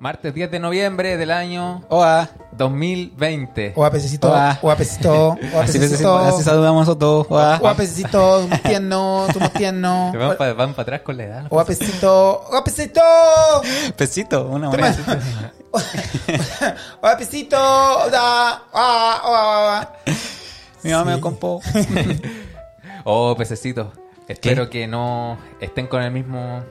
Martes 0.00 0.32
10 0.32 0.50
de 0.50 0.58
noviembre 0.58 1.18
del 1.18 1.30
año 1.30 1.84
Oa. 1.90 2.26
2020. 2.52 3.74
Oa, 3.76 3.90
pececito. 3.90 4.30
Oa. 4.30 4.58
Oa, 4.62 4.74
pececito. 4.74 5.12
Oa, 5.54 5.62
Así, 5.62 5.78
pececito. 5.78 6.16
así 6.16 6.42
saludamos 6.42 6.88
a 6.88 6.96
todos. 6.96 7.26
Oa. 7.28 7.58
Oa, 7.62 7.74
pececito. 7.74 8.40
Somos 8.40 8.62
tiernos. 8.62 9.30
Somos 9.30 9.52
tiernos. 9.52 10.14
Van 10.56 10.72
para 10.72 10.82
atrás 10.82 11.02
con 11.02 11.18
la 11.18 11.24
edad. 11.24 11.46
Oa, 11.50 11.66
pececito. 11.66 12.44
Oa, 12.50 12.64
pececito. 12.64 13.00
Pesito, 13.96 14.46
una 14.46 14.70
moneda. 14.70 14.96
Oa, 17.02 17.16
pececito. 17.18 17.56
Da. 18.10 18.62
Oa, 18.72 19.20
oa, 19.22 19.60
oa. 19.64 19.92
Mi 20.82 20.92
mamá 20.92 21.16
me 21.16 21.20
compó. 21.20 21.60
Oh, 23.04 23.34
pececitos. 23.36 23.88
Espero 24.32 24.70
que 24.70 24.86
no 24.86 25.38
estén 25.60 25.86
con 25.86 26.02
el 26.02 26.10
mismo 26.12 26.62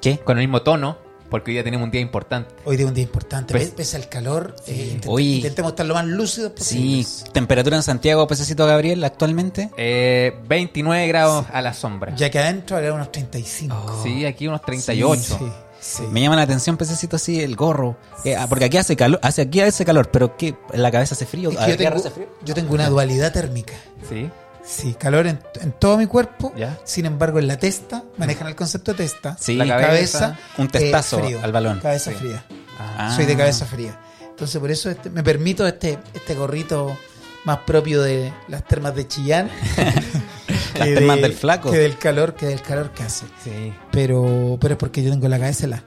¿Qué? 0.00 0.18
con 0.18 0.38
el 0.38 0.44
mismo 0.46 0.62
tono, 0.62 0.98
porque 1.30 1.50
hoy 1.50 1.54
día 1.54 1.64
tenemos 1.64 1.84
un 1.86 1.90
día 1.90 2.00
importante. 2.00 2.54
Hoy 2.64 2.76
día 2.76 2.86
un 2.86 2.94
día 2.94 3.04
importante. 3.04 3.52
Pues- 3.52 3.70
Pe- 3.70 3.76
Pese 3.78 3.96
al 3.96 4.08
calor, 4.08 4.54
eh, 4.66 4.94
intent- 5.00 5.08
Oye. 5.10 5.36
intentemos 5.36 5.72
estar 5.72 5.86
lo 5.86 5.94
más 5.94 6.04
lúcidos 6.06 6.52
Sí, 6.56 7.02
posible. 7.04 7.32
temperatura 7.32 7.76
en 7.76 7.82
Santiago, 7.82 8.26
pececito 8.26 8.66
Gabriel, 8.66 9.02
actualmente. 9.02 9.70
Eh, 9.76 10.38
29 10.46 11.06
grados 11.08 11.46
a 11.52 11.62
la 11.62 11.74
sombra. 11.74 12.14
Ya 12.16 12.30
que 12.30 12.38
adentro 12.38 12.76
habrá 12.76 12.92
unos 12.92 13.10
35. 13.10 14.00
Sí, 14.02 14.24
aquí 14.26 14.46
unos 14.46 14.62
38. 14.62 15.38
Sí, 15.38 15.46
sí. 15.80 16.02
Me 16.12 16.20
llama 16.20 16.36
la 16.36 16.42
atención, 16.42 16.76
pececito, 16.76 17.16
así, 17.16 17.40
el 17.42 17.56
gorro. 17.56 17.96
Eh, 18.24 18.36
ah, 18.36 18.46
porque 18.48 18.66
aquí 18.66 18.76
hace 18.76 18.94
calor, 18.94 19.18
hace 19.22 19.42
aquí 19.42 19.60
hace 19.60 19.84
calor, 19.84 20.10
pero 20.10 20.36
¿qué? 20.36 20.54
¿En 20.72 20.82
la 20.82 20.90
cabeza 20.92 21.14
hace 21.14 21.26
frío? 21.26 21.50
Es 21.50 21.58
¿A 21.58 21.64
que 21.66 21.72
yo, 21.72 21.76
tengo, 21.78 21.96
hace 21.96 22.10
frío? 22.10 22.26
yo 22.44 22.54
tengo 22.54 22.74
una 22.74 22.88
dualidad 22.88 23.32
térmica. 23.32 23.74
Sí. 24.08 24.30
Sí, 24.66 24.94
calor 24.94 25.26
en, 25.26 25.38
en 25.60 25.72
todo 25.72 25.98
mi 25.98 26.06
cuerpo. 26.06 26.52
Ya. 26.56 26.78
Sin 26.84 27.04
embargo, 27.06 27.38
en 27.38 27.46
la 27.46 27.58
testa, 27.58 28.02
manejan 28.16 28.46
el 28.48 28.54
concepto 28.56 28.92
de 28.92 28.98
testa. 28.98 29.36
Sí. 29.38 29.54
La 29.56 29.64
La 29.66 29.76
cabeza, 29.80 30.18
cabeza. 30.20 30.38
un 30.58 30.68
testazo 30.68 31.18
eh, 31.18 31.22
frío. 31.24 31.40
al 31.42 31.52
balón. 31.52 31.80
Cabeza 31.80 32.10
Sí. 32.12 32.16
fría. 32.16 32.44
Ah. 32.78 33.12
Soy 33.14 33.26
de 33.26 33.36
cabeza 33.36 33.66
fría. 33.66 33.98
Entonces, 34.30 34.58
por 34.60 34.70
eso 34.70 34.90
este- 34.90 35.10
me 35.10 35.22
permito 35.22 35.66
este, 35.66 35.98
este 36.14 36.34
gorrito 36.34 36.96
más 37.44 37.58
propio 37.58 38.02
de 38.02 38.32
las 38.48 38.64
termas 38.64 38.94
de 38.94 39.06
Chillán. 39.06 39.50
Las 40.78 40.88
termas 40.88 41.16
de- 41.16 41.22
del 41.22 41.32
flaco. 41.34 41.70
Que 41.70 41.78
del 41.78 41.98
calor, 41.98 42.34
que 42.34 42.46
del 42.46 42.60
calor 42.62 42.90
que 42.90 43.04
hace. 43.04 43.26
Sí. 43.44 43.72
Pero, 43.92 44.58
pero 44.60 44.74
es 44.74 44.78
porque 44.78 45.02
yo 45.04 45.10
tengo 45.10 45.28
la 45.28 45.38
cabeza 45.38 45.66
claro. 45.68 45.82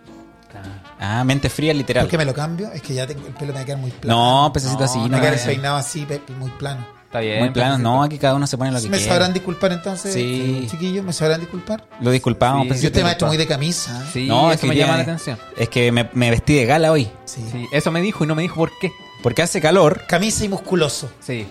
Ah, 1.00 1.24
mente 1.26 1.50
fría, 1.50 1.74
literal. 1.74 2.06
¿Por 2.06 2.12
qué 2.12 2.18
me 2.18 2.26
lo 2.26 2.34
cambio? 2.34 2.72
Es 2.72 2.82
que 2.82 2.94
ya 2.94 3.06
tengo, 3.06 3.28
el 3.28 3.34
pelo 3.34 3.48
me 3.54 3.60
va 3.60 3.62
a 3.62 3.66
quedar 3.66 3.80
muy 3.80 3.92
plano. 3.92 4.44
No, 4.46 4.54
pececito 4.54 4.80
No, 4.80 4.86
así, 4.86 4.98
no 4.98 5.04
me 5.04 5.10
no. 5.10 5.18
va 5.18 5.28
a 5.28 5.32
quedar 5.32 5.46
peinado 5.46 5.78
así, 5.78 6.08
muy 6.40 6.50
plano. 6.52 6.88
Está 7.18 7.32
bien. 7.32 7.40
Muy 7.40 7.50
plano, 7.52 7.78
no, 7.78 8.04
aquí 8.04 8.18
cada 8.18 8.36
uno 8.36 8.48
se 8.48 8.58
pone 8.58 8.72
lo 8.72 8.78
que 8.82 8.90
¿Me 8.90 8.98
quiere. 8.98 9.12
sabrán 9.12 9.34
disculpar 9.34 9.72
entonces, 9.72 10.14
Sí. 10.14 10.68
chiquillos? 10.70 11.04
¿Me 11.06 11.14
sabrán 11.14 11.40
disculpar? 11.40 11.88
Lo 12.02 12.12
disculpamos, 12.12 12.64
Sí. 12.64 12.68
Yo 12.68 12.70
pececito. 12.70 12.88
usted 12.90 13.04
maestro 13.04 13.28
muy 13.28 13.38
de 13.38 13.48
camisa. 13.48 14.04
¿eh? 14.04 14.10
Sí, 14.14 14.28
No, 14.28 14.50
es 14.52 14.56
eso 14.58 14.62
que 14.62 14.68
me 14.68 14.76
llama 14.76 14.98
la 14.98 15.04
atención. 15.04 15.38
Es 15.58 15.70
que 15.70 15.92
me, 15.92 16.10
me 16.14 16.30
vestí 16.32 16.56
de 16.56 16.66
gala 16.66 16.92
hoy. 16.92 17.10
Sí. 17.26 17.44
Sí, 17.52 17.66
eso 17.72 17.92
me 17.92 18.02
dijo 18.02 18.24
y 18.24 18.28
no 18.28 18.36
me 18.36 18.42
dijo 18.42 18.56
por 18.56 18.72
qué. 18.80 18.92
Porque 19.24 19.42
hace 19.42 19.60
calor. 19.62 20.04
Camisa 20.08 20.46
y 20.46 20.50
musculoso. 20.50 21.10
Sí. 21.20 21.48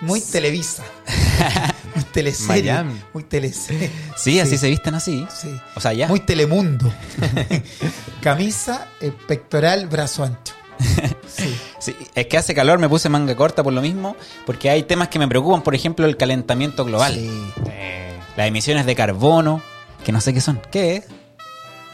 Muy 0.00 0.20
televisa. 0.20 0.82
muy 1.94 2.04
teleserie. 2.12 2.72
Miami. 2.72 3.00
Muy 3.14 3.22
teleserie. 3.22 3.90
Sí, 4.16 4.40
así 4.40 4.58
se 4.58 4.68
visten 4.68 4.94
así. 4.96 5.24
Sí. 5.34 5.48
O 5.76 5.80
sea, 5.80 5.92
ya. 5.92 6.08
Muy 6.08 6.20
telemundo. 6.20 6.92
Camisa, 8.20 8.88
eh, 9.00 9.12
pectoral, 9.26 9.86
brazo 9.86 10.24
ancho. 10.24 10.54
Sí. 11.34 11.56
Sí, 11.82 11.96
es 12.14 12.26
que 12.28 12.38
hace 12.38 12.54
calor, 12.54 12.78
me 12.78 12.88
puse 12.88 13.08
manga 13.08 13.34
corta 13.34 13.64
por 13.64 13.72
lo 13.72 13.82
mismo, 13.82 14.14
porque 14.46 14.70
hay 14.70 14.84
temas 14.84 15.08
que 15.08 15.18
me 15.18 15.26
preocupan, 15.26 15.62
por 15.62 15.74
ejemplo, 15.74 16.06
el 16.06 16.16
calentamiento 16.16 16.84
global, 16.84 17.12
Sí. 17.14 17.28
Eh, 17.70 18.12
las 18.36 18.46
emisiones 18.46 18.86
de 18.86 18.94
carbono, 18.94 19.60
que 20.04 20.12
no 20.12 20.20
sé 20.20 20.32
qué 20.32 20.40
son. 20.40 20.60
¿Qué 20.70 20.96
es? 20.96 21.04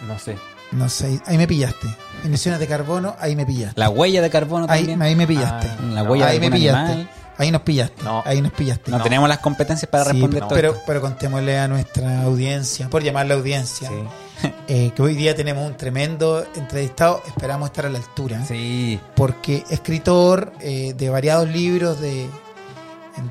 no 0.07 0.19
sé. 0.19 0.37
No 0.73 0.91
sé, 0.91 1.21
ahí 1.25 1.39
me 1.39 1.47
pillaste. 1.49 1.87
Emisiones 2.25 2.61
de 2.61 2.67
carbono, 2.67 3.17
ahí 3.19 3.35
me 3.35 3.47
pillaste. 3.47 3.81
La 3.81 3.89
huella 3.89 4.21
de 4.21 4.29
carbono 4.29 4.67
Ahí, 4.69 4.81
también. 4.81 5.01
ahí 5.01 5.17
me 5.17 5.27
pillaste. 5.27 5.67
Ah, 5.67 5.77
la 5.95 6.03
huella 6.03 6.27
ahí 6.27 6.35
de 6.35 6.41
me 6.41 6.47
algún 6.47 6.59
pillaste. 6.61 6.93
animal. 6.93 7.11
Ahí 7.39 7.51
nos 7.53 7.63
pillaste. 7.63 8.03
No. 8.03 8.23
Ahí 8.27 8.43
nos 8.43 8.53
pillaste. 8.53 8.91
No, 8.91 9.01
tenemos 9.03 9.29
las 9.29 9.39
competencias 9.39 9.89
para 9.91 10.05
Sí, 10.05 10.11
responder 10.13 10.41
todo 10.41 10.49
pero, 10.51 10.71
esto. 10.73 10.83
pero 10.87 11.01
contémosle 11.01 11.59
a 11.59 11.69
nuestra 11.69 12.23
audiencia, 12.23 12.89
por 12.91 13.03
llamarla 13.03 13.35
audiencia, 13.35 13.89
Sí. 13.89 14.49
eh, 14.69 14.93
que 14.95 15.03
hoy 15.03 15.15
día 15.15 15.35
tenemos 15.37 15.67
un 15.67 15.77
tremendo 15.77 16.45
entrevistado. 16.57 17.23
Esperamos 17.27 17.69
estar 17.71 17.87
a 17.87 17.91
la 17.91 17.99
altura. 17.99 18.45
Sí. 18.45 18.99
porque 19.15 19.65
escritor 19.71 20.53
eh, 20.61 20.95
de 20.97 21.11
variados 21.11 21.49
libros 21.49 22.01
de, 22.01 22.29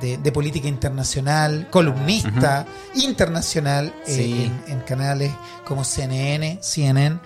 de, 0.02 0.18
de 0.18 0.32
política 0.32 0.68
internacional, 0.68 1.68
columnista 1.70 2.66
internacional 2.96 3.94
eh, 4.06 4.12
Sí. 4.16 4.52
en, 4.68 4.74
en 4.74 4.80
canales 4.82 5.32
como 5.66 5.84
CNN, 5.84 6.60
CNN, 6.62 7.20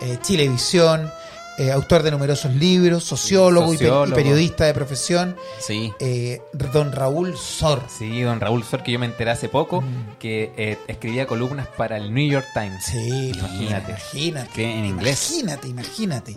eh, 0.00 0.18
Chilevisión, 0.22 1.10
eh, 1.58 1.70
autor 1.70 2.02
de 2.02 2.10
numerosos 2.10 2.54
libros, 2.54 3.04
sociólogo, 3.04 3.72
y 3.74 3.78
periodista 3.78 4.64
de 4.64 4.74
profesión, 4.74 5.36
Sí. 5.60 5.92
eh, 6.00 6.42
don 6.72 6.90
Raúl 6.92 7.36
Sor. 7.36 7.82
Sí, 7.88 8.22
don 8.22 8.40
Raúl 8.40 8.64
Sor, 8.64 8.82
que 8.82 8.92
yo 8.92 8.98
me 8.98 9.06
enteré 9.06 9.30
hace 9.30 9.48
poco, 9.48 9.80
Mm. 9.82 10.18
que 10.18 10.52
eh, 10.56 10.78
escribía 10.88 11.26
columnas 11.26 11.68
para 11.76 11.96
el 11.96 12.12
New 12.12 12.28
York 12.28 12.46
Times. 12.54 12.84
Sí, 12.84 13.32
Imagínate. 13.36 13.90
imagínate. 13.92 14.64
En 14.78 14.84
inglés. 14.84 15.30
Imagínate, 15.30 15.68
imagínate. 15.68 16.36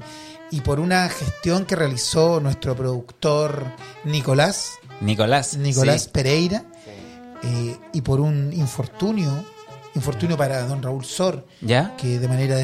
Y 0.51 0.61
por 0.61 0.79
una 0.79 1.09
gestión 1.09 1.65
que 1.65 1.75
realizó 1.75 2.39
nuestro 2.39 2.75
productor 2.75 3.65
Nicolás, 4.05 4.73
Nicolás. 5.01 5.55
Nicolás 5.57 6.03
sí. 6.03 6.09
Pereira 6.13 6.63
eh, 7.43 7.75
y 7.93 8.01
por 8.01 8.19
un 8.19 8.53
infortunio, 8.53 9.29
infortunio 9.95 10.37
para 10.37 10.61
don 10.67 10.81
Raúl 10.81 11.03
Sor, 11.05 11.45
¿Ya? 11.61 11.95
que 11.97 12.17
de 12.19 12.27
manera 12.27 12.57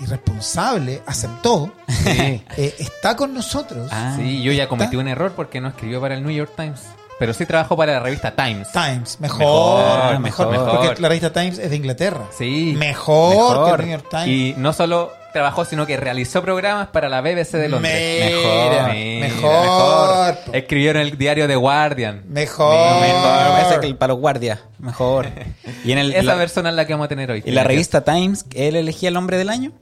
irresponsable 0.00 1.02
aceptó, 1.06 1.72
Sí. 1.88 2.42
eh, 2.56 2.74
está 2.78 3.16
con 3.16 3.34
nosotros. 3.34 3.88
Ah. 3.92 4.14
Sí, 4.16 4.42
yo 4.42 4.52
ya 4.52 4.68
cometí 4.68 4.90
¿Está? 4.96 4.98
un 4.98 5.08
error 5.08 5.32
porque 5.34 5.60
no 5.60 5.68
escribió 5.68 6.00
para 6.00 6.14
el 6.14 6.22
New 6.22 6.32
York 6.32 6.52
Times. 6.56 6.80
Pero 7.18 7.34
sí 7.34 7.46
trabajó 7.46 7.76
para 7.76 7.94
la 7.94 7.98
revista 8.00 8.30
Times. 8.36 8.70
Times, 8.70 9.18
mejor, 9.20 9.40
Mejor, 9.40 10.20
mejor, 10.20 10.50
mejor. 10.52 10.70
porque 10.86 11.02
la 11.02 11.08
revista 11.08 11.32
Times 11.32 11.58
es 11.58 11.70
de 11.70 11.76
Inglaterra. 11.76 12.26
Sí. 12.36 12.74
Mejor, 12.78 13.32
que 13.32 13.60
Mejor. 13.60 13.80
el 13.80 13.86
New 13.86 13.96
York 13.98 14.06
Times. 14.08 14.28
Y 14.28 14.54
no 14.56 14.72
solo 14.72 15.10
trabajó, 15.32 15.64
sino 15.64 15.84
que 15.84 15.96
realizó 15.96 16.42
programas 16.42 16.88
para 16.88 17.08
la 17.08 17.20
BBC 17.20 17.54
de 17.58 17.68
Londres. 17.68 18.32
Mira, 18.32 18.88
Mira, 18.92 19.28
mejor, 19.28 20.36
po. 20.46 20.52
Escribió 20.54 20.92
en 20.92 20.96
el 20.98 21.18
diario 21.18 21.48
The 21.48 21.56
Guardian. 21.56 22.22
Mejor. 22.28 23.00
Mejor, 23.00 23.60
ese 23.66 23.80
que 23.80 23.86
el 23.88 23.96
para 23.96 24.12
los 24.12 24.20
guardias. 24.20 24.60
Mejor. 24.78 25.26
Y 25.84 25.92
en 25.92 25.98
el, 25.98 26.12
Esa 26.12 26.22
la, 26.22 26.36
persona 26.36 26.70
es 26.70 26.76
la 26.76 26.86
que 26.86 26.92
vamos 26.94 27.06
a 27.06 27.08
tener 27.08 27.30
hoy. 27.30 27.42
en 27.44 27.54
la 27.54 27.62
revista 27.64 28.02
Times, 28.04 28.46
¿él 28.54 28.76
elegía 28.76 29.08
el 29.10 29.16
hombre 29.16 29.36
del 29.38 29.48
año? 29.48 29.72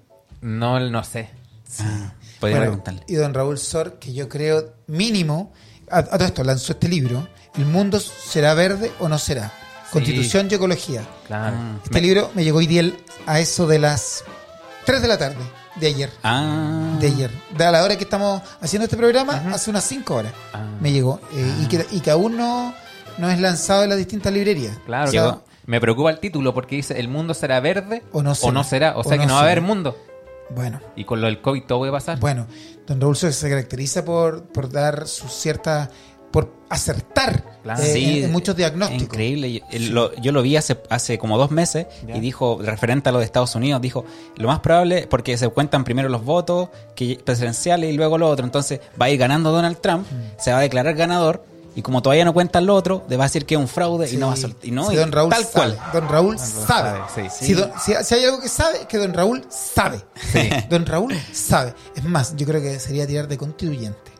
No, 0.41 0.79
no 0.81 1.05
sé. 1.05 1.31
Ah, 1.81 2.13
podría 2.41 2.59
Bueno, 2.59 2.73
preguntarle. 2.73 3.03
y 3.09 3.15
don 3.15 3.35
Raúl 3.35 3.59
Sor, 3.59 3.99
que 3.99 4.13
yo 4.13 4.29
creo 4.29 4.73
mínimo, 4.87 5.53
a, 5.91 5.99
a 5.99 6.05
todo 6.05 6.25
esto 6.25 6.45
lanzó 6.45 6.73
este 6.73 6.89
libro, 6.89 7.29
El 7.57 7.67
mundo 7.67 7.99
será 8.01 8.55
verde 8.55 8.93
o 9.01 9.09
no 9.09 9.19
será. 9.19 9.53
Constitución 9.91 10.49
y 10.51 10.55
ecología. 10.55 11.03
Claro. 11.27 11.57
Ah. 11.59 11.79
Este 11.85 12.01
libro 12.01 12.31
me 12.35 12.45
llegó 12.45 12.59
hoy 12.59 12.67
día 12.67 12.83
a 13.27 13.41
eso 13.41 13.67
de 13.67 13.79
las 13.79 14.25
3 14.85 15.01
de 15.03 15.09
la 15.09 15.17
tarde 15.19 15.37
de 15.77 15.87
ayer. 15.87 16.11
Ah. 16.23 16.97
De 17.01 17.07
ayer. 17.07 17.31
De 17.57 17.65
a 17.65 17.71
la 17.73 17.83
hora 17.83 17.97
que 17.97 18.05
estamos 18.05 18.43
haciendo 18.61 18.85
este 18.85 18.97
programa, 18.97 19.35
hace 19.55 19.71
unas 19.71 19.85
5 19.85 20.15
horas 20.15 20.33
Ah. 20.53 20.65
me 20.81 20.93
llegó. 20.93 21.21
Eh, 21.35 21.55
y, 21.63 21.67
que, 21.67 21.87
y 21.93 22.01
que 22.01 22.11
aún 22.11 22.37
no, 22.37 22.75
no 23.19 23.31
es 23.31 23.41
lanzado 23.41 23.85
en 23.85 23.89
las 23.91 23.99
distintas 23.99 24.33
librerías. 24.33 24.77
Claro. 24.87 25.09
O 25.09 25.13
sea. 25.13 25.39
Me 25.67 25.81
preocupa 25.81 26.11
el 26.11 26.21
título 26.21 26.55
porque 26.55 26.77
dice 26.77 26.97
¿El 27.01 27.09
mundo 27.09 27.35
será 27.35 27.59
verde 27.59 28.05
O 28.13 28.23
no 28.23 28.37
será. 28.37 28.63
será? 28.65 28.97
O 28.97 29.01
O 29.01 29.03
sea 29.05 29.15
que 29.19 29.25
no 29.25 29.31
no 29.31 29.35
va 29.35 29.41
a 29.41 29.43
haber 29.43 29.63
mundo. 29.63 29.97
Bueno, 30.51 30.81
Y 30.97 31.05
con 31.05 31.21
lo 31.21 31.27
del 31.27 31.41
COVID 31.41 31.65
todo 31.65 31.79
puede 31.81 31.93
pasar. 31.93 32.19
bueno. 32.21 32.47
Don 32.87 33.01
Raúl 33.01 33.17
se 33.17 33.49
caracteriza 33.49 34.05
por, 34.05 34.45
por 34.45 34.71
dar 34.71 35.09
sus 35.09 35.33
ciertas. 35.33 35.89
por 36.31 36.53
acertar 36.69 37.45
Claro. 37.63 37.83
eh, 37.83 37.93
Sí, 37.93 38.19
en, 38.19 38.25
en 38.27 38.33
muchos 38.33 38.54
diagnósticos. 38.54 39.03
Increíble. 39.04 39.53
Yo, 39.72 39.93
lo, 39.93 40.15
yo 40.16 40.33
lo 40.33 40.43
vi 40.43 40.57
hace, 40.57 40.77
hace 40.91 41.19
como 41.19 41.37
dos 41.39 41.51
meses 41.51 41.87
Ya. 42.07 42.16
y 42.16 42.21
dijo, 42.21 42.59
referente 42.63 43.09
a 43.09 43.13
lo 43.13 43.19
de 43.21 43.25
Estados 43.25 43.54
Unidos, 43.54 43.81
dijo, 43.81 44.04
lo 44.37 44.47
más 44.48 44.60
probable, 44.60 45.07
porque 45.09 45.37
se 45.39 45.48
cuentan 45.48 45.83
primero 45.84 46.09
los 46.09 46.25
votos 46.25 46.69
que, 46.95 47.19
presidenciales 47.25 47.93
y 47.93 47.97
luego 47.97 48.19
lo 48.19 48.28
otro, 48.28 48.45
entonces 48.45 48.81
va 49.01 49.07
a 49.07 49.10
ir 49.10 49.19
ganando 49.19 49.51
Donald 49.51 49.78
Trump, 49.81 50.07
Mm. 50.10 50.39
se 50.41 50.53
va 50.53 50.59
a 50.59 50.60
declarar 50.63 50.95
ganador 50.95 51.45
y 51.77 51.83
como 51.83 52.03
todavía 52.03 52.25
no 52.25 52.33
cuentan 52.34 52.67
lo 52.67 52.75
otro, 52.75 53.05
le 53.09 53.17
va 53.17 53.25
a 53.25 53.28
decir 53.28 53.47
que 53.47 53.55
es 53.55 53.61
un 53.61 53.69
fraude 53.69 54.11
y 54.13 54.17
no 54.17 54.27
va 54.28 54.33
a 54.33 54.37
soltar. 54.37 54.65
Y 54.67 54.73
no, 54.73 54.91
don 54.91 55.13
Raúl 55.13 55.31
tal 55.31 55.45
sabe. 55.45 55.53
cual. 55.53 55.78
Don 55.93 56.09
Raúl 56.09 56.37
Raúl 56.37 56.39
sabe. 56.39 56.99
sabe, 57.15 57.31
sí. 57.31 57.47
Si, 57.47 57.53
don- 57.55 57.71
si- 57.78 57.95
si 58.03 58.15
hay 58.15 58.25
algo 58.25 58.41
que 58.41 58.49
sabe, 58.49 58.78
es 58.81 58.87
que 58.87 58.99
don 58.99 59.15
Raúl 59.15 59.47
sabe. 59.49 60.01
Sí. 60.33 60.49
Don 60.71 60.84
Raúl 60.87 61.15
sabe. 61.33 61.75
Es 61.95 62.03
más, 62.03 62.34
yo 62.34 62.47
creo 62.47 62.61
que 62.61 62.81
sería 62.81 63.07
tirar 63.07 63.28
de 63.28 63.39
constituyente. 63.39 64.11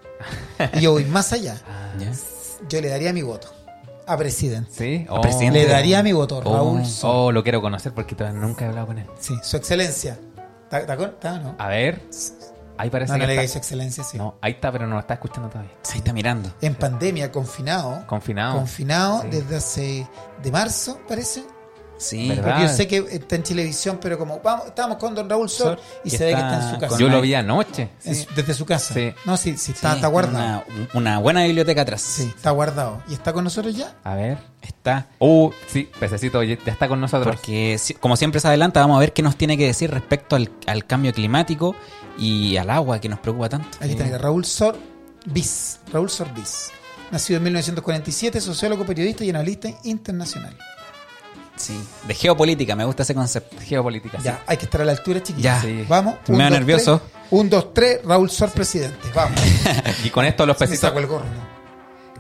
Y 0.75 0.81
yo 0.83 0.93
voy 0.93 1.05
más 1.07 1.33
allá. 1.33 1.61
Yo 2.69 2.81
le 2.81 2.89
daría 2.89 3.13
mi 3.13 3.23
voto 3.23 3.49
a 4.07 4.17
presidente. 4.17 4.71
¿Sí? 4.73 5.07
A 5.11 5.21
presidente. 5.21 5.59
Le 5.65 5.67
daría 5.67 6.03
mi 6.03 6.13
voto, 6.13 6.41
Oh. 6.45 6.55
Raúl. 6.55 6.87
Sor. 6.87 7.11
Oh, 7.15 7.33
lo 7.33 7.43
quiero 7.43 7.61
conocer 7.61 7.93
porque 7.93 8.15
todavía 8.15 8.41
nunca 8.41 8.65
he 8.65 8.69
hablado 8.69 8.87
con 8.89 8.99
él. 8.99 9.07
Sí, 9.19 9.35
su 9.43 9.57
excelencia. 9.57 10.19
¿Está, 10.65 10.81
está 10.81 10.97
con- 10.97 11.11
está 11.11 11.35
o 11.35 11.39
no? 11.41 11.55
A 11.59 11.69
ver. 11.69 12.03
Ahí 12.79 12.91
parece 12.91 13.13
No, 13.13 13.19
no 13.19 13.23
que 13.23 13.27
le 13.27 13.33
está. 13.33 13.41
digáis 13.41 13.53
su 13.53 13.59
excelencia, 13.59 14.05
sí. 14.05 14.19
No, 14.19 14.37
ahí 14.41 14.53
está, 14.53 14.71
pero 14.73 14.87
no 14.87 14.95
lo 14.95 15.01
está 15.01 15.15
escuchando 15.15 15.49
todavía. 15.49 15.73
Ahí 15.93 15.99
está 15.99 16.13
mirando. 16.13 16.53
En 16.61 16.75
pandemia, 16.75 17.31
confinado. 17.33 18.05
Confinado. 18.07 18.57
Confinado 18.57 19.23
Sí. 19.23 19.29
desde 19.31 19.57
hace. 19.57 20.07
de 20.43 20.53
marzo, 20.53 21.01
parece. 21.09 21.45
Sí. 21.99 22.29
¿Verdad? 22.29 22.45
Porque 22.45 22.63
yo 22.63 22.69
sé 22.69 22.87
que 22.87 22.99
está 23.11 23.37
en 23.37 23.43
televisión, 23.43 23.99
pero 23.99 24.19
como 24.19 24.39
vamos, 24.41 24.67
estamos 24.67 24.99
con 24.99 25.15
Don 25.15 25.31
Raúl 25.31 25.49
Sor, 25.49 25.81
y 26.05 26.11
se 26.11 26.27
ve 26.27 26.33
que 26.35 26.41
está 26.41 26.63
en 26.69 26.75
su 26.75 26.79
casa. 26.81 26.99
Yo 26.99 27.09
lo 27.09 27.23
vi 27.23 27.33
anoche. 27.35 27.89
Sí. 27.99 28.27
desde 28.37 28.53
su 28.53 28.67
casa. 28.67 28.93
Sí. 28.93 29.15
No, 29.25 29.39
sí, 29.39 29.57
sí, 29.57 29.73
está, 29.73 29.93
Sí, 29.93 29.95
está 29.97 30.09
guardado. 30.09 30.65
Una, 30.69 30.89
una 30.93 31.19
buena 31.21 31.45
biblioteca 31.45 31.81
atrás. 31.81 32.03
Sí, 32.03 32.31
está 32.37 32.51
guardado. 32.51 33.03
¿Y 33.09 33.15
está 33.15 33.33
con 33.33 33.45
nosotros 33.45 33.75
ya? 33.75 33.95
A 34.05 34.15
ver. 34.15 34.37
Está. 34.61 35.07
Uh, 35.21 35.51
sí, 35.69 35.89
pececito 35.99 36.43
ya 36.43 36.59
está 36.67 36.87
con 36.87 37.01
nosotros. 37.01 37.35
Porque, 37.37 37.81
como 37.99 38.17
siempre 38.17 38.41
se 38.41 38.49
adelanta, 38.49 38.81
vamos 38.81 38.99
a 38.99 39.01
ver 39.01 39.15
qué 39.15 39.23
nos 39.23 39.37
tiene 39.37 39.57
que 39.57 39.65
decir 39.65 39.91
respecto 39.91 40.37
al, 40.37 40.51
al 40.67 40.85
cambio 40.85 41.15
climático 41.15 41.75
y 42.19 42.57
al 42.57 42.71
agua 42.71 43.01
que 43.01 43.09
nos 43.09 43.21
preocupa 43.21 43.49
tanto. 43.49 43.79
Aquí 43.81 43.93
está, 43.93 44.19
Raúl 44.19 44.45
Sor 44.45 44.79
Bis. 45.27 45.81
Raúl 45.93 46.11
Sor 46.11 46.33
Bis. 46.35 46.71
Nacido 47.11 47.39
en 47.39 47.45
1947, 47.45 48.41
sociólogo, 48.41 48.85
periodista 48.85 49.25
y 49.25 49.31
analista 49.31 49.69
internacional. 49.85 50.57
Sí. 51.57 51.79
De 52.07 52.15
geopolítica, 52.15 52.77
me 52.77 52.85
gusta 52.85 53.03
ese 53.03 53.15
concepto. 53.15 53.57
Geopolítica. 53.61 54.19
Ya, 54.19 54.43
hay 54.47 54.57
que 54.57 54.67
estar 54.67 54.83
a 54.83 54.85
la 54.85 54.93
altura, 54.93 55.23
chiquillos. 55.23 55.43
Ya. 55.43 55.61
Sí. 55.61 55.85
Vamos. 55.89 56.17
Me 56.29 56.39
da 56.39 56.51
nervioso. 56.51 57.01
Tres. 57.01 57.13
Un, 57.31 57.49
dos, 57.49 57.73
tres. 57.73 58.01
Raúl 58.05 58.31
Sor, 58.31 58.51
presidente. 58.51 59.09
Vamos. 59.15 59.41
Y 60.05 60.11
con 60.11 60.25
esto 60.25 60.45
los 60.47 60.57
saco 60.59 60.99
el 60.99 61.07
gorro. 61.07 61.25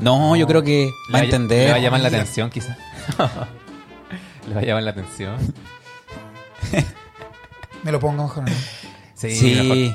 No, 0.00 0.36
yo 0.36 0.46
creo 0.46 0.62
que 0.62 0.90
le 1.08 1.12
va 1.12 1.18
a 1.20 1.24
entender. 1.24 1.66
Le 1.66 1.70
va 1.70 1.76
a 1.76 1.80
llamar 1.80 2.00
la 2.00 2.08
atención, 2.08 2.50
quizás. 2.50 2.76
le 4.48 4.54
va 4.54 4.60
a 4.60 4.64
llamar 4.64 4.82
la 4.82 4.90
atención. 4.90 5.36
Me 7.82 7.92
lo 7.92 8.00
pongo 8.00 8.24
mejor. 8.24 8.44
¿no? 8.44 8.52
Sí, 9.16 9.34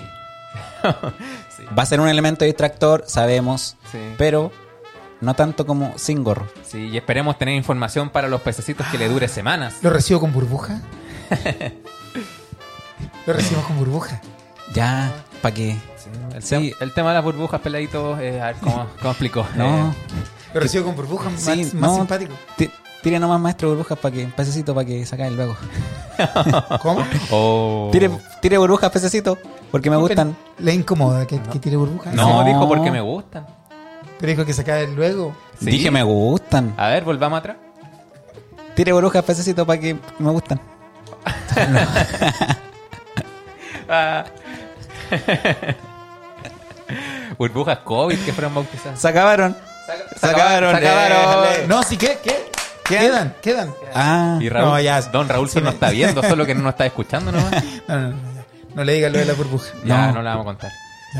Sí. 1.55 1.65
Va 1.77 1.83
a 1.83 1.85
ser 1.85 1.99
un 2.01 2.07
elemento 2.09 2.43
distractor, 2.43 3.03
sabemos. 3.07 3.77
Sí. 3.91 3.99
Pero 4.17 4.51
no 5.21 5.35
tanto 5.35 5.65
como 5.67 5.93
sin 5.97 6.23
gorro. 6.23 6.47
Sí, 6.67 6.87
y 6.91 6.97
esperemos 6.97 7.37
tener 7.37 7.55
información 7.55 8.09
para 8.09 8.27
los 8.27 8.41
pececitos 8.41 8.87
que 8.87 8.97
le 8.97 9.07
dure 9.07 9.27
semanas. 9.29 9.75
¿Lo 9.83 9.89
recibo 9.91 10.19
con 10.19 10.33
burbuja? 10.33 10.81
Lo 13.25 13.33
recibimos 13.33 13.65
con 13.65 13.77
burbuja. 13.77 14.21
Ya, 14.73 15.11
para 15.41 15.53
que. 15.53 15.71
El, 16.33 16.41
tem- 16.41 16.75
el 16.79 16.93
tema 16.93 17.09
de 17.09 17.15
las 17.15 17.23
burbujas, 17.23 17.61
peladitos, 17.61 18.19
eh, 18.19 18.41
a 18.41 18.47
ver 18.47 18.55
cómo, 18.57 18.87
cómo 18.99 19.11
explico. 19.11 19.45
No. 19.55 19.91
Eh, 19.91 20.53
Lo 20.53 20.59
recibo 20.59 20.85
con 20.85 20.95
burbuja, 20.95 21.29
más, 21.29 21.41
Sí, 21.41 21.63
más 21.75 21.91
no. 21.91 21.95
simpático. 21.97 22.33
Ti- 23.01 23.09
Tire 23.09 23.19
nomás 23.19 23.39
maestro 23.39 23.69
burbujas 23.69 23.97
para 23.97 24.13
que. 24.13 24.25
Pececito 24.27 24.75
para 24.75 24.85
que 24.85 25.05
saca 25.05 25.29
luego. 25.29 25.55
¿Cómo? 26.81 27.05
oh. 27.31 27.89
Tire, 27.91 28.09
tire 28.41 28.57
burbujas, 28.57 28.91
pececito. 28.91 29.37
Porque 29.71 29.89
me 29.89 29.95
gustan. 29.97 30.35
¿Le 30.59 30.73
incomoda 30.73 31.25
que, 31.25 31.39
que 31.41 31.59
tire 31.59 31.77
burbuja? 31.77 32.11
No, 32.11 32.41
No. 32.41 32.45
dijo 32.45 32.67
porque 32.67 32.91
me 32.91 33.01
gustan. 33.01 33.45
Pero 34.19 34.31
dijo 34.31 34.45
que 34.45 34.53
se 34.53 34.63
cae 34.63 34.87
luego. 34.87 35.35
Sí. 35.59 35.65
Dije 35.71 35.89
me 35.91 36.03
gustan. 36.03 36.73
A 36.77 36.89
ver, 36.89 37.03
volvamos 37.03 37.39
atrás. 37.39 37.57
Tire 38.75 38.93
burbujas, 38.93 39.23
pececito 39.23 39.65
para 39.65 39.79
que 39.79 39.97
me 40.19 40.29
gustan. 40.31 40.59
Ah. 43.93 44.23
Burbujas 47.37 47.79
COVID 47.79 48.19
que 48.19 48.31
fueron 48.33 48.53
bautizadas. 48.55 48.99
Se 48.99 49.07
acabaron. 49.07 49.55
Se 50.17 50.27
acabaron. 50.27 50.71
Se 50.71 50.77
acabaron. 50.87 51.45
Eh, 51.53 51.65
No, 51.67 51.83
sí, 51.83 51.97
¿qué? 51.97 52.19
¿Qué? 52.23 52.50
Quedan, 52.87 53.35
quedan. 53.41 53.73
Ah, 53.93 54.37
Y 54.41 54.49
Raúl, 54.49 54.69
No, 54.69 54.79
ya. 54.79 55.01
Don 55.01 55.27
Raúl 55.29 55.49
solo 55.49 55.65
no 55.65 55.71
está 55.71 55.89
viendo, 55.91 56.21
solo 56.23 56.45
que 56.45 56.53
no 56.55 56.61
nos 56.63 56.71
está 56.71 56.85
escuchando 56.85 57.31
nomás. 57.31 57.63
No, 57.87 57.99
no, 57.99 58.09
no, 58.09 58.33
ya. 58.35 58.45
no 58.75 58.83
le 58.83 58.93
digas 58.93 59.11
lo 59.11 59.19
de 59.19 59.25
la 59.25 59.33
burbuja. 59.33 59.67
Ya, 59.85 60.07
No. 60.07 60.13
no 60.15 60.21
la 60.23 60.29
vamos 60.31 60.43
a 60.43 60.45
contar. 60.45 60.71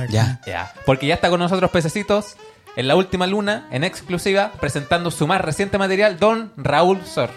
ya. 0.10 0.40
Ya. 0.46 0.74
Porque 0.86 1.08
ya 1.08 1.16
está 1.16 1.30
con 1.30 1.40
nosotros 1.40 1.70
Pececitos 1.72 2.36
en 2.76 2.88
la 2.88 2.96
última 2.96 3.28
luna, 3.28 3.68
en 3.72 3.84
exclusiva, 3.84 4.52
presentando 4.60 5.12
su 5.12 5.28
más 5.28 5.42
reciente 5.42 5.78
material, 5.78 6.18
Don 6.20 6.52
Raúl 6.58 7.06
Sor. 7.06 7.30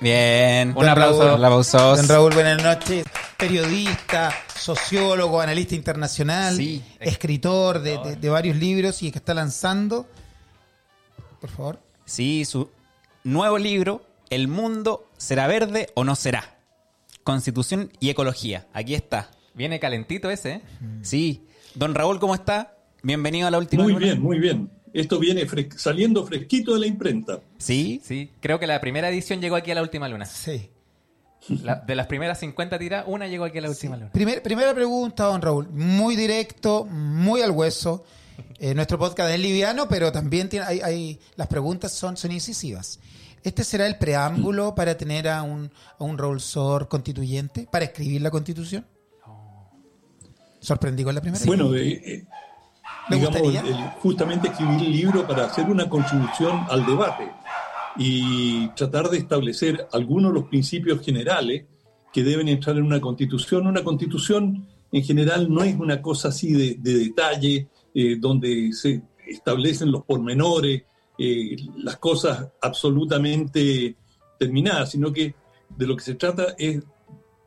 Bien. 0.00 0.72
Un 0.76 0.88
aplauso. 0.88 1.20
Raúl. 1.26 1.44
Aplausos. 1.44 1.96
Don 1.98 2.08
Raúl, 2.08 2.34
buenas 2.34 2.62
noches. 2.62 3.04
Periodista, 3.36 4.32
sociólogo, 4.56 5.40
analista 5.40 5.74
internacional, 5.74 6.56
Sí. 6.56 6.82
escritor 7.00 7.80
de, 7.80 7.98
de- 7.98 8.16
de 8.16 8.28
varios 8.30 8.56
libros 8.56 9.02
y 9.02 9.10
que 9.12 9.18
está 9.18 9.34
lanzando. 9.34 10.06
Por 11.40 11.50
favor. 11.50 11.78
Sí, 12.06 12.44
su 12.44 12.70
nuevo 13.24 13.56
libro, 13.58 14.02
El 14.30 14.48
mundo 14.48 15.08
será 15.16 15.46
verde 15.46 15.88
o 15.94 16.04
no 16.04 16.14
será. 16.14 16.58
Constitución 17.22 17.90
y 18.00 18.10
ecología. 18.10 18.66
Aquí 18.74 18.94
está. 18.94 19.30
Viene 19.54 19.80
calentito 19.80 20.30
ese, 20.30 20.52
¿eh? 20.54 20.62
Sí. 21.02 21.46
Don 21.74 21.94
Raúl, 21.94 22.20
¿cómo 22.20 22.34
está? 22.34 22.76
Bienvenido 23.02 23.48
a 23.48 23.50
la 23.50 23.58
última. 23.58 23.82
Muy 23.82 23.92
luna. 23.94 24.04
bien, 24.06 24.20
muy 24.22 24.38
bien. 24.38 24.70
Esto 24.92 25.18
viene 25.18 25.46
fres- 25.46 25.74
saliendo 25.76 26.24
fresquito 26.26 26.74
de 26.74 26.80
la 26.80 26.86
imprenta. 26.86 27.40
Sí. 27.58 28.00
Sí, 28.04 28.30
creo 28.40 28.58
que 28.60 28.66
la 28.66 28.80
primera 28.80 29.08
edición 29.08 29.40
llegó 29.40 29.56
aquí 29.56 29.70
a 29.70 29.74
la 29.74 29.82
última 29.82 30.08
luna. 30.08 30.24
Sí. 30.26 30.70
La- 31.48 31.76
de 31.76 31.94
las 31.94 32.06
primeras 32.06 32.38
50 32.40 32.78
tiras, 32.78 33.04
una 33.06 33.26
llegó 33.26 33.44
aquí 33.44 33.58
a 33.58 33.62
la 33.62 33.70
última 33.70 33.96
luna. 33.96 34.10
Primer- 34.12 34.42
primera 34.42 34.74
pregunta, 34.74 35.24
don 35.24 35.40
Raúl. 35.42 35.68
Muy 35.70 36.16
directo, 36.16 36.84
muy 36.86 37.40
al 37.42 37.50
hueso. 37.52 38.04
Eh, 38.58 38.74
nuestro 38.74 38.98
podcast 38.98 39.30
es 39.32 39.40
liviano, 39.40 39.88
pero 39.88 40.10
también 40.12 40.48
tiene, 40.48 40.66
hay, 40.66 40.80
hay- 40.80 41.20
las 41.36 41.46
preguntas 41.48 41.92
son, 41.92 42.16
son 42.16 42.32
incisivas. 42.32 42.98
¿Este 43.42 43.62
será 43.64 43.86
el 43.86 43.98
preámbulo 43.98 44.74
para 44.74 44.96
tener 44.96 45.28
a 45.28 45.42
un, 45.42 45.70
a 45.98 46.04
un 46.04 46.16
constituyente, 46.88 47.68
para 47.70 47.84
escribir 47.84 48.22
la 48.22 48.30
constitución? 48.30 48.86
¿Sorprendí 50.60 51.04
con 51.04 51.14
la 51.14 51.20
primera? 51.20 51.44
Bueno, 51.44 51.74
eh, 51.74 51.92
eh, 52.04 52.24
¿Le 53.10 53.16
digamos, 53.18 53.40
el- 53.68 53.84
justamente 54.00 54.48
escribir 54.48 54.80
el 54.80 54.92
libro 54.92 55.26
para 55.26 55.44
hacer 55.44 55.66
una 55.66 55.88
contribución 55.90 56.64
al 56.70 56.86
debate 56.86 57.30
y 57.96 58.68
tratar 58.68 59.10
de 59.10 59.18
establecer 59.18 59.86
algunos 59.92 60.32
de 60.32 60.40
los 60.40 60.48
principios 60.48 61.04
generales 61.04 61.64
que 62.12 62.22
deben 62.22 62.48
entrar 62.48 62.76
en 62.76 62.84
una 62.84 63.00
constitución. 63.00 63.66
Una 63.66 63.84
constitución 63.84 64.66
en 64.90 65.02
general 65.04 65.52
no 65.52 65.62
es 65.62 65.76
una 65.76 66.00
cosa 66.00 66.28
así 66.28 66.52
de, 66.52 66.76
de 66.78 66.98
detalle, 66.98 67.68
eh, 67.94 68.16
donde 68.18 68.72
se 68.72 69.02
establecen 69.26 69.90
los 69.90 70.04
pormenores, 70.04 70.82
eh, 71.18 71.56
las 71.76 71.96
cosas 71.98 72.48
absolutamente 72.60 73.96
terminadas, 74.38 74.90
sino 74.90 75.12
que 75.12 75.34
de 75.68 75.86
lo 75.86 75.96
que 75.96 76.02
se 76.02 76.14
trata 76.14 76.54
es 76.58 76.82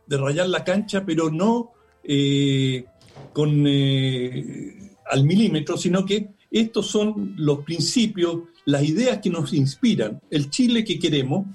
de 0.05 0.17
rayar 0.17 0.47
la 0.47 0.63
cancha, 0.63 1.05
pero 1.05 1.29
no 1.29 1.71
eh, 2.03 2.85
con 3.33 3.65
eh, 3.67 4.95
al 5.09 5.23
milímetro, 5.23 5.77
sino 5.77 6.05
que 6.05 6.29
estos 6.49 6.87
son 6.87 7.33
los 7.37 7.59
principios, 7.59 8.43
las 8.65 8.83
ideas 8.83 9.19
que 9.19 9.29
nos 9.29 9.53
inspiran, 9.53 10.21
el 10.29 10.49
Chile 10.49 10.83
que 10.83 10.97
queremos 10.97 11.45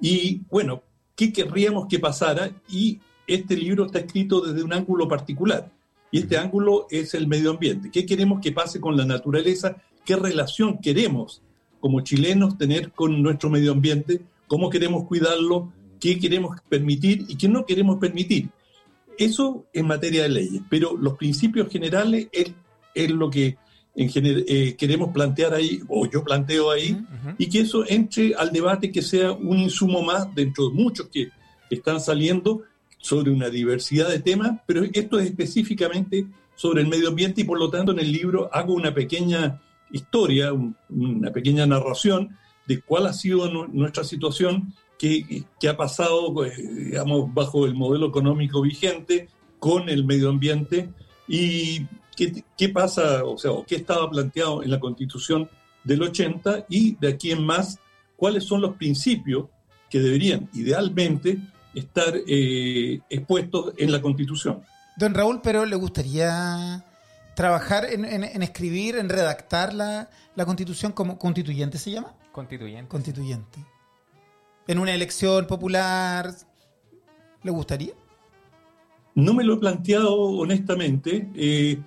y, 0.00 0.42
bueno, 0.50 0.82
qué 1.16 1.32
querríamos 1.32 1.86
que 1.88 1.98
pasara 1.98 2.50
y 2.68 3.00
este 3.26 3.56
libro 3.56 3.86
está 3.86 4.00
escrito 4.00 4.40
desde 4.40 4.62
un 4.62 4.72
ángulo 4.72 5.08
particular. 5.08 5.70
Y 6.12 6.18
este 6.18 6.36
ángulo 6.36 6.86
es 6.90 7.14
el 7.14 7.26
medio 7.26 7.50
ambiente. 7.50 7.90
¿Qué 7.90 8.06
queremos 8.06 8.40
que 8.40 8.52
pase 8.52 8.80
con 8.80 8.96
la 8.96 9.04
naturaleza? 9.04 9.76
¿Qué 10.04 10.14
relación 10.14 10.78
queremos 10.78 11.42
como 11.80 12.02
chilenos 12.02 12.56
tener 12.58 12.92
con 12.92 13.20
nuestro 13.22 13.50
medio 13.50 13.72
ambiente? 13.72 14.20
¿Cómo 14.46 14.70
queremos 14.70 15.06
cuidarlo? 15.08 15.72
¿Qué 15.98 16.18
queremos 16.20 16.60
permitir 16.68 17.24
y 17.28 17.36
qué 17.36 17.48
no 17.48 17.64
queremos 17.64 17.98
permitir? 17.98 18.50
Eso 19.18 19.66
en 19.72 19.86
materia 19.86 20.22
de 20.24 20.28
leyes, 20.28 20.62
pero 20.68 20.96
los 20.96 21.16
principios 21.16 21.68
generales 21.68 22.28
es, 22.32 22.52
es 22.94 23.10
lo 23.10 23.30
que 23.30 23.56
en 23.94 24.08
gener- 24.08 24.44
eh, 24.48 24.74
queremos 24.76 25.12
plantear 25.12 25.52
ahí, 25.54 25.80
o 25.88 26.06
yo 26.10 26.24
planteo 26.24 26.70
ahí, 26.70 26.96
y 27.38 27.46
que 27.48 27.60
eso 27.60 27.84
entre 27.88 28.34
al 28.34 28.50
debate, 28.52 28.90
que 28.90 29.02
sea 29.02 29.32
un 29.32 29.58
insumo 29.58 30.02
más 30.02 30.34
dentro 30.34 30.68
de 30.68 30.74
muchos 30.74 31.08
que 31.08 31.28
están 31.70 32.00
saliendo 32.00 32.62
sobre 33.02 33.30
una 33.30 33.50
diversidad 33.50 34.08
de 34.08 34.20
temas, 34.20 34.60
pero 34.66 34.84
esto 34.90 35.18
es 35.18 35.26
específicamente 35.26 36.26
sobre 36.54 36.80
el 36.80 36.88
medio 36.88 37.08
ambiente 37.08 37.42
y 37.42 37.44
por 37.44 37.58
lo 37.58 37.68
tanto 37.68 37.92
en 37.92 37.98
el 37.98 38.10
libro 38.10 38.48
hago 38.54 38.72
una 38.72 38.94
pequeña 38.94 39.60
historia, 39.90 40.52
un- 40.54 40.74
una 40.88 41.30
pequeña 41.30 41.66
narración 41.66 42.30
de 42.66 42.80
cuál 42.80 43.06
ha 43.06 43.12
sido 43.12 43.50
nu- 43.52 43.68
nuestra 43.70 44.04
situación, 44.04 44.72
qué, 44.98 45.44
qué 45.60 45.68
ha 45.68 45.76
pasado, 45.76 46.32
pues, 46.32 46.56
digamos, 46.56 47.34
bajo 47.34 47.66
el 47.66 47.74
modelo 47.74 48.06
económico 48.06 48.62
vigente 48.62 49.28
con 49.58 49.88
el 49.90 50.04
medio 50.04 50.28
ambiente 50.30 50.88
y 51.26 51.86
qué, 52.16 52.44
qué 52.56 52.68
pasa, 52.68 53.24
o 53.24 53.36
sea, 53.36 53.50
qué 53.66 53.74
estaba 53.76 54.08
planteado 54.08 54.62
en 54.62 54.70
la 54.70 54.78
constitución 54.80 55.48
del 55.84 56.02
80 56.02 56.66
y 56.68 56.94
de 56.96 57.08
aquí 57.08 57.32
en 57.32 57.44
más, 57.44 57.80
cuáles 58.16 58.44
son 58.44 58.60
los 58.60 58.76
principios 58.76 59.46
que 59.90 59.98
deberían 59.98 60.48
idealmente 60.54 61.38
estar 61.74 62.14
eh, 62.26 63.00
expuestos 63.08 63.74
en 63.78 63.92
la 63.92 64.00
constitución. 64.02 64.62
Don 64.96 65.14
Raúl, 65.14 65.40
pero 65.42 65.64
¿le 65.64 65.76
gustaría 65.76 66.84
trabajar 67.34 67.86
en, 67.86 68.04
en- 68.04 68.24
en 68.24 68.42
escribir, 68.42 68.96
en 68.96 69.08
redactar 69.08 69.72
la, 69.72 70.10
la 70.34 70.44
constitución 70.44 70.92
como 70.92 71.18
constituyente 71.18 71.78
se 71.78 71.90
llama? 71.92 72.14
Constituyente. 72.30 72.88
Constituyente. 72.88 73.58
En 74.68 74.78
una 74.78 74.94
elección 74.94 75.46
popular, 75.46 76.32
¿le 77.42 77.50
gustaría? 77.50 77.92
No 79.14 79.34
me 79.34 79.44
lo 79.44 79.54
he 79.54 79.58
planteado 79.58 80.14
honestamente. 80.16 81.28
eh, 81.34 81.78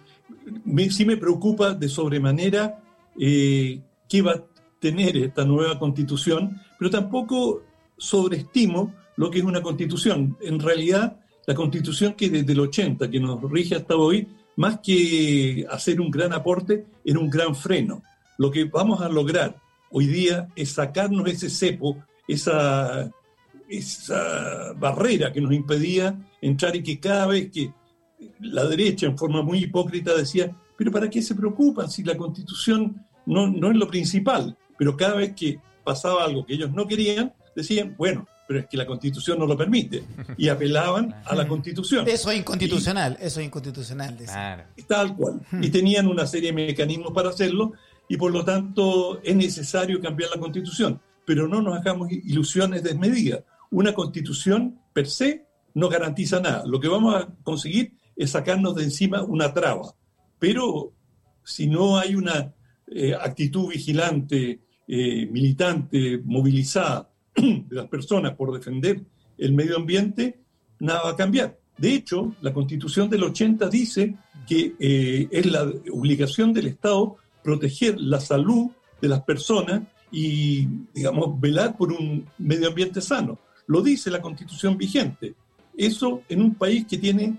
me- 0.63 0.89
sí 0.89 1.05
me 1.05 1.17
preocupa 1.17 1.73
de 1.73 1.89
sobremanera 1.89 2.81
eh, 3.19 3.81
qué 4.09 4.21
va 4.21 4.31
a 4.33 4.43
tener 4.79 5.15
esta 5.17 5.45
nueva 5.45 5.79
constitución, 5.79 6.59
pero 6.77 6.91
tampoco 6.91 7.63
sobreestimo 7.97 8.93
lo 9.17 9.29
que 9.29 9.39
es 9.39 9.45
una 9.45 9.61
constitución. 9.61 10.37
En 10.41 10.59
realidad, 10.59 11.19
la 11.47 11.55
constitución 11.55 12.13
que 12.13 12.29
desde 12.29 12.53
el 12.53 12.59
80, 12.59 13.09
que 13.09 13.19
nos 13.19 13.41
rige 13.51 13.75
hasta 13.75 13.95
hoy, 13.95 14.27
más 14.57 14.79
que 14.79 15.65
hacer 15.69 15.99
un 15.99 16.09
gran 16.09 16.33
aporte, 16.33 16.85
era 17.03 17.19
un 17.19 17.29
gran 17.29 17.55
freno. 17.55 18.01
Lo 18.37 18.51
que 18.51 18.65
vamos 18.65 19.01
a 19.01 19.09
lograr 19.09 19.55
hoy 19.91 20.07
día 20.07 20.47
es 20.55 20.71
sacarnos 20.71 21.27
ese 21.29 21.49
cepo, 21.49 21.97
esa, 22.27 23.09
esa 23.69 24.73
barrera 24.73 25.31
que 25.31 25.41
nos 25.41 25.53
impedía 25.53 26.17
entrar 26.41 26.75
y 26.75 26.83
que 26.83 26.99
cada 26.99 27.27
vez 27.27 27.51
que 27.51 27.71
la 28.39 28.65
derecha 28.65 29.05
en 29.05 29.17
forma 29.17 29.41
muy 29.41 29.59
hipócrita 29.59 30.15
decía, 30.15 30.55
pero 30.77 30.91
¿para 30.91 31.09
qué 31.09 31.21
se 31.21 31.35
preocupan 31.35 31.89
si 31.89 32.03
la 32.03 32.17
constitución 32.17 33.05
no, 33.25 33.47
no 33.47 33.71
es 33.71 33.77
lo 33.77 33.87
principal? 33.87 34.57
Pero 34.77 34.97
cada 34.97 35.15
vez 35.15 35.33
que 35.33 35.59
pasaba 35.83 36.25
algo 36.25 36.45
que 36.45 36.53
ellos 36.53 36.71
no 36.71 36.87
querían, 36.87 37.33
decían, 37.55 37.95
bueno, 37.97 38.27
pero 38.47 38.59
es 38.59 38.67
que 38.67 38.77
la 38.77 38.85
constitución 38.85 39.39
no 39.39 39.45
lo 39.45 39.57
permite. 39.57 40.03
Y 40.37 40.47
apelaban 40.49 41.15
a 41.25 41.35
la 41.35 41.47
constitución. 41.47 42.07
Eso 42.07 42.31
es 42.31 42.39
inconstitucional, 42.39 43.17
eso 43.19 43.39
es 43.39 43.45
inconstitucional. 43.45 44.15
Claro. 44.17 44.63
Tal 44.87 45.15
cual. 45.15 45.41
Y 45.61 45.69
tenían 45.69 46.07
una 46.07 46.27
serie 46.27 46.51
de 46.51 46.67
mecanismos 46.67 47.11
para 47.11 47.29
hacerlo 47.29 47.73
y 48.07 48.17
por 48.17 48.31
lo 48.31 48.45
tanto 48.45 49.21
es 49.23 49.35
necesario 49.35 50.01
cambiar 50.01 50.31
la 50.31 50.39
constitución. 50.39 51.01
Pero 51.25 51.47
no 51.47 51.61
nos 51.61 51.77
hagamos 51.77 52.11
ilusiones 52.11 52.83
desmedidas. 52.83 53.43
Una 53.71 53.93
constitución 53.93 54.79
per 54.93 55.07
se 55.07 55.45
no 55.73 55.89
garantiza 55.89 56.39
nada. 56.39 56.63
Lo 56.65 56.79
que 56.79 56.87
vamos 56.87 57.15
a 57.15 57.27
conseguir 57.43 57.93
es 58.15 58.31
sacarnos 58.31 58.75
de 58.75 58.83
encima 58.83 59.23
una 59.23 59.53
traba. 59.53 59.93
Pero 60.37 60.93
si 61.43 61.67
no 61.67 61.97
hay 61.97 62.15
una 62.15 62.53
eh, 62.87 63.15
actitud 63.15 63.69
vigilante, 63.69 64.61
eh, 64.87 65.25
militante, 65.25 66.19
movilizada 66.23 67.09
de 67.35 67.65
las 67.69 67.87
personas 67.87 68.35
por 68.35 68.53
defender 68.53 69.01
el 69.37 69.53
medio 69.53 69.77
ambiente, 69.77 70.39
nada 70.79 71.03
va 71.03 71.09
a 71.11 71.15
cambiar. 71.15 71.57
De 71.77 71.93
hecho, 71.93 72.35
la 72.41 72.53
constitución 72.53 73.09
del 73.09 73.23
80 73.23 73.69
dice 73.69 74.15
que 74.47 74.75
eh, 74.79 75.27
es 75.31 75.45
la 75.45 75.63
obligación 75.91 76.53
del 76.53 76.67
Estado 76.67 77.17
proteger 77.43 77.99
la 77.99 78.19
salud 78.19 78.71
de 79.01 79.07
las 79.07 79.21
personas 79.23 79.83
y, 80.11 80.67
digamos, 80.93 81.39
velar 81.39 81.75
por 81.77 81.91
un 81.91 82.25
medio 82.37 82.69
ambiente 82.69 83.01
sano. 83.01 83.39
Lo 83.67 83.81
dice 83.81 84.09
la 84.09 84.21
constitución 84.21 84.77
vigente. 84.77 85.35
Eso 85.75 86.21
en 86.29 86.41
un 86.41 86.55
país 86.55 86.85
que 86.85 86.97
tiene 86.97 87.37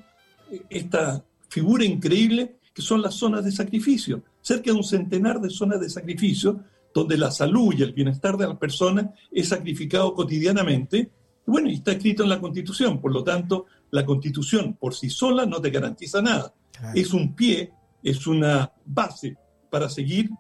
eh, 0.51 0.63
esta 0.69 1.25
figura 1.49 1.85
increíble 1.85 2.57
que 2.75 2.83
son 2.83 3.01
las 3.01 3.15
zonas 3.15 3.43
de 3.45 3.53
sacrificio. 3.53 4.23
Cerca 4.43 4.71
de 4.71 4.77
un 4.77 4.85
centenar 4.85 5.41
de 5.41 5.49
zonas 5.49 5.81
de 5.81 5.89
sacrificio 5.89 6.61
donde 7.01 7.19
la 7.19 7.31
salud 7.31 7.75
y 7.77 7.83
el 7.83 7.93
bienestar 7.93 8.37
de 8.39 8.47
las 8.49 8.57
personas 8.57 9.07
es 9.31 9.49
sacrificado 9.49 10.15
cotidianamente. 10.15 11.11
Bueno, 11.45 11.69
y 11.69 11.75
está 11.75 11.93
escrito 11.93 12.23
en 12.23 12.31
la 12.31 12.41
Constitución, 12.41 13.01
por 13.01 13.13
lo 13.13 13.23
tanto, 13.23 13.67
la 13.91 14.05
Constitución 14.07 14.75
por 14.81 14.95
sí 14.95 15.11
sola 15.11 15.45
no 15.45 15.61
te 15.61 15.71
garantiza 15.71 16.23
nada. 16.23 16.55
Claro. 16.73 16.93
Es 16.99 17.13
un 17.13 17.35
pie, 17.35 17.71
es 18.03 18.27
una 18.27 18.73
base 18.87 19.37
para 19.71 19.89
seguir 19.91 20.31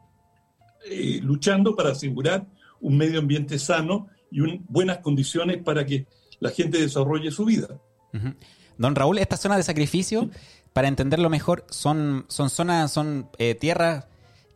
eh, 0.88 1.20
luchando 1.22 1.76
para 1.76 1.90
asegurar 1.90 2.46
un 2.80 2.96
medio 2.96 3.18
ambiente 3.18 3.58
sano 3.58 4.08
y 4.30 4.40
un- 4.40 4.64
buenas 4.68 4.98
condiciones 4.98 5.62
para 5.62 5.84
que 5.84 6.06
la 6.40 6.50
gente 6.50 6.78
desarrolle 6.80 7.30
su 7.30 7.44
vida. 7.44 7.68
Don 8.78 8.94
Raúl, 8.94 9.18
estas 9.18 9.40
zonas 9.40 9.58
de 9.58 9.62
sacrificio, 9.64 10.30
para 10.72 10.88
entenderlo 10.88 11.28
mejor, 11.28 11.66
son, 11.70 12.24
son 12.28 12.48
zonas, 12.50 12.92
son 12.92 13.28
eh, 13.38 13.54
tierras 13.54 14.06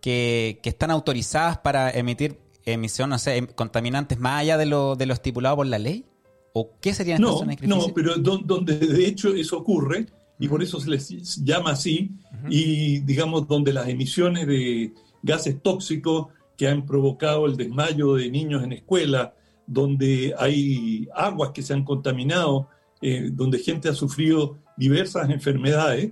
que, 0.01 0.61
que 0.63 0.69
están 0.71 0.91
autorizadas 0.91 1.59
para 1.59 1.91
emitir 1.91 2.39
emisión, 2.65 3.11
no 3.11 3.19
sé, 3.19 3.37
em- 3.37 3.47
contaminantes 3.47 4.19
más 4.19 4.41
allá 4.41 4.57
de 4.59 4.67
lo, 4.67 4.97
de 4.97 5.07
lo 5.07 5.15
estipulado 5.15 5.57
por 5.57 5.67
la 5.67 5.79
ley. 5.79 6.05
¿O 6.53 6.73
qué 6.81 6.93
serían 6.95 7.21
estas 7.23 7.33
No, 7.33 7.39
zonas 7.39 7.57
no, 7.63 7.95
pero 7.95 8.17
do- 8.17 8.39
donde 8.45 8.77
de 8.77 9.07
hecho 9.07 9.35
eso 9.35 9.57
ocurre, 9.59 10.07
y 10.39 10.49
por 10.49 10.63
eso 10.63 10.81
se 10.81 10.91
les 10.91 11.37
llama 11.45 11.71
así, 11.73 12.11
y 12.49 13.01
digamos 13.01 13.47
donde 13.47 13.73
las 13.73 13.89
emisiones 13.89 14.47
de 14.47 14.93
gases 15.23 15.63
tóxicos 15.63 16.29
que 16.57 16.67
han 16.67 16.85
provocado 16.87 17.47
el 17.47 17.57
desmayo 17.57 18.15
de 18.15 18.31
niños 18.31 18.63
en 18.65 18.73
escuela, 18.73 19.35
donde 19.67 20.35
hay 20.39 21.09
aguas 21.15 21.51
que 21.51 21.63
se 21.63 21.73
han 21.75 21.85
contaminado, 21.85 22.69
eh, 23.01 23.31
donde 23.33 23.59
gente 23.61 23.89
ha 23.89 23.95
sufrido 23.95 24.59
diversas 24.77 25.31
enfermedades 25.31 26.11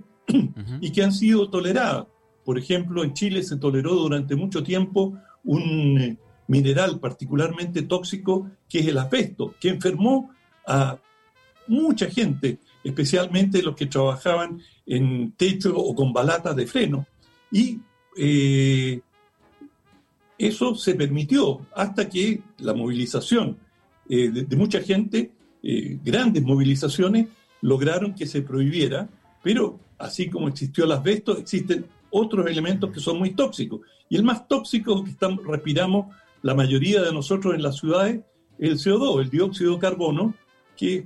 y 0.79 0.91
que 0.91 1.03
han 1.03 1.11
sido 1.11 1.49
toleradas. 1.49 2.05
Por 2.49 2.57
ejemplo, 2.57 3.03
en 3.03 3.13
Chile 3.13 3.43
se 3.43 3.57
toleró 3.57 3.93
durante 3.93 4.35
mucho 4.35 4.63
tiempo 4.63 5.15
un 5.43 6.01
eh, 6.01 6.17
mineral 6.47 6.99
particularmente 6.99 7.83
tóxico 7.83 8.49
que 8.67 8.79
es 8.79 8.87
el 8.87 8.97
asbesto, 8.97 9.53
que 9.59 9.69
enfermó 9.69 10.31
a 10.65 10.97
mucha 11.67 12.09
gente, 12.09 12.57
especialmente 12.83 13.61
los 13.61 13.75
que 13.75 13.85
trabajaban 13.85 14.59
en 14.87 15.33
techo 15.33 15.77
o 15.77 15.93
con 15.93 16.11
balatas 16.11 16.55
de 16.55 16.65
freno. 16.65 17.05
Y 17.51 17.81
eh, 18.17 18.99
eso 20.35 20.73
se 20.73 20.95
permitió 20.95 21.67
hasta 21.75 22.09
que 22.09 22.41
la 22.57 22.73
movilización 22.73 23.57
eh, 24.09 24.31
de, 24.31 24.55
mucha 24.55 24.81
gente, 24.81 25.29
grandes 26.03 26.41
movilizaciones, 26.41 27.27
lograron 27.61 28.15
que 28.15 28.25
se 28.25 28.41
prohibiera, 28.41 29.07
pero 29.43 29.79
así 29.99 30.31
como 30.31 30.47
existió 30.47 30.85
el 30.85 30.93
asbesto, 30.93 31.37
existen 31.37 31.85
otros 32.11 32.47
elementos 32.47 32.91
que 32.91 32.99
son 32.99 33.19
muy 33.19 33.31
tóxicos. 33.31 33.81
Y 34.09 34.15
el 34.15 34.23
más 34.23 34.47
tóxico 34.47 35.03
que 35.03 35.11
estamos, 35.11 35.45
respiramos 35.45 36.15
la 36.41 36.55
mayoría 36.55 37.01
de 37.01 37.13
nosotros 37.13 37.53
en 37.55 37.63
las 37.63 37.77
ciudades 37.77 38.21
es 38.57 38.69
el 38.69 38.93
CO2, 38.93 39.21
el 39.21 39.29
dióxido 39.29 39.73
de 39.73 39.79
carbono, 39.79 40.33
que 40.75 41.05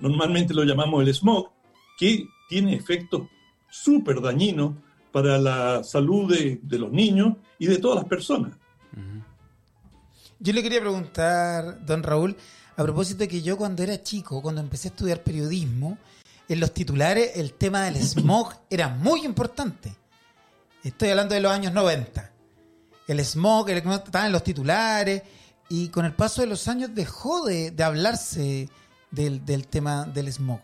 normalmente 0.00 0.54
lo 0.54 0.64
llamamos 0.64 1.02
el 1.02 1.14
smog, 1.14 1.50
que 1.98 2.26
tiene 2.48 2.74
efectos 2.74 3.22
súper 3.70 4.20
dañinos 4.20 4.74
para 5.12 5.38
la 5.38 5.84
salud 5.84 6.32
de, 6.32 6.78
los 6.78 6.90
niños 6.90 7.36
y 7.58 7.66
de 7.66 7.78
todas 7.78 7.96
las 7.96 8.06
personas. 8.06 8.56
Yo 10.40 10.52
le 10.52 10.62
quería 10.62 10.80
preguntar, 10.80 11.84
don 11.86 12.02
Raúl, 12.02 12.36
a 12.76 12.82
propósito 12.82 13.20
de 13.20 13.28
que 13.28 13.42
yo 13.42 13.56
cuando 13.56 13.82
era 13.82 14.02
chico, 14.02 14.42
cuando 14.42 14.60
empecé 14.60 14.88
a 14.88 14.90
estudiar 14.90 15.22
periodismo, 15.22 15.98
en 16.48 16.60
los 16.60 16.74
titulares 16.74 17.36
el 17.36 17.54
tema 17.54 17.84
del 17.84 17.96
smog 17.96 18.52
era 18.68 18.88
muy 18.88 19.24
importante. 19.24 19.94
Estoy 20.84 21.10
hablando 21.10 21.34
de 21.34 21.40
los 21.40 21.52
años 21.52 21.72
90. 21.72 22.30
El 23.06 23.20
smog 23.20 23.70
el, 23.70 23.78
estaba 23.78 24.26
en 24.26 24.32
los 24.32 24.42
titulares 24.42 25.22
y 25.68 25.88
con 25.88 26.04
el 26.04 26.14
paso 26.14 26.40
de 26.40 26.48
los 26.48 26.66
años 26.66 26.90
dejó 26.92 27.44
de, 27.44 27.70
de 27.70 27.84
hablarse 27.84 28.68
del, 29.10 29.44
del 29.44 29.68
tema 29.68 30.04
del 30.04 30.32
smog. 30.32 30.60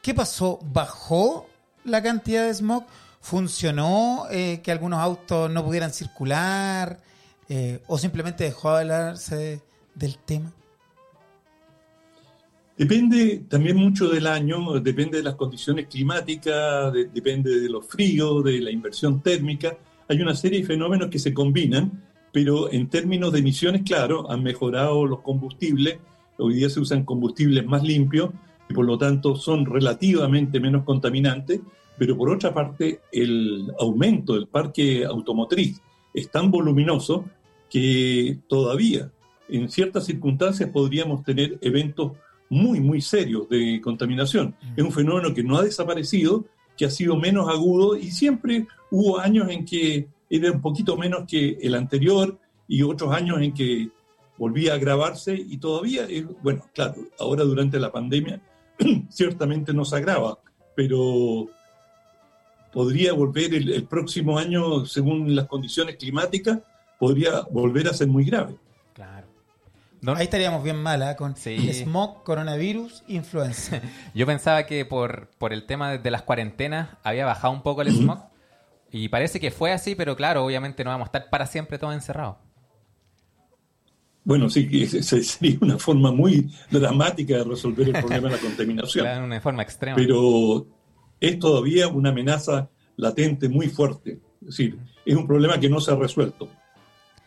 ¿Qué 0.00 0.14
pasó? 0.14 0.60
¿Bajó 0.62 1.48
la 1.84 2.00
cantidad 2.02 2.44
de 2.44 2.54
smog? 2.54 2.84
¿Funcionó 3.20 4.26
eh, 4.30 4.60
que 4.62 4.70
algunos 4.70 5.00
autos 5.00 5.50
no 5.50 5.64
pudieran 5.64 5.92
circular? 5.92 7.00
Eh, 7.48 7.82
¿O 7.88 7.98
simplemente 7.98 8.44
dejó 8.44 8.72
de 8.74 8.78
hablarse 8.80 9.62
del 9.94 10.18
tema? 10.18 10.52
Depende 12.78 13.42
también 13.48 13.76
mucho 13.76 14.08
del 14.08 14.28
año, 14.28 14.78
depende 14.78 15.18
de 15.18 15.24
las 15.24 15.34
condiciones 15.34 15.88
climáticas, 15.88 16.92
de- 16.92 17.06
depende 17.06 17.58
de 17.58 17.68
los 17.68 17.84
fríos, 17.84 18.44
de 18.44 18.60
la 18.60 18.70
inversión 18.70 19.20
térmica. 19.20 19.76
Hay 20.08 20.20
una 20.22 20.36
serie 20.36 20.60
de 20.60 20.66
fenómenos 20.66 21.08
que 21.08 21.18
se 21.18 21.34
combinan, 21.34 22.04
pero 22.32 22.70
en 22.72 22.88
términos 22.88 23.32
de 23.32 23.40
emisiones, 23.40 23.82
claro, 23.82 24.30
han 24.30 24.44
mejorado 24.44 25.06
los 25.06 25.22
combustibles. 25.22 25.98
Hoy 26.38 26.54
día 26.54 26.70
se 26.70 26.78
usan 26.78 27.04
combustibles 27.04 27.66
más 27.66 27.82
limpios 27.82 28.30
y 28.70 28.74
por 28.74 28.84
lo 28.86 28.96
tanto 28.96 29.34
son 29.34 29.66
relativamente 29.66 30.60
menos 30.60 30.84
contaminantes, 30.84 31.60
pero 31.98 32.16
por 32.16 32.30
otra 32.30 32.54
parte 32.54 33.00
el 33.10 33.72
aumento 33.80 34.34
del 34.34 34.46
parque 34.46 35.04
automotriz 35.04 35.82
es 36.14 36.30
tan 36.30 36.52
voluminoso 36.52 37.24
que 37.68 38.38
todavía 38.46 39.10
en 39.48 39.68
ciertas 39.68 40.06
circunstancias 40.06 40.70
podríamos 40.70 41.24
tener 41.24 41.58
eventos 41.60 42.12
muy, 42.50 42.80
muy 42.80 43.00
serios 43.00 43.48
de 43.48 43.80
contaminación. 43.82 44.54
Es 44.76 44.84
un 44.84 44.92
fenómeno 44.92 45.34
que 45.34 45.42
no 45.42 45.58
ha 45.58 45.62
desaparecido, 45.62 46.44
que 46.76 46.84
ha 46.84 46.90
sido 46.90 47.16
menos 47.16 47.48
agudo 47.48 47.96
y 47.96 48.10
siempre 48.10 48.66
hubo 48.90 49.18
años 49.18 49.50
en 49.50 49.64
que 49.64 50.08
era 50.30 50.52
un 50.52 50.60
poquito 50.60 50.96
menos 50.96 51.24
que 51.26 51.58
el 51.60 51.74
anterior 51.74 52.38
y 52.66 52.82
otros 52.82 53.12
años 53.12 53.40
en 53.40 53.52
que 53.52 53.90
volvía 54.36 54.72
a 54.72 54.76
agravarse 54.76 55.34
y 55.34 55.56
todavía, 55.58 56.04
es, 56.04 56.24
bueno, 56.42 56.64
claro, 56.72 56.96
ahora 57.18 57.44
durante 57.44 57.78
la 57.80 57.90
pandemia 57.90 58.40
ciertamente 59.08 59.72
no 59.72 59.84
se 59.84 59.96
agrava, 59.96 60.38
pero 60.76 61.48
podría 62.72 63.12
volver 63.12 63.54
el, 63.54 63.72
el 63.72 63.84
próximo 63.84 64.38
año, 64.38 64.86
según 64.86 65.34
las 65.34 65.46
condiciones 65.46 65.96
climáticas, 65.96 66.60
podría 66.98 67.42
volver 67.50 67.88
a 67.88 67.94
ser 67.94 68.08
muy 68.08 68.24
grave. 68.24 68.56
Don- 70.00 70.16
Ahí 70.16 70.24
estaríamos 70.24 70.62
bien 70.62 70.76
mal, 70.76 71.02
¿ah? 71.02 71.16
con 71.16 71.34
Sí. 71.36 71.72
smog, 71.72 72.22
coronavirus, 72.22 73.02
influenza. 73.08 73.80
Yo 74.14 74.26
pensaba 74.26 74.64
que 74.66 74.84
por, 74.84 75.28
por 75.38 75.52
el 75.52 75.66
tema 75.66 75.98
de, 75.98 76.10
las 76.10 76.22
cuarentenas 76.22 76.90
había 77.02 77.26
bajado 77.26 77.52
un 77.52 77.62
poco 77.62 77.82
el 77.82 77.88
smog. 77.88 78.20
Y 78.90 79.08
parece 79.08 79.38
que 79.40 79.50
fue 79.50 79.72
así, 79.72 79.94
pero 79.94 80.16
claro, 80.16 80.44
obviamente 80.44 80.82
no 80.84 80.90
vamos 80.90 81.06
a 81.06 81.08
estar 81.08 81.30
para 81.30 81.46
siempre 81.46 81.78
todos 81.78 81.94
encerrados. 81.94 82.36
Bueno, 84.24 84.48
sí, 84.50 84.68
que 84.68 84.86
sería 84.86 85.58
una 85.60 85.78
forma 85.78 86.12
muy 86.12 86.50
dramática 86.70 87.36
de 87.38 87.44
resolver 87.44 87.86
el 87.88 87.92
problema 87.92 88.28
de 88.28 88.36
la 88.36 88.40
contaminación. 88.42 89.04
Claro, 89.04 89.24
una 89.24 89.40
forma 89.40 89.62
extrema. 89.62 89.96
Pero 89.96 90.66
es 91.20 91.38
todavía 91.38 91.88
una 91.88 92.10
amenaza 92.10 92.68
latente 92.96 93.48
muy 93.48 93.68
fuerte. 93.68 94.20
Es 94.42 94.48
decir, 94.48 94.78
es 95.04 95.16
un 95.16 95.26
problema 95.26 95.58
que 95.58 95.68
no 95.68 95.80
se 95.80 95.92
ha 95.92 95.96
resuelto. 95.96 96.48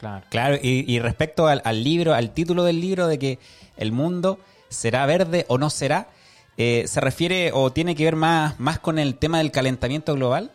Claro. 0.01 0.25
Claro, 0.29 0.57
y, 0.59 0.97
respecto 0.97 1.45
al, 1.45 1.83
libro, 1.83 2.15
al 2.15 2.31
título 2.31 2.63
del 2.63 2.81
libro 2.81 3.05
de 3.05 3.19
que 3.19 3.37
el 3.77 3.91
mundo 3.91 4.39
será 4.67 5.05
verde 5.05 5.45
o 5.47 5.59
no 5.59 5.69
será, 5.69 6.07
eh, 6.57 6.85
se 6.87 6.99
refiere 7.01 7.51
o 7.53 7.71
tiene 7.71 7.93
que 7.93 8.05
ver 8.05 8.15
más, 8.15 8.59
más 8.59 8.79
con 8.79 8.97
el 8.97 9.13
tema 9.13 9.37
del 9.37 9.51
calentamiento 9.51 10.15
global 10.15 10.53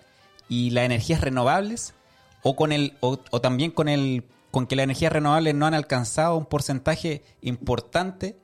y 0.49 0.71
las 0.71 0.85
energías 0.85 1.21
renovables 1.21 1.95
o 2.43 2.57
con 2.57 2.73
el 2.73 2.95
o, 2.99 3.21
o 3.31 3.41
también 3.41 3.71
con 3.71 3.89
el 3.89 4.25
con 4.51 4.67
que 4.67 4.75
las 4.75 4.83
energías 4.83 5.13
renovables 5.13 5.55
no 5.55 5.67
han 5.67 5.75
alcanzado 5.75 6.37
un 6.37 6.47
porcentaje 6.47 7.23
importante 7.41 8.37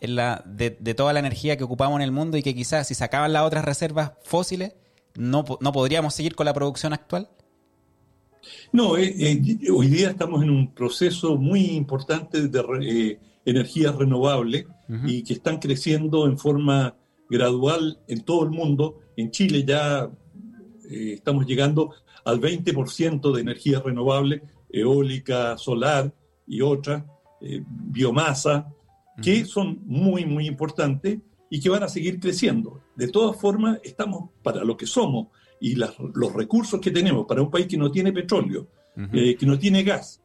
de, 0.00 0.94
toda 0.96 1.12
la 1.12 1.20
energía 1.20 1.56
que 1.56 1.62
ocupamos 1.62 1.96
en 1.98 2.02
el 2.02 2.10
mundo 2.10 2.36
y 2.36 2.42
que 2.42 2.52
quizás 2.52 2.88
si 2.88 2.96
se 2.96 3.04
acaban 3.04 3.32
las 3.32 3.44
otras 3.44 3.64
reservas 3.64 4.12
fósiles 4.24 4.72
no 5.14 5.44
podríamos 5.44 6.14
seguir 6.14 6.34
con 6.34 6.46
la 6.46 6.54
producción 6.54 6.92
actual. 6.92 7.28
No, 8.72 8.96
eh, 8.96 9.14
eh, 9.18 9.70
hoy 9.70 9.88
día 9.88 10.10
estamos 10.10 10.42
en 10.42 10.50
un 10.50 10.74
proceso 10.74 11.36
muy 11.36 11.66
importante 11.66 12.48
de 12.48 12.64
eh, 12.82 13.20
energías 13.44 13.94
renovables 13.96 14.66
y 15.04 15.22
que 15.22 15.34
están 15.34 15.58
creciendo 15.58 16.26
en 16.26 16.38
forma 16.38 16.96
gradual 17.28 17.98
en 18.08 18.22
todo 18.22 18.44
el 18.44 18.50
mundo. 18.50 19.00
En 19.16 19.30
Chile 19.30 19.64
ya 19.66 20.10
eh, 20.90 21.12
estamos 21.14 21.46
llegando 21.46 21.92
al 22.24 22.40
20% 22.40 23.32
de 23.32 23.40
energías 23.40 23.82
renovables, 23.82 24.42
eólica, 24.70 25.58
solar 25.58 26.14
y 26.46 26.62
otras, 26.62 27.04
biomasa, 27.40 28.68
que 29.22 29.44
son 29.44 29.80
muy, 29.84 30.24
muy 30.24 30.46
importantes 30.46 31.18
y 31.50 31.60
que 31.60 31.68
van 31.68 31.82
a 31.82 31.88
seguir 31.88 32.18
creciendo. 32.18 32.80
De 32.96 33.08
todas 33.08 33.38
formas, 33.38 33.78
estamos 33.82 34.30
para 34.42 34.64
lo 34.64 34.76
que 34.76 34.86
somos 34.86 35.28
y 35.60 35.74
las- 35.76 35.94
los 36.14 36.32
recursos 36.34 36.80
que 36.80 36.90
tenemos 36.90 37.26
para 37.26 37.42
un 37.42 37.50
país 37.50 37.66
que 37.66 37.76
no 37.76 37.90
tiene 37.90 38.12
petróleo, 38.12 38.68
eh, 39.12 39.36
que 39.36 39.46
no 39.46 39.58
tiene 39.58 39.82
gas 39.84 40.20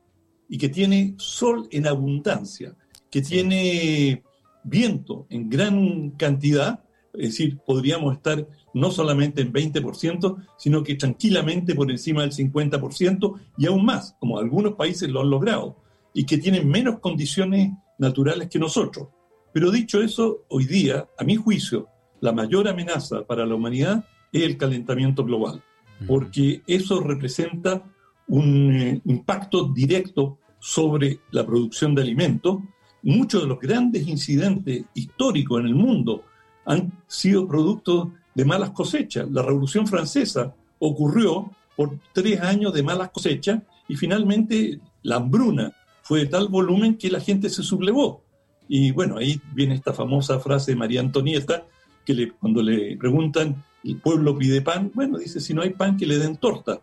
y 0.50 0.58
que 0.58 0.70
tiene 0.70 1.14
sol 1.18 1.68
en 1.72 1.86
abundancia, 1.88 2.76
que 3.12 3.22
tiene 3.22 4.24
viento 4.64 5.28
en 5.30 5.50
gran 5.50 6.12
cantidad, 6.12 6.84
es 7.14 7.30
decir, 7.30 7.60
podríamos 7.66 8.16
estar 8.16 8.48
no 8.74 8.90
solamente 8.90 9.42
en 9.42 9.52
20%, 9.54 10.38
sino 10.58 10.84
que 10.84 10.96
tranquilamente 10.96 11.76
por 11.76 11.92
encima 11.92 12.22
del 12.22 12.32
50% 12.32 13.36
y 13.58 13.68
aún 13.68 13.86
más, 13.86 14.16
como 14.20 14.40
algunos 14.40 14.74
países 14.74 15.10
lo 15.10 15.22
han 15.22 15.30
logrado, 15.30 15.78
y 16.14 16.26
que 16.26 16.38
tienen 16.40 16.68
menos 16.68 17.00
condiciones 17.00 17.72
naturales 18.00 18.50
que 18.50 18.58
nosotros. 18.60 19.10
Pero 19.54 19.70
dicho 19.70 20.02
eso, 20.02 20.46
hoy 20.50 20.66
día, 20.66 21.08
a 21.18 21.24
mi 21.24 21.36
juicio, 21.36 21.88
la 22.22 22.32
mayor 22.32 22.68
amenaza 22.68 23.24
para 23.28 23.46
la 23.46 23.54
humanidad 23.54 24.04
es 24.34 24.44
el 24.44 24.58
calentamiento 24.58 25.24
global, 25.24 25.64
porque 26.08 26.62
eso 26.68 27.00
representa 27.00 27.84
un 28.28 28.74
eh, 28.76 29.02
impacto 29.06 29.66
directo 29.70 30.40
sobre 30.60 31.20
la 31.32 31.46
producción 31.46 31.94
de 31.96 32.02
alimentos. 32.02 32.58
Muchos 33.04 33.42
de 33.44 33.48
los 33.48 33.60
grandes 33.60 34.08
incidentes 34.08 34.86
históricos 34.94 35.60
en 35.62 35.68
el 35.68 35.76
mundo 35.76 36.24
han 36.66 36.92
sido 37.08 37.48
producto 37.48 38.12
de 38.34 38.46
malas 38.46 38.72
cosechas. 38.72 39.30
La 39.30 39.42
Revolución 39.44 39.86
Francesa 39.88 40.54
ocurrió 40.80 41.52
por 41.76 42.00
tres 42.14 42.40
años 42.42 42.74
de 42.74 42.82
malas 42.84 43.10
cosechas 43.12 43.62
y 43.88 43.96
finalmente 43.96 44.80
la 45.04 45.18
hambruna 45.18 45.74
fue 46.02 46.20
de 46.22 46.26
tal 46.28 46.48
volumen 46.48 46.98
que 46.98 47.10
la 47.12 47.20
gente 47.20 47.50
se 47.50 47.62
sublevó. 47.64 48.24
Y 48.70 48.92
bueno, 48.92 49.18
ahí 49.18 49.40
viene 49.54 49.76
esta 49.76 49.94
famosa 49.94 50.40
frase 50.40 50.72
de 50.72 50.78
María 50.78 51.02
Antonieta, 51.02 51.66
que 52.06 52.14
le- 52.14 52.32
cuando 52.32 52.62
le 52.64 52.96
preguntan, 52.98 53.64
el 53.84 53.98
pueblo 53.98 54.38
pide 54.38 54.62
pan, 54.62 54.92
bueno, 54.94 55.18
dice, 55.18 55.40
si 55.42 55.54
no 55.54 55.62
hay 55.62 55.72
pan, 55.72 55.98
que 55.98 56.06
le 56.06 56.18
den 56.18 56.38
torta. 56.38 56.80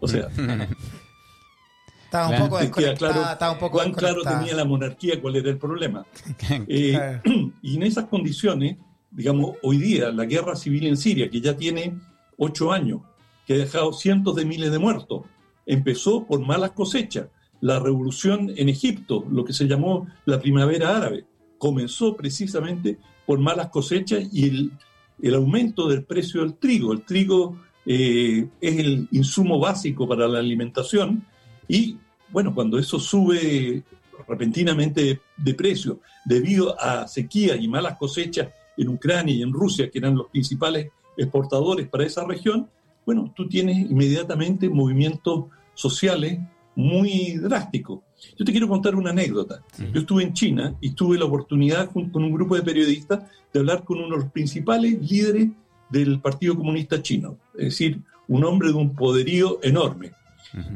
O 0.00 0.08
sea, 0.08 0.28
Estaba 2.04 2.28
un 2.28 2.30
Claro. 2.36 2.44
poco 2.46 2.58
desconectada. 2.58 3.12
claro 3.12 3.32
estaba 3.32 3.52
un 3.52 3.58
poco 3.58 3.72
cuán 3.72 3.92
claro 3.92 4.22
tenía 4.22 4.54
la 4.54 4.64
monarquía 4.64 5.20
cuál 5.20 5.36
era 5.36 5.50
el 5.50 5.58
problema. 5.58 6.06
Eh, 6.68 6.92
Claro. 6.92 7.52
y 7.62 7.76
en 7.76 7.82
esas 7.82 8.06
condiciones, 8.06 8.78
digamos, 9.10 9.56
hoy 9.62 9.76
día 9.78 10.10
la 10.10 10.24
guerra 10.24 10.56
civil 10.56 10.86
en 10.86 10.96
Siria, 10.96 11.28
que 11.28 11.40
ya 11.42 11.54
tiene 11.56 11.98
ocho 12.38 12.72
años, 12.72 13.02
que 13.46 13.54
ha 13.54 13.58
dejado 13.58 13.92
cientos 13.92 14.36
de 14.36 14.46
miles 14.46 14.70
de 14.72 14.78
muertos, 14.78 15.22
empezó 15.66 16.24
por 16.24 16.40
malas 16.40 16.70
cosechas. 16.70 17.26
La 17.60 17.78
revolución 17.78 18.52
en 18.56 18.68
Egipto, 18.70 19.26
lo 19.30 19.44
que 19.44 19.52
se 19.52 19.66
llamó 19.66 20.06
la 20.24 20.38
primavera 20.40 20.96
árabe, 20.96 21.26
comenzó 21.58 22.16
precisamente 22.16 22.98
por 23.26 23.38
malas 23.38 23.68
cosechas 23.68 24.24
y 24.32 24.48
el, 24.48 24.72
el 25.20 25.34
aumento 25.34 25.88
del 25.88 26.04
precio 26.04 26.42
del 26.42 26.54
trigo. 26.54 26.92
El 26.92 27.02
trigo 27.02 27.58
eh, 27.86 28.48
es 28.60 28.78
el 28.78 29.08
insumo 29.12 29.58
básico 29.58 30.06
para 30.06 30.28
la 30.28 30.38
alimentación 30.38 31.24
y, 31.66 31.96
bueno, 32.30 32.54
cuando 32.54 32.78
eso 32.78 32.98
sube 32.98 33.82
repentinamente 34.26 35.20
de 35.36 35.54
precio 35.54 36.00
debido 36.24 36.78
a 36.80 37.06
sequía 37.06 37.56
y 37.56 37.68
malas 37.68 37.96
cosechas 37.96 38.48
en 38.76 38.88
Ucrania 38.88 39.34
y 39.34 39.42
en 39.42 39.52
Rusia, 39.52 39.90
que 39.90 39.98
eran 39.98 40.16
los 40.16 40.28
principales 40.28 40.90
exportadores 41.16 41.88
para 41.88 42.04
esa 42.04 42.24
región, 42.24 42.68
bueno, 43.04 43.32
tú 43.34 43.48
tienes 43.48 43.78
inmediatamente 43.78 44.68
movimientos 44.68 45.46
sociales 45.74 46.38
muy 46.74 47.36
drásticos. 47.38 48.00
Yo 48.36 48.44
te 48.44 48.52
quiero 48.52 48.68
contar 48.68 48.94
una 48.94 49.10
anécdota. 49.10 49.62
Yo 49.92 50.00
estuve 50.00 50.22
en 50.22 50.32
China 50.32 50.74
y 50.80 50.90
tuve 50.90 51.18
la 51.18 51.24
oportunidad 51.24 51.90
con 51.90 52.10
un 52.14 52.32
grupo 52.32 52.56
de 52.56 52.62
periodistas 52.62 53.24
de 53.52 53.60
hablar 53.60 53.84
con 53.84 53.98
uno 53.98 54.16
de 54.16 54.22
los 54.22 54.32
principales 54.32 54.98
líderes 55.10 55.48
del 55.90 56.20
Partido 56.20 56.56
Comunista 56.56 57.00
Chino, 57.02 57.38
es 57.54 57.66
decir, 57.66 58.00
un 58.26 58.44
hombre 58.44 58.68
de 58.68 58.74
un 58.74 58.94
poderío 58.94 59.58
enorme. 59.62 60.12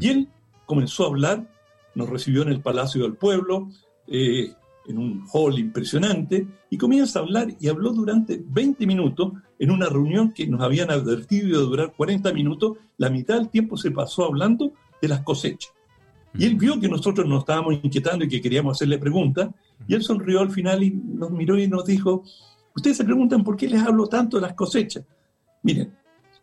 Y 0.00 0.08
él 0.08 0.28
comenzó 0.66 1.04
a 1.04 1.08
hablar, 1.08 1.46
nos 1.94 2.08
recibió 2.08 2.42
en 2.42 2.48
el 2.48 2.60
Palacio 2.60 3.02
del 3.02 3.14
Pueblo, 3.14 3.68
eh, 4.06 4.52
en 4.86 4.98
un 4.98 5.24
hall 5.32 5.58
impresionante, 5.58 6.46
y 6.70 6.76
comienza 6.76 7.18
a 7.18 7.22
hablar 7.22 7.48
y 7.60 7.68
habló 7.68 7.92
durante 7.92 8.42
20 8.44 8.86
minutos 8.86 9.32
en 9.58 9.70
una 9.70 9.86
reunión 9.86 10.32
que 10.32 10.46
nos 10.46 10.60
habían 10.60 10.90
advertido 10.90 11.60
de 11.60 11.66
durar 11.66 11.92
40 11.96 12.32
minutos, 12.32 12.78
la 12.96 13.10
mitad 13.10 13.36
del 13.36 13.48
tiempo 13.48 13.76
se 13.76 13.90
pasó 13.90 14.24
hablando 14.24 14.72
de 15.00 15.08
las 15.08 15.20
cosechas. 15.20 15.72
Y 16.34 16.46
él 16.46 16.54
vio 16.54 16.80
que 16.80 16.88
nosotros 16.88 17.26
nos 17.28 17.40
estábamos 17.40 17.74
inquietando 17.82 18.24
y 18.24 18.28
que 18.28 18.40
queríamos 18.40 18.76
hacerle 18.76 18.98
preguntas, 18.98 19.50
y 19.86 19.94
él 19.94 20.02
sonrió 20.02 20.40
al 20.40 20.50
final 20.50 20.82
y 20.82 20.90
nos 20.90 21.30
miró 21.30 21.58
y 21.58 21.68
nos 21.68 21.84
dijo, 21.84 22.24
ustedes 22.74 22.96
se 22.96 23.04
preguntan 23.04 23.44
por 23.44 23.56
qué 23.56 23.68
les 23.68 23.82
hablo 23.82 24.06
tanto 24.06 24.38
de 24.38 24.42
las 24.42 24.54
cosechas. 24.54 25.04
Miren, 25.62 25.94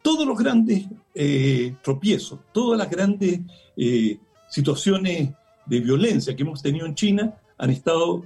todos 0.01 0.27
los 0.27 0.37
grandes 0.37 0.85
eh, 1.13 1.75
tropiezos, 1.83 2.39
todas 2.53 2.77
las 2.77 2.89
grandes 2.89 3.41
eh, 3.75 4.17
situaciones 4.49 5.31
de 5.65 5.79
violencia 5.79 6.35
que 6.35 6.43
hemos 6.43 6.61
tenido 6.61 6.85
en 6.85 6.95
China 6.95 7.35
han 7.57 7.69
estado, 7.69 8.23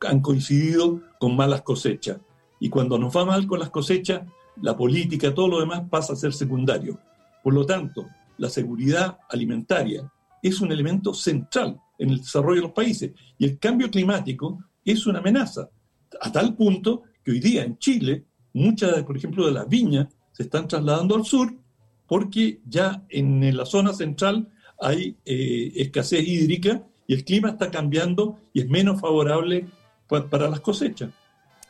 han 0.00 0.20
coincidido 0.20 1.00
con 1.18 1.34
malas 1.34 1.62
cosechas. 1.62 2.18
Y 2.60 2.68
cuando 2.68 2.98
nos 2.98 3.14
va 3.16 3.24
mal 3.24 3.46
con 3.46 3.58
las 3.58 3.70
cosechas, 3.70 4.22
la 4.62 4.76
política, 4.76 5.34
todo 5.34 5.48
lo 5.48 5.60
demás 5.60 5.82
pasa 5.90 6.12
a 6.12 6.16
ser 6.16 6.32
secundario. 6.32 6.98
Por 7.42 7.54
lo 7.54 7.66
tanto, 7.66 8.06
la 8.38 8.48
seguridad 8.48 9.18
alimentaria 9.28 10.10
es 10.48 10.60
un 10.60 10.72
elemento 10.72 11.12
central 11.14 11.78
en 11.98 12.10
el 12.10 12.18
desarrollo 12.18 12.56
de 12.60 12.66
los 12.66 12.72
países. 12.72 13.12
Y 13.38 13.44
el 13.44 13.58
cambio 13.58 13.90
climático 13.90 14.62
es 14.84 15.06
una 15.06 15.18
amenaza, 15.18 15.68
a 16.20 16.30
tal 16.32 16.54
punto 16.54 17.02
que 17.24 17.32
hoy 17.32 17.40
día 17.40 17.64
en 17.64 17.78
Chile, 17.78 18.24
muchas, 18.52 19.02
por 19.04 19.16
ejemplo, 19.16 19.46
de 19.46 19.52
las 19.52 19.68
viñas 19.68 20.06
se 20.32 20.44
están 20.44 20.68
trasladando 20.68 21.14
al 21.16 21.24
sur 21.24 21.52
porque 22.06 22.60
ya 22.66 23.02
en 23.08 23.56
la 23.56 23.64
zona 23.66 23.92
central 23.92 24.48
hay 24.80 25.16
eh, 25.24 25.72
escasez 25.76 26.26
hídrica 26.26 26.82
y 27.06 27.14
el 27.14 27.24
clima 27.24 27.50
está 27.50 27.70
cambiando 27.70 28.38
y 28.52 28.60
es 28.60 28.68
menos 28.68 29.00
favorable 29.00 29.66
pa- 30.06 30.28
para 30.28 30.48
las 30.48 30.60
cosechas. 30.60 31.10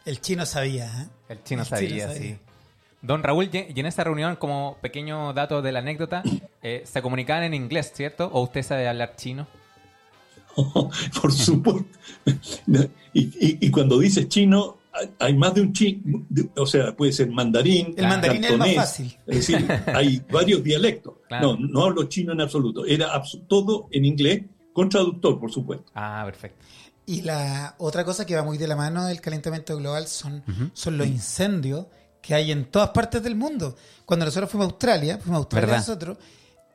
El 0.04 0.20
chino 0.20 0.44
sabía, 0.44 0.86
¿eh? 0.86 1.06
El 1.28 1.42
chino 1.42 1.62
El 1.62 1.66
chino 1.68 1.76
sabía, 1.78 2.08
sabía. 2.08 2.20
sí. 2.34 2.38
Don 3.02 3.22
Raúl, 3.22 3.48
y 3.52 3.78
en 3.80 3.86
esa 3.86 4.02
reunión, 4.04 4.36
como 4.36 4.78
pequeño 4.80 5.32
dato 5.32 5.62
de 5.62 5.70
la 5.70 5.78
anécdota, 5.78 6.22
eh, 6.68 6.83
se 6.85 7.00
comunicaban 7.02 7.44
en 7.44 7.55
inglés, 7.55 7.92
¿cierto? 7.94 8.29
¿O 8.33 8.42
usted 8.42 8.62
sabe 8.62 8.88
hablar 8.88 9.14
chino? 9.16 9.46
Por 11.20 11.33
supuesto. 11.33 11.87
Y, 13.12 13.20
y- 13.20 13.59
y 13.66 13.70
cuando 13.70 13.98
dices 13.98 14.29
chino, 14.29 14.79
hay- 15.20 15.35
más 15.37 15.55
de 15.55 15.61
un 15.61 15.72
chino, 15.72 16.26
o 16.57 16.66
sea, 16.66 16.94
puede 16.96 17.12
ser 17.12 17.31
mandarín. 17.31 17.94
El 17.96 18.07
mandarín 18.09 18.42
es 18.44 18.57
más 18.59 18.74
fácil. 18.74 19.16
Es 19.26 19.46
decir, 19.46 19.68
hay 19.94 20.22
varios 20.31 20.62
dialectos. 20.64 21.14
Claro. 21.29 21.57
No, 21.59 21.68
no 21.68 21.85
hablo 21.85 22.05
chino 22.05 22.33
en 22.33 22.40
absoluto. 22.40 22.85
Era 22.87 23.12
abs- 23.14 23.46
todo 23.46 23.88
en 23.90 24.05
inglés, 24.05 24.42
con 24.72 24.88
traductor, 24.88 25.38
por 25.38 25.52
supuesto. 25.52 25.90
Ah, 25.94 26.22
perfecto. 26.24 26.64
Y 27.05 27.22
la 27.22 27.76
otra 27.79 28.05
cosa 28.05 28.26
que 28.26 28.35
va 28.35 28.42
muy 28.42 28.59
de 28.59 28.66
la 28.66 28.74
mano 28.76 29.07
del 29.07 29.20
calentamiento 29.20 29.76
global 29.76 30.09
son, 30.09 30.42
son 30.72 30.98
los 30.98 31.07
incendios 31.07 31.87
que 32.20 32.35
hay 32.35 32.50
en 32.50 32.64
todas 32.64 32.90
partes 32.90 33.22
del 33.22 33.37
mundo. 33.37 33.76
Cuando 34.05 34.24
nosotros 34.24 34.50
fuimos 34.50 34.66
a 34.66 34.70
Australia, 34.70 35.18
fuimos 35.18 35.37
a 35.37 35.38
Australia 35.38 35.66
¿Verdad? 35.66 35.79
nosotros, 35.87 36.18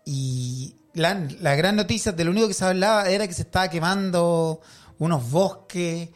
y 0.05 0.75
la, 0.93 1.27
la 1.39 1.55
gran 1.55 1.75
noticia 1.75 2.11
de 2.11 2.23
lo 2.25 2.31
único 2.31 2.47
que 2.47 2.53
se 2.53 2.65
hablaba 2.65 3.09
era 3.09 3.27
que 3.27 3.33
se 3.33 3.43
estaba 3.43 3.69
quemando 3.69 4.61
unos 4.99 5.29
bosques, 5.31 6.09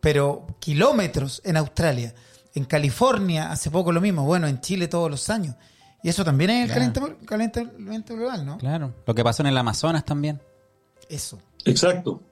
pero 0.00 0.46
kilómetros 0.60 1.40
en 1.44 1.56
Australia. 1.56 2.14
En 2.54 2.64
California 2.64 3.50
hace 3.50 3.70
poco 3.70 3.92
lo 3.92 4.00
mismo, 4.00 4.24
bueno, 4.24 4.46
en 4.46 4.60
Chile 4.60 4.88
todos 4.88 5.10
los 5.10 5.28
años. 5.30 5.54
Y 6.02 6.08
eso 6.08 6.24
también 6.24 6.50
es 6.50 6.60
el 6.62 6.66
Claro. 6.66 6.80
calentamiento, 6.92 7.26
calentamiento 7.26 8.16
global, 8.16 8.46
¿no? 8.46 8.58
Claro. 8.58 8.94
Lo 9.06 9.14
que 9.14 9.24
pasó 9.24 9.42
en 9.42 9.48
el 9.48 9.56
Amazonas 9.56 10.04
también. 10.04 10.40
Eso. 11.08 11.38
Exacto. 11.64 12.22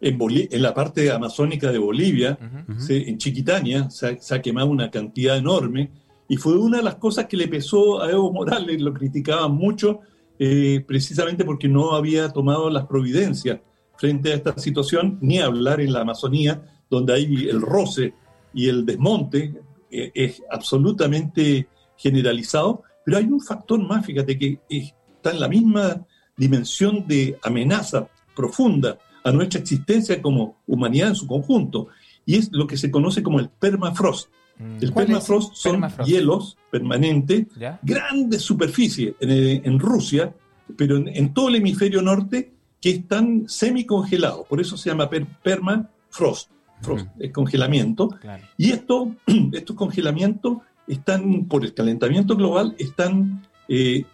En, 0.00 0.18
Boli- 0.18 0.48
en 0.50 0.62
la 0.62 0.74
parte 0.74 1.10
amazónica 1.10 1.72
de 1.72 1.78
Bolivia, 1.78 2.38
se- 2.78 3.08
en 3.08 3.16
Chiquitania, 3.16 3.88
se 3.90 4.06
ha, 4.08 4.16
se 4.20 4.34
ha 4.34 4.42
quemado 4.42 4.68
una 4.68 4.90
cantidad 4.90 5.36
enorme 5.38 5.90
y 6.28 6.36
fue 6.36 6.58
una 6.58 6.78
de 6.78 6.82
las 6.82 6.96
cosas 6.96 7.24
que 7.26 7.36
le 7.38 7.48
pesó 7.48 8.02
a 8.02 8.10
Evo 8.10 8.30
Morales, 8.32 8.80
lo 8.82 8.92
criticaban 8.92 9.52
mucho, 9.52 10.00
eh, 10.38 10.84
precisamente 10.86 11.44
porque 11.44 11.68
no 11.68 11.92
había 11.92 12.28
tomado 12.30 12.70
las 12.70 12.86
providencias 12.86 13.60
frente 13.96 14.32
a 14.32 14.36
esta 14.36 14.58
situación, 14.58 15.18
ni 15.20 15.38
hablar 15.38 15.80
en 15.80 15.92
la 15.92 16.00
Amazonía, 16.00 16.62
donde 16.90 17.14
hay 17.14 17.48
el 17.48 17.60
roce 17.62 18.14
y 18.52 18.68
el 18.68 18.84
desmonte, 18.84 19.54
eh, 19.90 20.12
es 20.14 20.42
absolutamente 20.50 21.68
generalizado, 21.96 22.82
pero 23.04 23.18
hay 23.18 23.24
un 23.24 23.40
factor 23.40 23.80
más, 23.86 24.04
fíjate, 24.04 24.38
que 24.38 24.60
está 24.68 25.30
en 25.30 25.40
la 25.40 25.48
misma 25.48 26.06
dimensión 26.36 27.06
de 27.06 27.38
amenaza 27.42 28.08
profunda 28.34 28.98
a 29.24 29.32
nuestra 29.32 29.60
existencia 29.60 30.20
como 30.20 30.58
humanidad 30.66 31.08
en 31.08 31.14
su 31.16 31.26
conjunto, 31.26 31.88
y 32.24 32.36
es 32.36 32.50
lo 32.52 32.66
que 32.66 32.76
se 32.76 32.90
conoce 32.90 33.22
como 33.22 33.40
el 33.40 33.48
permafrost. 33.48 34.28
Mm. 34.58 34.78
El 34.80 34.92
permafrost 34.92 35.54
son 35.54 35.72
Permafrost. 35.72 36.08
hielos 36.10 36.56
permanentes, 36.70 37.46
¿Ya? 37.58 37.78
grandes 37.82 38.42
superficies 38.42 39.14
en, 39.20 39.30
eh, 39.30 39.60
en 39.64 39.78
Rusia, 39.78 40.34
pero 40.76 40.96
en, 40.96 41.08
en 41.08 41.34
todo 41.34 41.48
el 41.48 41.56
hemisferio 41.56 42.00
norte, 42.02 42.52
que 42.80 42.90
están 42.90 43.44
semicongelados. 43.48 44.46
Por 44.46 44.60
eso 44.60 44.76
se 44.76 44.90
llama 44.90 45.08
per- 45.10 45.26
permafrost, 45.42 46.50
frost, 46.80 47.06
es 47.18 47.32
congelamiento. 47.32 48.08
Claro. 48.08 48.44
Y 48.56 48.70
esto, 48.70 49.14
estos 49.52 49.76
congelamientos 49.76 50.58
están, 50.86 51.46
por 51.46 51.64
el 51.64 51.74
calentamiento 51.74 52.36
global, 52.36 52.74
están, 52.78 53.46
eh, 53.68 54.04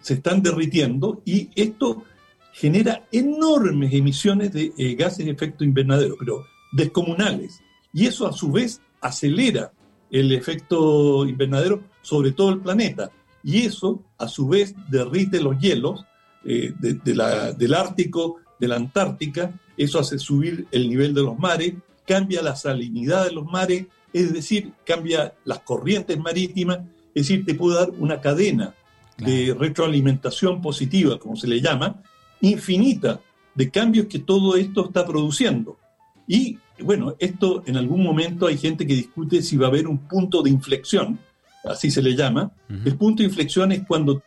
se 0.00 0.14
están 0.14 0.42
derritiendo 0.42 1.22
y 1.24 1.50
esto 1.54 2.04
genera 2.52 3.04
enormes 3.12 3.92
emisiones 3.94 4.52
de 4.52 4.72
eh, 4.76 4.94
gases 4.94 5.24
de 5.26 5.32
efecto 5.32 5.64
invernadero, 5.64 6.16
pero 6.18 6.44
descomunales. 6.72 7.60
Y 7.92 8.06
eso 8.06 8.26
a 8.26 8.32
su 8.32 8.50
vez 8.50 8.80
acelera 9.04 9.70
el 10.10 10.32
efecto 10.32 11.26
invernadero 11.26 11.82
sobre 12.02 12.32
todo 12.32 12.50
el 12.50 12.60
planeta. 12.60 13.10
Y 13.42 13.60
eso 13.62 14.02
a 14.18 14.26
su 14.28 14.48
vez 14.48 14.74
derrite 14.90 15.40
los 15.40 15.58
hielos 15.58 16.04
eh, 16.46 16.74
de- 16.78 16.94
de 16.94 17.14
la- 17.14 17.52
del 17.52 17.72
Ártico, 17.72 18.36
de 18.60 18.68
la 18.68 18.76
Antártica, 18.76 19.58
eso 19.78 19.98
hace 19.98 20.18
subir 20.18 20.66
el 20.72 20.88
nivel 20.90 21.14
de 21.14 21.22
los 21.22 21.38
mares, 21.38 21.72
cambia 22.06 22.42
la 22.42 22.54
salinidad 22.54 23.24
de 23.24 23.32
los 23.32 23.46
mares, 23.46 23.86
es 24.12 24.30
decir, 24.32 24.72
cambia 24.84 25.32
las 25.46 25.60
corrientes 25.60 26.18
marítimas, 26.18 26.80
es 27.14 27.28
decir, 27.28 27.46
te 27.46 27.54
puede 27.54 27.76
dar 27.78 27.90
una 27.98 28.20
cadena 28.20 28.74
de 29.16 29.54
retroalimentación 29.58 30.60
positiva, 30.60 31.18
como 31.18 31.34
se 31.36 31.46
le 31.48 31.60
llama, 31.62 32.02
infinita 32.42 33.20
de 33.54 33.70
cambios 33.70 34.06
que 34.06 34.18
todo 34.18 34.56
esto 34.56 34.84
está 34.86 35.06
produciendo. 35.06 35.78
Y 36.26 36.58
bueno, 36.80 37.14
esto 37.18 37.62
en 37.66 37.76
algún 37.76 38.02
momento 38.02 38.46
hay 38.46 38.56
gente 38.58 38.86
que 38.86 38.94
discute 38.94 39.42
si 39.42 39.56
va 39.56 39.66
a 39.66 39.68
haber 39.70 39.86
un 39.86 39.98
punto 39.98 40.42
de 40.42 40.50
inflexión, 40.50 41.18
así 41.64 41.90
se 41.90 42.02
le 42.02 42.14
llama. 42.16 42.50
El 42.68 42.96
punto 42.96 43.22
de 43.22 43.28
inflexión 43.28 43.72
es 43.72 43.82
cuando 43.86 44.22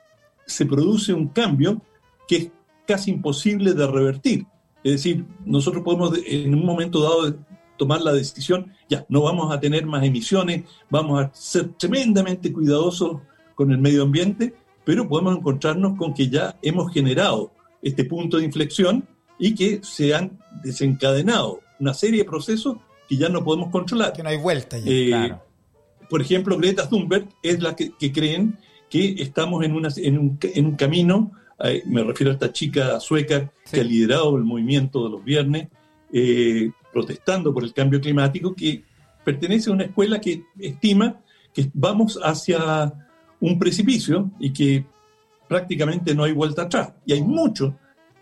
se 0.46 0.66
produce 0.66 1.14
un 1.14 1.28
cambio 1.28 1.82
que 2.28 2.36
es 2.38 2.50
casi 2.88 3.12
imposible 3.12 3.74
de 3.74 3.86
revertir. 3.88 4.46
Es 4.84 4.94
decir, 4.94 5.26
nosotros 5.46 5.84
podemos 5.84 6.12
de- 6.14 6.44
en 6.44 6.54
un 6.54 6.66
momento 6.66 7.02
dado 7.02 7.38
tomar 7.78 8.02
la 8.02 8.14
decisión, 8.14 8.72
ya, 8.90 9.06
no 9.10 9.22
vamos 9.22 9.54
a 9.54 9.60
tener 9.60 9.86
más 9.86 10.04
emisiones, 10.04 10.64
vamos 10.90 11.22
a 11.22 11.32
ser 11.34 11.70
tremendamente 11.78 12.52
cuidadosos 12.54 13.18
con 13.56 13.72
el 13.72 13.78
medio 13.78 14.04
ambiente, 14.04 14.54
pero 14.86 15.08
podemos 15.08 15.36
encontrarnos 15.38 15.98
con 15.98 16.14
que 16.14 16.30
ya 16.30 16.58
hemos 16.62 16.92
generado 16.94 17.52
este 17.82 18.06
punto 18.06 18.38
de 18.38 18.46
inflexión 18.46 19.06
y 19.38 19.54
que 19.54 19.82
se 19.84 20.16
han 20.16 20.40
desencadenado 20.64 21.60
una 21.80 21.94
serie 21.94 22.20
de 22.24 22.30
procesos 22.30 22.78
que 23.08 23.18
ya 23.18 23.30
no 23.30 23.44
podemos 23.44 23.70
controlar. 23.70 24.14
Que 24.14 24.24
no 24.24 24.30
hay 24.30 24.38
vuelta 24.38 24.78
ya. 24.78 24.92
Eh, 24.92 25.08
Claro. 25.10 25.44
por 26.10 26.22
ejemplo, 26.22 26.58
Greta 26.58 26.88
Thunberg 26.90 27.28
es 27.44 27.62
la 27.62 27.76
que, 27.76 27.92
que 27.98 28.12
creen 28.12 28.58
que 28.90 29.16
estamos 29.22 29.64
en, 29.66 29.74
una, 29.74 29.90
en, 29.98 30.18
un, 30.18 30.40
en 30.42 30.66
un 30.66 30.76
camino, 30.76 31.32
eh, 31.64 31.84
me 31.86 32.04
refiero 32.04 32.32
a 32.32 32.34
esta 32.34 32.52
chica 32.54 33.00
sueca 33.00 33.52
Sí. 33.66 33.72
que 33.76 33.82
ha 33.82 33.84
liderado 33.84 34.38
el 34.38 34.44
movimiento 34.46 35.04
de 35.04 35.10
los 35.10 35.24
viernes, 35.26 35.68
eh, 36.14 36.72
protestando 36.94 37.54
por 37.54 37.64
el 37.66 37.74
cambio 37.74 38.00
climático, 38.00 38.56
que 38.56 38.84
pertenece 39.26 39.70
a 39.70 39.74
una 39.74 39.84
escuela 39.84 40.22
que 40.22 40.44
estima 40.58 41.18
que 41.54 41.70
vamos 41.74 42.18
hacia 42.24 42.94
un 43.42 43.60
precipicio 43.60 44.32
y 44.40 44.52
que 44.54 44.86
prácticamente 45.50 46.14
no 46.16 46.24
hay 46.24 46.32
vuelta 46.32 46.64
atrás. 46.64 46.94
Y 47.06 47.14
hay 47.14 47.22
muchos 47.24 47.74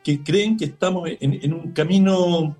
que 0.04 0.24
creen 0.24 0.58
que 0.58 0.66
estamos 0.66 1.10
en, 1.20 1.34
en 1.44 1.54
un 1.54 1.72
camino 1.74 2.56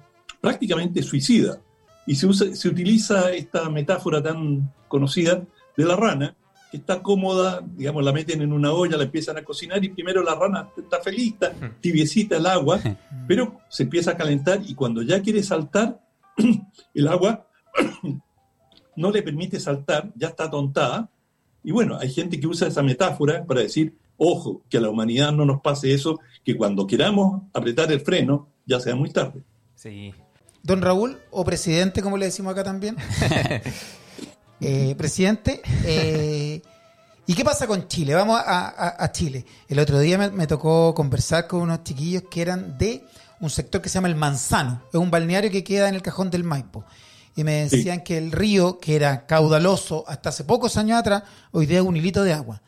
prácticamente 0.46 1.02
suicida. 1.02 1.60
Y 2.06 2.16
se, 2.16 2.28
usa, 2.28 2.54
se 2.56 2.70
utiliza 2.70 3.32
esta 3.32 3.68
metáfora 3.68 4.22
tan 4.22 4.72
conocida 4.88 5.42
de 5.76 5.86
la 5.86 5.96
rana, 5.96 6.36
que 6.70 6.78
está 6.78 7.02
cómoda, 7.02 7.64
digamos, 7.66 8.04
la 8.04 8.14
meten 8.14 8.44
en 8.44 8.54
una 8.54 8.72
olla, 8.72 8.96
la 8.96 9.06
empiezan 9.06 9.38
a 9.38 9.44
cocinar 9.44 9.84
y 9.84 9.90
primero 9.90 10.22
la 10.22 10.36
rana 10.36 10.70
está 10.78 11.02
feliz, 11.02 11.34
está 11.34 11.52
tibiecita 11.82 12.38
el 12.38 12.46
agua, 12.46 12.80
pero 13.28 13.60
se 13.70 13.84
empieza 13.84 14.12
a 14.12 14.18
calentar 14.18 14.62
y 14.64 14.76
cuando 14.76 15.02
ya 15.02 15.20
quiere 15.20 15.42
saltar, 15.42 16.00
el 16.94 17.08
agua 17.08 17.48
no 18.96 19.10
le 19.10 19.24
permite 19.24 19.60
saltar, 19.60 20.12
ya 20.16 20.28
está 20.28 20.50
tontada. 20.50 21.10
Y 21.64 21.72
bueno, 21.72 21.98
hay 21.98 22.12
gente 22.12 22.40
que 22.40 22.46
usa 22.46 22.68
esa 22.68 22.84
metáfora 22.84 23.44
para 23.46 23.62
decir, 23.62 23.96
ojo, 24.18 24.62
que 24.70 24.78
a 24.78 24.82
la 24.82 24.90
humanidad 24.90 25.32
no 25.32 25.44
nos 25.44 25.62
pase 25.62 25.92
eso, 25.92 26.20
que 26.44 26.56
cuando 26.56 26.86
queramos 26.86 27.42
apretar 27.52 27.92
el 27.92 28.02
freno, 28.02 28.48
ya 28.68 28.80
sea 28.80 28.96
muy 28.96 29.10
tarde. 29.10 29.42
Sí. 29.74 30.14
Don 30.66 30.82
Raúl, 30.82 31.20
o 31.32 31.46
presidente, 31.46 32.02
como 32.02 32.18
le 32.18 32.26
decimos 32.26 32.52
acá 32.52 32.64
también. 32.64 32.98
Eh, 34.62 34.96
presidente, 34.98 35.62
eh, 35.84 36.62
¿y 37.28 37.34
qué 37.36 37.44
pasa 37.44 37.68
con 37.68 37.90
Chile? 37.90 38.16
Vamos 38.16 38.40
a, 38.40 38.70
a- 38.70 39.04
a 39.04 39.12
Chile. 39.12 39.46
El 39.68 39.80
otro 39.80 40.00
día 40.00 40.18
me, 40.18 40.32
me 40.32 40.48
tocó 40.48 40.96
conversar 40.96 41.46
con 41.46 41.60
unos 41.62 41.84
chiquillos 41.84 42.24
que 42.32 42.42
eran 42.42 42.78
de 42.78 43.04
un 43.42 43.50
sector 43.50 43.82
que 43.82 43.90
se 43.90 43.96
llama 43.96 44.08
El 44.08 44.16
Manzano. 44.16 44.82
Es 44.94 44.96
un 45.00 45.12
balneario 45.12 45.52
que 45.52 45.64
queda 45.64 45.90
en 45.90 45.96
el 45.96 46.02
cajón 46.02 46.32
del 46.32 46.46
Maipo. 46.46 46.86
Y 47.36 47.44
me 47.44 47.68
Sí. 47.70 47.78
decían 47.78 48.02
que 48.02 48.18
el 48.18 48.32
río, 48.32 48.80
que 48.80 48.96
era 48.96 49.26
caudaloso 49.26 50.06
hasta 50.08 50.30
hace 50.30 50.46
pocos 50.46 50.78
años 50.78 50.98
atrás, 50.98 51.24
hoy 51.52 51.66
día 51.66 51.80
es 51.80 51.86
un 51.86 51.98
hilito 51.98 52.24
de 52.24 52.32
agua. 52.32 52.62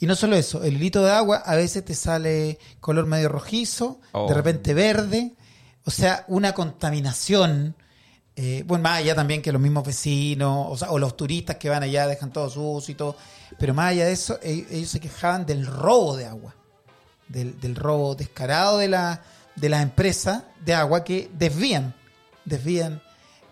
Y 0.00 0.06
no 0.06 0.16
solo 0.16 0.34
eso, 0.34 0.64
el 0.64 0.74
hilito 0.74 1.04
de 1.04 1.12
agua 1.12 1.36
a 1.46 1.54
veces 1.54 1.84
te 1.84 1.94
sale 1.94 2.58
color 2.80 3.06
medio 3.06 3.28
rojizo, 3.28 4.00
Oh. 4.12 4.26
de 4.26 4.34
repente 4.34 4.74
verde, 4.74 5.36
o 5.84 5.90
sea, 5.90 6.24
una 6.28 6.52
contaminación. 6.52 7.74
eh, 8.36 8.62
bueno, 8.66 8.82
más 8.84 8.98
allá 8.98 9.14
también 9.14 9.42
que 9.42 9.52
los 9.52 9.60
mismos 9.60 9.84
vecinos, 9.84 10.66
o, 10.70 10.76
sea, 10.76 10.90
o 10.92 10.98
los 10.98 11.16
turistas 11.16 11.56
que 11.56 11.68
van 11.68 11.82
allá 11.82 12.06
dejan 12.06 12.32
todo 12.32 12.48
sucio 12.48 12.92
y 12.92 12.94
todo. 12.94 13.16
Pero 13.58 13.74
más 13.74 13.90
allá 13.90 14.06
de 14.06 14.12
eso, 14.12 14.38
e- 14.42 14.66
ellos, 14.70 14.88
se 14.90 15.00
quejaban 15.00 15.44
del 15.44 15.66
robo 15.66 16.16
de 16.16 16.26
agua, 16.26 16.54
del, 17.28 17.60
del 17.60 17.74
robo 17.76 18.14
descarado 18.14 18.78
de 18.78 18.88
la 18.88 19.22
de 19.56 19.68
las 19.68 19.82
empresas 19.82 20.44
de 20.64 20.72
agua 20.72 21.04
que 21.04 21.28
desvían, 21.34 21.92
desvían 22.46 23.02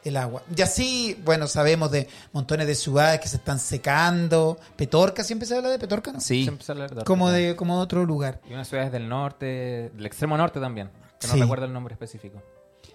el 0.04 0.16
agua. 0.16 0.42
Y 0.56 0.62
así, 0.62 1.20
bueno, 1.22 1.46
sabemos 1.48 1.90
de 1.90 2.08
montones 2.32 2.66
de 2.66 2.74
ciudades 2.74 3.20
que 3.20 3.28
se 3.28 3.36
están 3.36 3.58
secando. 3.58 4.58
Petorca, 4.76 5.22
siempre 5.22 5.46
se 5.46 5.56
habla 5.56 5.68
de 5.68 5.78
Petorca, 5.78 6.12
¿no? 6.12 6.20
Sí. 6.20 6.44
Siempre 6.44 6.64
se 6.64 6.72
habla 6.72 6.86
de 6.86 7.04
Como 7.04 7.26
Dortmund. 7.26 7.46
de, 7.48 7.56
como 7.56 7.76
de 7.76 7.82
otro 7.82 8.06
lugar. 8.06 8.40
Y 8.48 8.54
unas 8.54 8.68
ciudades 8.68 8.90
del 8.90 9.06
norte, 9.08 9.90
del 9.94 10.06
extremo 10.06 10.36
norte 10.38 10.60
también, 10.60 10.88
que 11.20 11.26
no 11.28 11.35
Sí. 11.35 11.40
recuerdo 11.40 11.66
el 11.66 11.72
nombre 11.72 11.94
específico. 11.94 12.42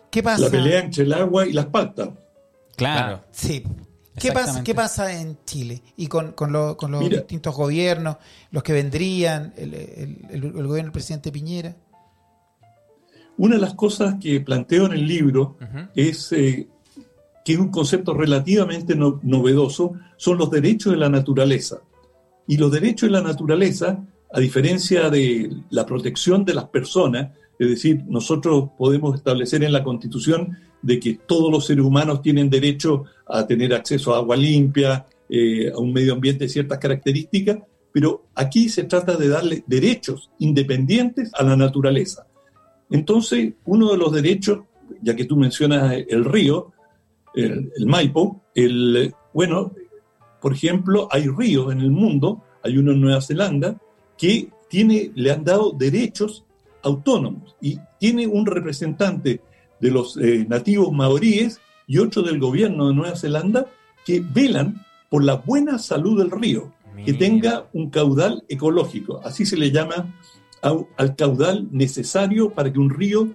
¿Qué 0.09 0.21
pasa? 0.23 0.43
La 0.45 0.49
pelea 0.49 0.79
entre 0.81 1.03
el 1.03 1.13
agua 1.13 1.45
y 1.47 1.53
las 1.53 1.65
paltas. 1.67 2.09
Claro. 2.75 3.21
Sí. 3.31 3.63
¿Qué 4.19 4.31
pasa. 4.31 4.63
¿Qué 4.63 4.75
pasa 4.75 5.19
en 5.19 5.39
Chile? 5.43 5.81
Y 5.97 6.05
con, 6.07 6.33
con, 6.33 6.51
lo- 6.51 6.77
con 6.77 6.91
los 6.91 7.01
Mira. 7.01 7.17
distintos 7.17 7.55
gobiernos, 7.55 8.17
los 8.51 8.61
que 8.61 8.71
vendrían, 8.73 9.53
el, 9.57 9.73
el- 9.73 10.17
el- 10.29 10.43
el 10.43 10.51
gobierno 10.51 10.75
del 10.83 10.91
presidente 10.91 11.31
Piñera. 11.31 11.75
Una 13.37 13.55
de 13.55 13.61
las 13.61 13.73
cosas 13.73 14.15
que 14.21 14.39
planteo 14.41 14.85
en 14.85 14.91
el 14.93 15.07
libro 15.07 15.57
es 15.95 16.31
eh, 16.33 16.67
que 17.43 17.53
es 17.53 17.59
un 17.59 17.69
concepto 17.69 18.13
relativamente 18.13 18.95
no- 18.95 19.19
novedoso, 19.23 19.93
son 20.17 20.37
los 20.37 20.51
derechos 20.51 20.93
de 20.93 20.99
la 20.99 21.09
naturaleza. 21.09 21.81
Y 22.47 22.57
los 22.57 22.71
derechos 22.71 23.07
de 23.09 23.13
la 23.13 23.21
naturaleza, 23.21 23.99
a 24.31 24.39
diferencia 24.39 25.09
de 25.09 25.49
la 25.71 25.85
protección 25.87 26.45
de 26.45 26.53
las 26.53 26.65
personas, 26.65 27.31
es 27.59 27.69
decir, 27.69 28.03
nosotros 28.07 28.69
podemos 28.77 29.15
establecer 29.15 29.63
en 29.63 29.73
la 29.73 29.83
Constitución 29.83 30.57
de 30.81 30.99
que 30.99 31.19
todos 31.25 31.51
los 31.51 31.65
seres 31.65 31.85
humanos 31.85 32.21
tienen 32.21 32.49
derecho 32.49 33.05
a 33.27 33.45
tener 33.47 33.73
acceso 33.73 34.13
a 34.13 34.17
agua 34.17 34.35
limpia, 34.35 35.05
eh, 35.29 35.71
a 35.71 35.77
un 35.77 35.93
medio 35.93 36.13
ambiente 36.13 36.45
de 36.45 36.49
ciertas 36.49 36.79
características, 36.79 37.59
pero 37.91 38.25
aquí 38.35 38.69
se 38.69 38.83
trata 38.83 39.15
de 39.15 39.29
darle 39.29 39.63
derechos 39.67 40.31
independientes 40.39 41.31
a 41.33 41.43
la 41.43 41.55
naturaleza. 41.55 42.27
Entonces, 42.89 43.53
uno 43.65 43.91
de 43.91 43.97
los 43.97 44.11
derechos 44.11 44.59
ya 45.01 45.15
que 45.15 45.25
tú 45.25 45.35
mencionas 45.35 45.95
el 46.07 46.25
río, 46.25 46.71
el, 47.35 47.71
el 47.75 47.85
Maipo, 47.85 48.43
el, 48.55 49.13
bueno, 49.33 49.73
por 50.41 50.53
ejemplo, 50.53 51.07
hay 51.11 51.27
ríos 51.27 51.71
en 51.71 51.79
el 51.79 51.91
mundo, 51.91 52.43
hay 52.63 52.77
uno 52.77 52.91
en 52.91 53.01
Nueva 53.01 53.21
Zelanda, 53.21 53.79
que 54.17 54.49
tiene, 54.69 55.11
le 55.15 55.31
han 55.31 55.43
dado 55.43 55.71
derechos 55.71 56.45
autónomos 56.83 57.55
y 57.61 57.79
tiene 57.99 58.27
un 58.27 58.45
representante 58.45 59.41
de 59.79 59.91
los 59.91 60.17
eh, 60.17 60.45
nativos 60.47 60.91
maoríes 60.91 61.59
y 61.87 61.97
otro 61.97 62.21
del 62.21 62.39
gobierno 62.39 62.87
de 62.87 62.95
Nueva 62.95 63.15
Zelanda 63.15 63.65
que 64.05 64.19
velan 64.21 64.85
por 65.09 65.23
la 65.23 65.35
buena 65.35 65.77
salud 65.77 66.17
del 66.17 66.31
río, 66.31 66.71
que 67.05 67.13
tenga 67.13 67.67
un 67.73 67.89
caudal 67.89 68.43
ecológico, 68.47 69.21
así 69.23 69.45
se 69.45 69.57
le 69.57 69.71
llama 69.71 70.13
al 70.61 71.15
caudal 71.15 71.67
necesario 71.71 72.51
para 72.51 72.71
que 72.71 72.79
un 72.79 72.89
río 72.89 73.29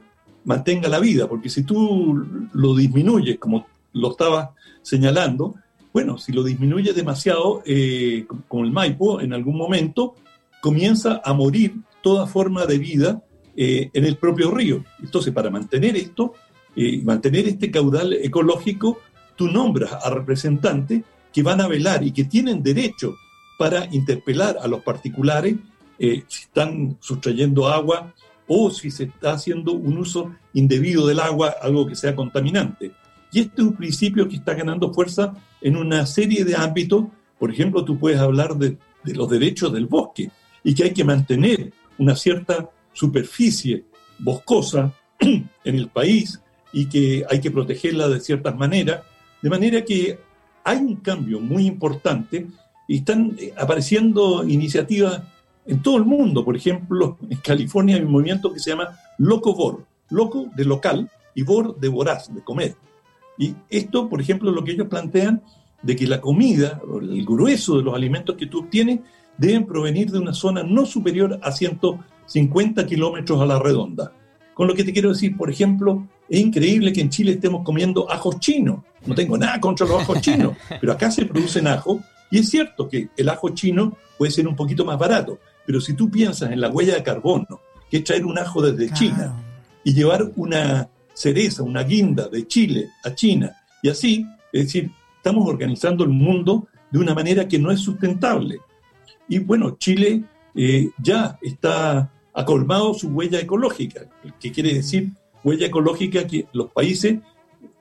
mantenga 0.44 0.88
la 0.88 0.98
vida, 0.98 1.28
porque 1.28 1.50
si 1.50 1.62
tú 1.62 2.24
lo 2.52 2.74
disminuyes, 2.74 3.38
como 3.38 3.66
lo 3.92 4.10
estaba 4.12 4.54
señalando, 4.82 5.54
bueno, 5.92 6.16
si 6.18 6.32
lo 6.32 6.42
disminuyes 6.42 6.94
demasiado, 6.94 7.62
eh, 7.66 8.26
como 8.48 8.64
el 8.64 8.72
Maipo, 8.72 9.20
en 9.20 9.32
algún 9.32 9.56
momento 9.56 10.14
comienza 10.60 11.20
a 11.24 11.32
morir 11.34 11.76
toda 12.02 12.26
forma 12.26 12.66
de 12.66 12.78
vida 12.78 13.22
eh, 13.60 13.90
en 13.92 14.04
el 14.04 14.16
propio 14.16 14.52
río. 14.52 14.84
Entonces, 15.02 15.34
para 15.34 15.50
mantener 15.50 15.96
esto, 15.96 16.34
eh, 16.76 17.02
mantener 17.02 17.48
este 17.48 17.72
caudal 17.72 18.12
ecológico, 18.12 19.00
tú 19.34 19.48
nombras 19.48 19.92
a 19.94 20.10
representantes 20.10 21.02
que 21.32 21.42
van 21.42 21.60
a 21.60 21.66
velar 21.66 22.04
y 22.04 22.12
que 22.12 22.22
tienen 22.22 22.62
derecho 22.62 23.16
para 23.58 23.92
interpelar 23.92 24.58
a 24.62 24.68
los 24.68 24.84
particulares 24.84 25.56
eh, 25.98 26.22
si 26.28 26.42
están 26.42 26.98
sustrayendo 27.00 27.66
agua 27.66 28.14
o 28.46 28.70
si 28.70 28.92
se 28.92 29.04
está 29.04 29.32
haciendo 29.32 29.72
un 29.72 29.98
uso 29.98 30.32
indebido 30.54 31.04
del 31.08 31.18
agua, 31.18 31.56
algo 31.60 31.84
que 31.84 31.96
sea 31.96 32.14
contaminante. 32.14 32.92
Y 33.32 33.40
este 33.40 33.60
es 33.60 33.66
un 33.66 33.74
principio 33.74 34.28
que 34.28 34.36
está 34.36 34.54
ganando 34.54 34.94
fuerza 34.94 35.34
en 35.60 35.76
una 35.76 36.06
serie 36.06 36.44
de 36.44 36.54
ámbitos. 36.54 37.06
Por 37.40 37.50
ejemplo, 37.50 37.84
tú 37.84 37.98
puedes 37.98 38.20
hablar 38.20 38.54
de, 38.54 38.78
de 39.02 39.14
los 39.16 39.28
derechos 39.28 39.72
del 39.72 39.86
bosque 39.86 40.30
y 40.62 40.76
que 40.76 40.84
hay 40.84 40.92
que 40.92 41.02
mantener 41.02 41.72
una 41.98 42.14
cierta 42.14 42.70
superficie 42.98 43.84
boscosa 44.18 44.92
en 45.20 45.48
el 45.64 45.88
país 45.88 46.40
y 46.72 46.86
que 46.86 47.24
hay 47.30 47.40
que 47.40 47.52
protegerla 47.52 48.08
de 48.08 48.20
ciertas 48.20 48.56
maneras. 48.56 49.02
De 49.40 49.48
manera 49.48 49.84
que 49.84 50.18
hay 50.64 50.78
un 50.78 50.96
cambio 50.96 51.40
muy 51.40 51.66
importante 51.66 52.48
y 52.88 52.96
están 52.96 53.36
eh, 53.38 53.52
apareciendo 53.56 54.44
iniciativas 54.44 55.22
en 55.64 55.80
todo 55.80 55.96
el 55.96 56.04
mundo. 56.04 56.44
Por 56.44 56.56
ejemplo, 56.56 57.18
en 57.30 57.38
California 57.38 57.96
hay 57.96 58.02
un 58.02 58.10
movimiento 58.10 58.52
que 58.52 58.58
se 58.58 58.70
llama 58.70 58.98
Locovor, 59.18 59.86
loco 60.10 60.50
de 60.56 60.64
local 60.64 61.08
y 61.36 61.42
vor 61.42 61.78
de 61.78 61.88
voraz, 61.88 62.34
de 62.34 62.42
comer. 62.42 62.74
Y 63.38 63.54
esto, 63.70 64.08
por 64.08 64.20
ejemplo, 64.20 64.50
lo 64.50 64.64
que 64.64 64.72
ellos 64.72 64.88
plantean 64.88 65.42
de 65.82 65.94
que 65.94 66.08
la 66.08 66.20
comida, 66.20 66.80
el 67.00 67.24
grueso 67.24 67.76
de 67.76 67.84
los 67.84 67.94
alimentos 67.94 68.34
que 68.34 68.46
tú 68.46 68.60
obtienes, 68.60 68.98
deben 69.36 69.64
provenir 69.64 70.10
de 70.10 70.18
una 70.18 70.34
zona 70.34 70.64
no 70.64 70.84
superior 70.84 71.38
a 71.40 71.52
150 72.28 72.86
kilómetros 72.86 73.40
a 73.40 73.46
la 73.46 73.58
redonda. 73.58 74.12
Con 74.54 74.68
lo 74.68 74.74
que 74.74 74.84
te 74.84 74.92
quiero 74.92 75.10
decir, 75.10 75.36
por 75.36 75.50
ejemplo, 75.50 76.06
es 76.28 76.40
increíble 76.40 76.92
que 76.92 77.00
en 77.00 77.10
Chile 77.10 77.32
estemos 77.32 77.64
comiendo 77.64 78.10
ajos 78.10 78.38
chinos. 78.38 78.80
No 79.06 79.14
tengo 79.14 79.36
nada 79.36 79.60
contra 79.60 79.86
los 79.86 80.02
ajos 80.02 80.20
chinos, 80.20 80.56
pero 80.80 80.92
acá 80.92 81.10
se 81.10 81.24
producen 81.26 81.66
ajos 81.66 81.98
y 82.30 82.38
es 82.38 82.48
cierto 82.50 82.88
que 82.88 83.08
el 83.16 83.28
ajo 83.28 83.50
chino 83.50 83.96
puede 84.18 84.32
ser 84.32 84.46
un 84.46 84.56
poquito 84.56 84.84
más 84.84 84.98
barato, 84.98 85.38
pero 85.66 85.80
si 85.80 85.94
tú 85.94 86.10
piensas 86.10 86.50
en 86.50 86.60
la 86.60 86.68
huella 86.68 86.94
de 86.94 87.02
carbono, 87.02 87.60
que 87.90 87.98
es 87.98 88.04
traer 88.04 88.26
un 88.26 88.38
ajo 88.38 88.60
desde 88.60 88.92
China 88.92 89.16
Claro. 89.16 89.34
y 89.84 89.94
llevar 89.94 90.32
una 90.36 90.88
cereza, 91.14 91.62
una 91.62 91.82
guinda 91.82 92.28
de 92.28 92.46
Chile 92.46 92.90
a 93.04 93.14
China, 93.14 93.56
y 93.82 93.88
así, 93.88 94.26
es 94.52 94.64
decir, 94.66 94.90
estamos 95.16 95.48
organizando 95.48 96.04
el 96.04 96.10
mundo 96.10 96.68
de 96.90 96.98
una 96.98 97.14
manera 97.14 97.46
que 97.46 97.58
no 97.58 97.70
es 97.70 97.80
sustentable. 97.80 98.60
Y 99.28 99.38
bueno, 99.38 99.76
Chile 99.78 100.24
eh, 100.54 100.90
ya 101.00 101.38
está 101.42 102.10
acolmado 102.40 102.94
su 102.94 103.08
huella 103.08 103.40
ecológica, 103.40 104.02
que 104.40 104.52
quiere 104.52 104.72
decir 104.74 105.10
huella 105.44 105.66
ecológica 105.66 106.26
que 106.26 106.46
los 106.52 106.70
países 106.72 107.18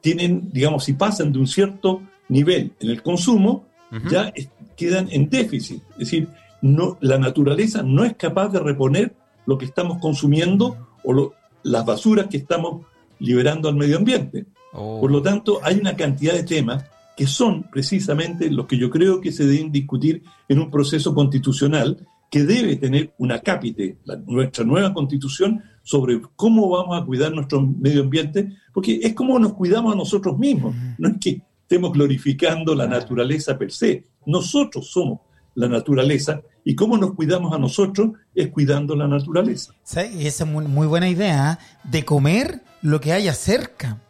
tienen, 0.02 0.50
digamos, 0.52 0.84
si 0.86 0.94
pasan 0.94 1.32
de 1.32 1.40
un 1.40 1.48
cierto 1.48 2.02
nivel 2.30 2.72
en 2.80 2.90
el 2.90 3.02
consumo, 3.04 3.66
ya 4.10 4.32
es- 4.36 4.50
quedan 4.76 5.08
en 5.12 5.30
déficit. 5.30 5.82
Es 5.94 5.98
decir, 6.00 6.28
no, 6.62 6.98
la 7.02 7.18
naturaleza 7.18 7.84
no 7.84 8.04
es 8.04 8.16
capaz 8.16 8.50
de 8.50 8.60
reponer 8.60 9.16
lo 9.46 9.58
que 9.58 9.66
estamos 9.66 10.00
consumiendo 10.00 10.76
o 11.04 11.14
lo- 11.14 11.34
las 11.64 11.86
basuras 11.86 12.28
que 12.28 12.38
estamos 12.38 12.86
liberando 13.20 13.70
al 13.70 13.76
medio 13.76 13.98
ambiente. 13.98 14.46
Oh. 14.74 15.00
Por 15.02 15.12
lo 15.12 15.22
tanto, 15.22 15.60
hay 15.64 15.80
una 15.80 15.96
cantidad 15.96 16.34
de 16.34 16.44
temas 16.44 16.84
que 17.16 17.26
son 17.26 17.64
precisamente 17.64 18.50
los 18.52 18.68
que 18.68 18.78
yo 18.78 18.90
creo 18.90 19.20
que 19.22 19.32
se 19.32 19.46
deben 19.48 19.72
discutir 19.72 20.22
en 20.50 20.60
un 20.60 20.70
proceso 20.70 21.14
constitucional 21.16 22.06
que 22.30 22.44
debe 22.44 22.76
tener 22.76 23.14
una 23.18 23.40
cápite, 23.40 23.98
la- 24.06 24.18
nuestra 24.18 24.64
nueva 24.66 24.94
constitución, 24.94 25.64
sobre 25.84 26.22
cómo 26.36 26.70
vamos 26.70 27.02
a 27.02 27.06
cuidar 27.06 27.32
nuestro 27.34 27.62
medio 27.62 28.02
ambiente, 28.02 28.50
porque 28.74 29.00
es 29.02 29.14
como 29.14 29.40
nos 29.40 29.54
cuidamos 29.54 29.94
a 29.94 29.98
nosotros 29.98 30.38
mismos. 30.38 30.76
No 30.98 31.08
es 31.10 31.16
que 31.22 31.42
estemos 31.62 31.94
glorificando 31.94 32.76
la 32.76 32.88
naturaleza 32.88 33.58
per 33.58 33.72
se, 33.72 34.06
nosotros 34.26 34.90
somos 34.92 35.20
la 35.56 35.68
naturaleza 35.70 36.42
y 36.64 36.76
cómo 36.76 36.98
nos 36.98 37.14
cuidamos 37.14 37.54
a 37.54 37.58
nosotros 37.58 38.12
es 38.36 38.50
cuidando 38.50 38.96
la 38.96 39.08
naturaleza. 39.08 39.74
Esa 39.84 40.04
es 40.04 40.46
muy, 40.46 40.66
muy 40.66 40.86
buena 40.88 41.08
idea 41.10 41.58
¿eh? 41.62 41.66
de 41.90 42.04
comer 42.06 42.62
lo 42.82 43.00
que 43.00 43.14
haya 43.14 43.34
cerca. 43.34 44.02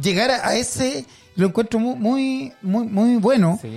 Llegar 0.00 0.30
a, 0.30 0.46
a 0.48 0.56
ese, 0.56 1.06
lo 1.36 1.46
encuentro 1.46 1.78
muy, 1.80 1.96
muy, 1.96 2.52
muy, 2.62 2.86
muy 2.86 3.16
bueno. 3.16 3.58
Sí. 3.60 3.68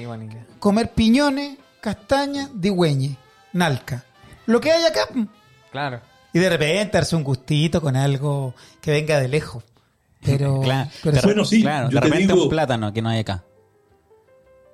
Comer 0.59 0.91
piñones, 0.93 1.57
castañas, 1.81 2.49
digüeñe, 2.53 3.17
nalca. 3.55 4.03
Lo 4.45 4.59
que 4.61 4.71
haya 4.71 4.87
acá. 4.89 5.07
Claro. 5.71 6.01
Y 6.33 6.39
de 6.39 6.49
repente 6.49 6.97
darse 6.97 7.15
un 7.15 7.23
gustito 7.23 7.81
con 7.81 7.95
algo 7.95 8.53
que 8.81 8.91
venga 8.91 9.19
de 9.19 9.27
lejos. 9.27 9.63
Pero, 10.23 10.59
Claro, 10.63 10.89
pero 11.03 11.17
Bueno, 11.23 11.45
sí, 11.45 11.61
claro, 11.61 11.89
yo 11.89 11.95
de 11.95 12.01
te 12.01 12.07
repente 12.13 12.33
digo- 12.33 12.43
un 12.43 12.49
plátano 12.49 12.93
que 12.93 13.01
no 13.01 13.09
hay 13.09 13.19
acá. 13.19 13.43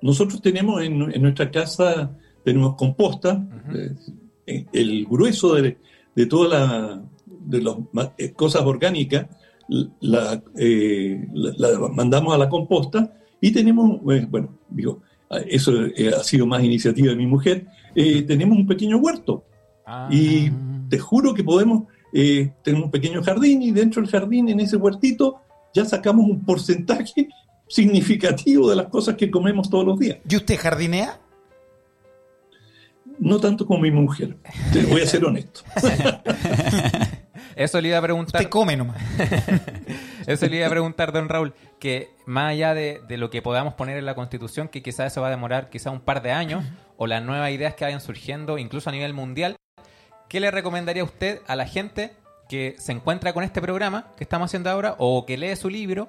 Nosotros 0.02 0.42
tenemos 0.42 0.82
en, 0.82 1.00
en 1.12 1.22
nuestra 1.22 1.50
casa, 1.50 2.10
tenemos 2.44 2.74
composta, 2.74 3.40
eh, 4.46 4.66
el 4.72 5.06
grueso 5.06 5.54
de, 5.54 5.78
de 6.16 6.26
todas 6.26 7.00
las 7.48 7.78
eh, 8.18 8.32
cosas 8.32 8.62
orgánicas 8.62 9.26
la, 10.00 10.42
eh, 10.58 11.24
la- 11.32 11.68
la 11.68 11.88
mandamos 11.88 12.34
a 12.34 12.38
la 12.38 12.48
composta 12.48 13.12
y 13.40 13.52
tenemos, 13.52 14.00
eh, 14.12 14.26
bueno, 14.28 14.58
digo, 14.68 15.02
eso 15.38 15.86
eh, 15.86 16.12
ha 16.18 16.22
sido 16.22 16.46
más 16.46 16.62
iniciativa 16.62 17.10
de 17.10 17.16
mi 17.16 17.26
mujer, 17.26 17.66
eh, 17.94 18.22
tenemos 18.22 18.58
un 18.58 18.66
pequeño 18.66 18.98
huerto 18.98 19.44
Ah. 19.84 20.08
y 20.10 20.50
te 20.88 20.98
juro 20.98 21.34
que 21.34 21.42
podemos, 21.42 21.84
eh, 22.12 22.52
tenemos 22.62 22.86
un 22.86 22.90
pequeño 22.90 23.22
jardín 23.22 23.62
y 23.62 23.72
dentro 23.72 24.00
del 24.00 24.10
jardín, 24.10 24.48
en 24.48 24.60
ese 24.60 24.76
huertito, 24.76 25.40
ya 25.74 25.84
sacamos 25.84 26.28
un 26.28 26.44
porcentaje 26.44 27.28
significativo 27.68 28.70
de 28.70 28.76
las 28.76 28.86
cosas 28.86 29.16
que 29.16 29.30
comemos 29.30 29.68
todos 29.68 29.84
los 29.84 29.98
días. 29.98 30.18
¿Y 30.28 30.36
usted 30.36 30.56
jardinea? 30.58 31.18
No 33.18 33.38
tanto 33.38 33.66
como 33.66 33.80
mi 33.80 33.90
mujer, 33.90 34.36
te 34.72 34.84
voy 34.84 35.02
a 35.02 35.06
ser 35.06 35.24
honesto. 35.24 35.60
Eso 37.56 37.80
le 37.80 37.88
iba 37.88 37.98
a 37.98 38.02
preguntar. 38.02 38.40
Usted 38.40 38.50
come 38.50 38.76
nomás. 38.76 38.96
Eso 40.26 40.46
le 40.46 40.56
iba 40.58 40.66
a 40.66 40.70
preguntar, 40.70 41.12
don 41.12 41.28
Raúl, 41.28 41.52
que 41.78 42.10
más 42.26 42.50
allá 42.52 42.74
de, 42.74 43.00
de 43.08 43.16
lo 43.16 43.30
que 43.30 43.42
podamos 43.42 43.74
poner 43.74 43.96
en 43.98 44.06
la 44.06 44.14
Constitución, 44.14 44.68
que 44.68 44.82
quizás 44.82 45.12
eso 45.12 45.20
va 45.20 45.26
a 45.28 45.30
demorar 45.30 45.68
quizás 45.68 45.92
un 45.92 46.00
par 46.00 46.22
de 46.22 46.30
años, 46.30 46.64
o 46.96 47.06
las 47.08 47.22
nuevas 47.22 47.50
ideas 47.50 47.74
que 47.74 47.84
vayan 47.84 48.00
surgiendo, 48.00 48.56
incluso 48.58 48.88
a 48.88 48.92
nivel 48.92 49.14
mundial, 49.14 49.56
¿qué 50.28 50.38
le 50.38 50.50
recomendaría 50.52 51.02
usted 51.02 51.40
a 51.48 51.56
la 51.56 51.66
gente 51.66 52.12
que 52.48 52.76
se 52.78 52.92
encuentra 52.92 53.32
con 53.32 53.42
este 53.42 53.60
programa 53.60 54.12
que 54.16 54.22
estamos 54.24 54.46
haciendo 54.50 54.70
ahora, 54.70 54.94
o 54.98 55.26
que 55.26 55.36
lee 55.36 55.56
su 55.56 55.68
libro 55.68 56.08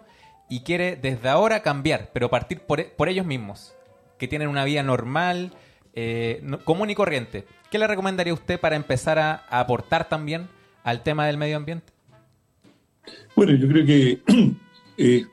y 0.50 0.62
quiere 0.62 0.96
desde 0.96 1.30
ahora 1.30 1.62
cambiar, 1.64 2.12
pero 2.14 2.30
partir 2.30 2.60
por, 2.62 2.86
por 2.94 3.10
ellos 3.10 3.26
mismos, 3.26 3.74
que 4.20 4.28
tienen 4.28 4.48
una 4.50 4.64
vida 4.64 4.84
normal, 4.84 5.54
eh, 5.96 6.44
común 6.66 6.90
y 6.92 6.96
corriente? 6.96 7.46
¿Qué 7.72 7.80
le 7.80 7.88
recomendaría 7.88 8.34
usted 8.34 8.60
para 8.60 8.76
empezar 8.76 9.18
a- 9.18 9.44
a 9.50 9.60
aportar 9.60 10.08
también 10.08 10.48
al 10.84 11.04
tema 11.04 11.26
del 11.28 11.38
medio 11.38 11.58
ambiente? 11.58 11.92
Bueno, 13.36 13.54
yo 13.56 13.68
creo 13.68 13.86
que 13.86 14.22
eh, 14.98 15.26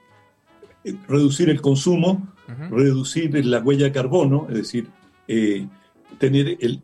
reducir 1.08 1.50
el 1.50 1.60
consumo, 1.60 2.28
reducir 2.70 3.44
la 3.46 3.60
huella 3.60 3.84
de 3.86 3.92
carbono, 3.92 4.46
es 4.50 4.56
decir, 4.56 4.86
eh, 5.28 5.66
tener 6.18 6.56
el, 6.60 6.80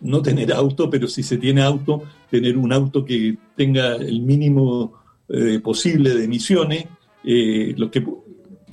no 0.00 0.22
tener 0.22 0.52
auto, 0.52 0.88
pero 0.88 1.06
si 1.08 1.22
se 1.22 1.36
tiene 1.36 1.60
auto, 1.62 2.02
tener 2.30 2.56
un 2.56 2.72
auto 2.72 3.04
que 3.04 3.36
tenga 3.56 3.96
el 3.96 4.20
mínimo 4.22 4.94
eh, 5.28 5.60
posible 5.60 6.14
de 6.14 6.24
emisiones. 6.24 6.86
eh, 7.24 7.74
los 7.76 7.90
que, 7.90 8.02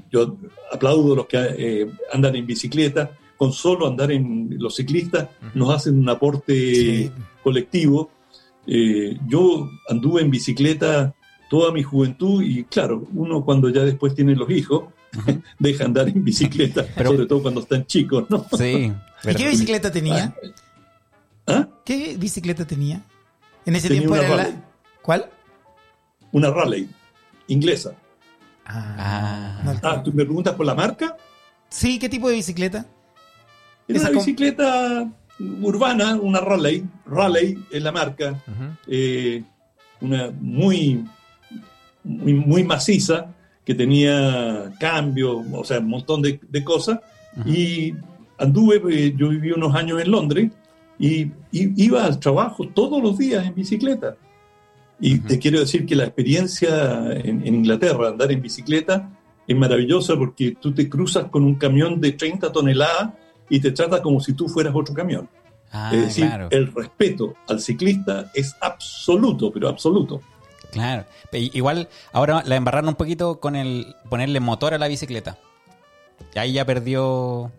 yo 0.10 0.38
aplaudo 0.72 1.14
a 1.14 1.16
los 1.18 1.26
que 1.28 1.90
andan 2.14 2.36
en 2.38 2.46
bicicleta, 2.48 3.12
con 3.36 3.52
solo 3.52 3.88
andar 3.88 4.10
en 4.12 4.56
los 4.58 4.76
ciclistas 4.78 5.28
nos 5.54 5.76
hacen 5.76 6.00
un 6.00 6.08
aporte 6.10 6.54
Sí. 6.76 7.12
colectivo. 7.44 8.10
Eh, 8.68 9.18
yo 9.28 9.70
anduve 9.90 10.22
en 10.22 10.30
bicicleta 10.30 11.14
toda 11.50 11.72
mi 11.72 11.84
juventud 11.84 12.42
y 12.44 12.66
claro, 12.66 13.08
uno 13.14 13.44
cuando 13.46 13.70
ya 13.70 13.82
después 13.84 14.14
tiene 14.14 14.36
los 14.36 14.50
hijos, 14.50 14.86
deja 15.60 15.86
andar 15.86 16.10
en 16.10 16.24
bicicleta, 16.24 16.86
sobre 17.04 17.26
todo 17.26 17.42
cuando 17.42 17.62
están 17.62 17.86
chicos, 17.86 18.26
¿no? 18.30 18.46
Sí. 18.58 18.92
¿Y 19.24 19.36
qué 19.36 19.48
bicicleta 19.50 19.92
tenía? 19.92 20.36
¿Ah? 21.48 21.68
¿Qué 21.86 22.18
bicicleta 22.18 22.66
tenía? 22.68 23.02
En 23.66 23.76
ese 23.76 23.88
Tenía 23.88 24.02
tiempo 24.02 24.16
era 24.18 24.30
Raleigh. 24.30 24.54
la... 24.56 24.64
¿Cuál? 25.02 25.30
Una 26.34 26.50
Raleigh 26.52 26.88
inglesa. 27.48 27.94
Ah. 28.66 29.62
no- 29.64 29.80
Ah, 29.82 30.04
¿tú 30.04 30.12
me 30.14 30.26
preguntas 30.26 30.54
por 30.56 30.66
la 30.66 30.76
marca? 30.76 31.16
Sí, 31.70 32.00
¿qué 32.00 32.10
tipo 32.10 32.28
de 32.30 32.36
bicicleta? 32.36 32.86
Es 33.88 33.98
Esa 33.98 34.10
una 34.10 34.20
bicicleta 34.20 35.10
urbana, 35.40 36.16
una 36.16 36.40
Raleigh. 36.40 36.84
Raleigh 37.06 37.58
es 37.72 37.82
la 37.82 37.92
marca. 37.92 38.44
Eh, 38.88 39.44
una 40.02 40.32
muy, 40.40 41.04
muy, 42.04 42.34
muy 42.34 42.64
maciza, 42.64 43.34
que 43.66 43.76
tenía 43.76 44.72
cambio, 44.80 45.44
o 45.52 45.64
sea, 45.64 45.80
un 45.80 45.90
montón 45.90 46.22
de, 46.22 46.40
de 46.48 46.64
cosas. 46.64 47.00
Y 47.46 47.94
anduve, 48.38 48.82
eh, 48.90 49.14
yo 49.16 49.30
viví 49.30 49.52
unos 49.52 49.76
años 49.76 50.02
en 50.02 50.10
Londres 50.10 50.52
y, 50.98 51.24
y 51.52 51.84
iba 51.84 52.06
al 52.06 52.20
trabajo 52.20 52.68
todos 52.70 53.02
los 53.02 53.18
días 53.18 53.46
en 53.46 53.54
bicicleta. 53.54 54.16
Y 55.00 55.20
te 55.20 55.38
quiero 55.38 55.60
decir 55.60 55.86
que 55.86 55.96
la 55.96 56.06
experiencia 56.06 57.12
en, 57.12 57.46
en 57.46 57.56
Inglaterra, 57.56 58.08
andar 58.08 58.32
en 58.32 58.42
bicicleta, 58.42 59.12
es 59.48 59.56
maravillosa 59.56 60.16
porque 60.18 60.58
tú 60.60 60.74
te 60.74 60.90
cruzas 60.90 61.26
con 61.26 61.44
un 61.44 61.56
camión 61.56 62.02
de 62.02 62.14
30 62.14 62.52
toneladas 62.52 63.14
y 63.50 63.60
te 63.60 63.72
trata 63.72 64.02
como 64.02 64.20
si 64.20 64.34
tú 64.34 64.48
fueras 64.48 64.74
otro 64.76 64.94
camión. 64.94 65.30
Ah, 65.72 65.92
es 65.94 66.02
decir, 66.02 66.26
claro. 66.26 66.48
el 66.52 66.74
respeto 66.74 67.36
al 67.48 67.60
ciclista 67.60 68.32
es 68.34 68.56
absoluto, 68.62 69.52
pero 69.52 69.68
absoluto. 69.68 70.22
Claro. 70.72 71.06
Igual 71.32 71.90
ahora 72.12 72.44
la 72.46 72.56
embarraron 72.56 72.90
un 72.90 72.96
poquito 72.96 73.40
con 73.40 73.56
el 73.56 73.96
ponerle 74.10 74.40
motor 74.40 74.74
a 74.74 74.78
la 74.78 74.88
bicicleta. 74.88 75.38
Y 76.36 76.40
ahí 76.40 76.54
ya 76.54 76.66
perdió 76.66 77.52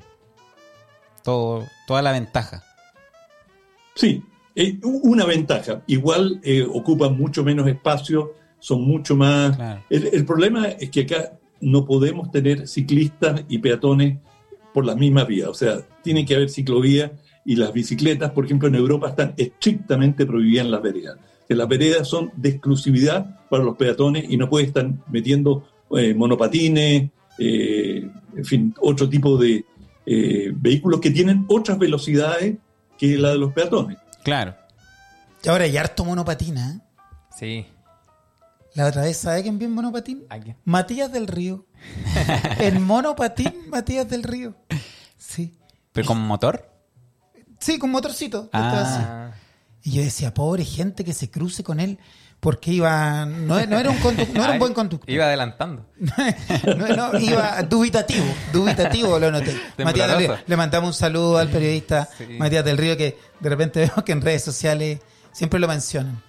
todo, 1.23 1.67
toda 1.87 2.03
la 2.03 2.13
ventaja. 2.13 2.65
Sí, 3.95 4.23
eh, 4.55 4.79
una 4.83 5.25
ventaja. 5.25 5.83
Igual 5.87 6.41
eh, 6.43 6.67
ocupan 6.69 7.17
mucho 7.17 7.45
menos 7.45 7.67
espacio, 7.67 8.35
son 8.59 8.83
mucho 8.83 9.17
más... 9.17 9.57
Claro. 9.57 9.83
El, 9.91 10.11
el 10.13 10.25
problema 10.25 10.69
es 10.69 10.91
que 10.91 11.03
acá 11.03 11.33
no 11.61 11.85
podemos 11.85 12.31
tener 12.31 12.69
ciclistas 12.69 13.43
y 13.49 13.59
peatones 13.59 14.19
por 14.73 14.85
la 14.85 14.95
misma 14.95 15.25
vía. 15.25 15.51
O 15.51 15.55
sea, 15.55 15.81
tiene 16.03 16.25
que 16.25 16.35
haber 16.35 16.51
ciclovía 16.51 17.13
y 17.45 17.57
las 17.57 17.73
bicicletas, 17.73 18.31
por 18.33 18.45
ejemplo, 18.45 18.69
en 18.69 18.75
Europa 18.75 19.09
están 19.09 19.35
estrictamente 19.37 20.27
prohibidas 20.27 20.67
en 20.67 20.71
las 20.71 20.83
veredas. 20.83 21.17
Que 21.49 21.55
las 21.55 21.69
veredas 21.69 22.07
son 22.07 22.31
de 22.37 22.51
exclusividad 22.51 23.49
para 23.49 23.65
los 23.65 23.77
peatones 23.77 24.27
y 24.29 24.37
no 24.37 24.51
pueden 24.51 24.69
estar 24.69 24.91
metiendo 25.11 25.67
eh, 25.97 26.13
monopatines, 26.15 27.11
eh, 27.39 28.11
en 28.37 28.45
fin, 28.45 28.75
otro 28.81 29.09
tipo 29.09 29.39
de 29.39 29.65
eh, 30.05 30.53
vehículos 30.55 31.01
que 31.01 31.11
tienen 31.11 31.45
otras 31.49 31.79
velocidades 31.79 32.57
que 32.99 33.17
la 33.17 33.31
de 33.31 33.39
los 33.39 33.53
peatones. 33.53 33.99
Claro. 34.25 34.55
Y 35.43 35.49
ahora 35.49 35.65
hay 35.65 35.77
harto 35.77 36.05
monopatina. 36.05 36.71
¿eh? 36.71 36.81
Sí. 37.39 37.67
La 38.75 38.87
otra 38.87 39.03
vez, 39.03 39.17
¿sabe 39.17 39.43
quién 39.43 39.59
vio 39.59 39.69
en 39.69 39.75
monopatín? 39.75 40.25
Matías 40.65 41.11
del 41.13 41.27
Río. 41.27 41.67
en 42.59 42.83
monopatín, 42.83 43.69
Matías 43.71 44.09
del 44.09 44.23
Río. 44.23 44.55
Sí. 45.17 45.59
¿Pero 45.93 46.07
con 46.07 46.21
motor? 46.21 46.71
Sí, 47.59 47.79
con 47.79 47.91
motorcito. 47.91 48.49
Ah. 48.53 49.33
Y 49.83 49.93
yo 49.93 50.03
decía, 50.03 50.35
pobre 50.35 50.65
gente 50.65 51.05
que 51.05 51.13
se 51.13 51.31
cruce 51.31 51.65
con 51.65 51.81
él, 51.81 51.99
porque 52.41 52.73
iba. 52.73 53.25
No, 53.27 53.65
no 53.67 53.79
era 53.79 53.91
un, 53.91 53.99
no 54.35 54.45
era 54.45 54.53
un 54.53 54.59
buen 54.59 54.75
conductor. 54.75 55.11
Iba 55.11 55.25
adelantando. 55.25 55.87
No, 56.77 56.89
no, 56.89 57.19
iba 57.19 57.63
dubitativo, 57.63 58.27
dubitativo 58.53 59.19
lo 59.19 59.31
noté. 59.31 59.57
Matías 59.83 60.09
del 60.09 60.19
Río. 60.19 60.37
Le 60.47 60.57
mandamos 60.57 60.89
un 60.89 60.95
saludo 60.95 61.39
al 61.39 61.49
periodista 61.49 62.09
Sí. 62.17 62.25
Matías 62.39 62.65
del 62.65 62.79
Río, 62.79 62.97
que 62.97 63.19
de 63.41 63.49
repente 63.49 63.81
veo 63.81 64.05
que 64.05 64.13
en 64.13 64.21
redes 64.21 64.45
sociales 64.45 65.01
siempre 65.33 65.59
lo 65.59 65.67
mencionan. 65.69 66.23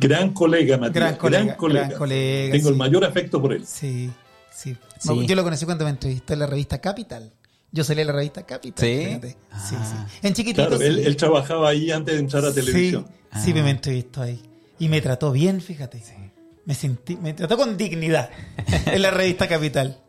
Gran 0.00 0.32
colega, 0.32 0.76
Matías. 0.78 0.94
Gran 0.94 1.16
colega, 1.16 1.44
Gran 1.44 1.56
colega. 1.56 1.86
gran 1.88 1.98
colega, 1.98 2.52
Tengo 2.52 2.68
el 2.68 2.76
mayor 2.76 3.04
afecto 3.04 3.40
por 3.40 3.52
él. 3.52 3.66
Sí, 3.66 4.10
sí. 4.52 4.76
Sí. 5.00 5.26
Yo 5.26 5.34
lo 5.34 5.44
conocí 5.44 5.64
cuando 5.64 5.84
me 5.84 5.90
entrevistó 5.90 6.32
en 6.32 6.38
la 6.40 6.46
revista 6.46 6.80
Capital. 6.80 7.32
Yo 7.72 7.84
salí 7.84 8.00
en 8.00 8.06
la 8.06 8.12
revista 8.14 8.44
Capital. 8.46 8.84
¿Sí? 8.88 9.20
Ah. 9.52 9.60
sí. 9.68 9.76
En 10.22 10.32
chiquitito. 10.34 10.62
Claro, 10.66 10.78
sí. 10.78 10.84
él, 10.86 10.98
él 11.00 11.16
trabajaba 11.16 11.68
ahí 11.68 11.90
antes 11.90 12.14
de 12.14 12.20
entrar 12.20 12.44
a 12.44 12.52
televisión. 12.52 13.06
Sí, 13.34 13.52
sí, 13.52 13.58
Ah. 13.58 13.62
me 13.62 13.70
entrevistó 13.70 14.22
ahí. 14.22 14.40
Y 14.78 14.88
me 14.88 15.00
trató 15.00 15.32
bien, 15.32 15.60
fíjate. 15.60 16.02
Me 16.64 16.74
sentí, 16.74 17.16
me 17.16 17.32
trató 17.32 17.56
con 17.56 17.76
dignidad 17.76 18.28
en 18.86 19.00
la 19.02 19.10
revista 19.10 19.46
Capital. 19.46 20.00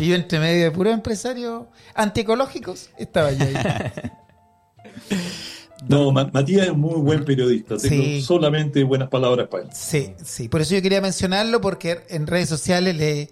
Y 0.00 0.08
yo 0.08 0.14
entre 0.16 0.40
medio 0.40 0.64
de 0.64 0.70
puros 0.72 0.92
empresarios 0.94 1.64
antiecológicos 1.94 2.90
estaba 2.98 3.30
yo 3.32 3.44
ahí. 3.44 3.54
No, 5.88 6.12
Ma- 6.12 6.30
Matías 6.32 6.66
es 6.68 6.76
muy 6.76 7.00
buen 7.00 7.24
periodista. 7.24 7.76
Tengo 7.76 8.02
Sí. 8.04 8.22
solamente 8.22 8.82
buenas 8.84 9.08
palabras 9.08 9.48
para 9.48 9.64
él. 9.64 9.70
Sí, 9.72 10.12
sí. 10.22 10.48
Por 10.48 10.60
eso 10.60 10.74
yo 10.74 10.82
quería 10.82 11.00
mencionarlo 11.00 11.60
porque 11.60 12.00
en 12.08 12.26
redes 12.26 12.48
sociales 12.48 12.94
le, 12.96 13.30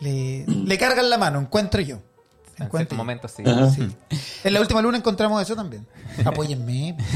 le, 0.00 0.44
le 0.46 0.78
cargan 0.78 1.08
la 1.10 1.18
mano, 1.18 1.40
encuentro 1.40 1.80
yo. 1.80 1.96
en 2.58 2.64
Encuentro 2.64 2.96
ciertos 2.96 2.96
yo. 2.96 2.98
momentos 2.98 3.30
sí. 3.32 3.42
Sí. 3.86 4.18
En 4.44 4.52
la 4.52 4.60
última 4.60 4.82
luna 4.82 4.98
encontramos 4.98 5.40
eso 5.42 5.54
también. 5.56 5.86
Apóyenme. 6.24 6.96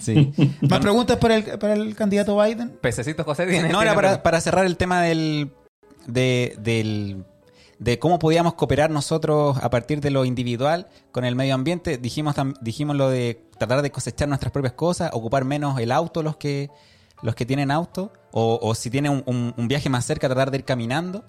Sí. 0.00 0.32
¿Más 0.68 0.80
preguntas 0.80 1.16
para 1.18 1.36
el, 1.36 1.44
para 1.58 1.74
el 1.74 1.94
candidato 1.94 2.36
Biden? 2.40 2.70
Pececito 2.80 3.24
José 3.24 3.46
tiene. 3.46 3.68
No, 3.68 3.80
era 3.82 3.94
para, 3.94 4.22
para 4.22 4.40
cerrar 4.40 4.66
el 4.66 4.76
tema 4.76 5.02
del, 5.02 5.52
de, 6.06 6.56
del, 6.58 7.24
de 7.82 7.98
cómo 7.98 8.20
podíamos 8.20 8.54
cooperar 8.54 8.90
nosotros 8.90 9.56
a 9.60 9.68
partir 9.68 10.00
de 10.00 10.12
lo 10.12 10.24
individual 10.24 10.86
con 11.10 11.24
el 11.24 11.34
medio 11.34 11.56
ambiente. 11.56 11.98
Dijimos, 11.98 12.36
dijimos 12.60 12.94
lo 12.94 13.10
de 13.10 13.42
tratar 13.58 13.82
de 13.82 13.90
cosechar 13.90 14.28
nuestras 14.28 14.52
propias 14.52 14.74
cosas, 14.74 15.10
ocupar 15.12 15.44
menos 15.44 15.80
el 15.80 15.90
auto 15.90 16.22
los 16.22 16.36
que, 16.36 16.70
los 17.22 17.34
que 17.34 17.44
tienen 17.44 17.72
auto, 17.72 18.12
o, 18.30 18.60
o 18.62 18.74
si 18.76 18.88
tienen 18.88 19.10
un, 19.10 19.22
un- 19.26 19.54
un 19.56 19.66
viaje 19.66 19.88
más 19.90 20.04
cerca, 20.04 20.28
tratar 20.28 20.52
de 20.52 20.58
ir 20.58 20.64
caminando. 20.64 21.24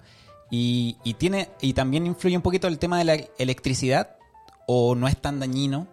Y, 0.48 0.96
y, 1.02 1.14
tiene, 1.14 1.48
y 1.60 1.72
también 1.72 2.06
influye 2.06 2.36
un 2.36 2.42
poquito 2.42 2.68
el 2.68 2.78
tema 2.78 2.98
de 2.98 3.04
la 3.04 3.16
electricidad, 3.38 4.16
o 4.68 4.94
no 4.94 5.08
es 5.08 5.16
tan 5.20 5.40
dañino. 5.40 5.88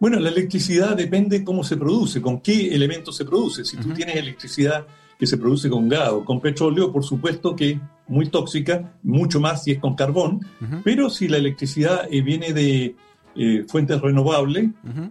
Bueno, 0.00 0.18
la 0.18 0.30
electricidad 0.30 0.96
depende 0.96 1.44
cómo 1.44 1.62
se 1.62 1.76
produce, 1.76 2.20
con 2.20 2.40
qué 2.40 2.74
elementos 2.74 3.16
se 3.16 3.24
produce. 3.24 3.64
Si 3.64 3.76
tú 3.76 3.92
tienes 3.94 4.16
electricidad 4.16 4.84
que 5.18 5.26
se 5.28 5.38
produce 5.38 5.70
con 5.70 5.88
gas 5.88 6.08
o 6.08 6.24
con 6.24 6.40
petróleo, 6.40 6.90
por 6.92 7.04
supuesto 7.04 7.54
que 7.54 7.78
muy 8.08 8.28
tóxica, 8.28 8.92
mucho 9.02 9.40
más 9.40 9.64
si 9.64 9.72
es 9.72 9.78
con 9.78 9.94
carbón, 9.94 10.40
Ujú, 10.60 10.80
pero 10.84 11.08
si 11.10 11.28
la 11.28 11.38
electricidad 11.38 12.06
eh, 12.10 12.20
viene 12.22 12.52
de 12.52 12.94
eh, 13.36 13.64
fuentes 13.68 14.00
renovables, 14.00 14.66
ujú. 14.84 15.10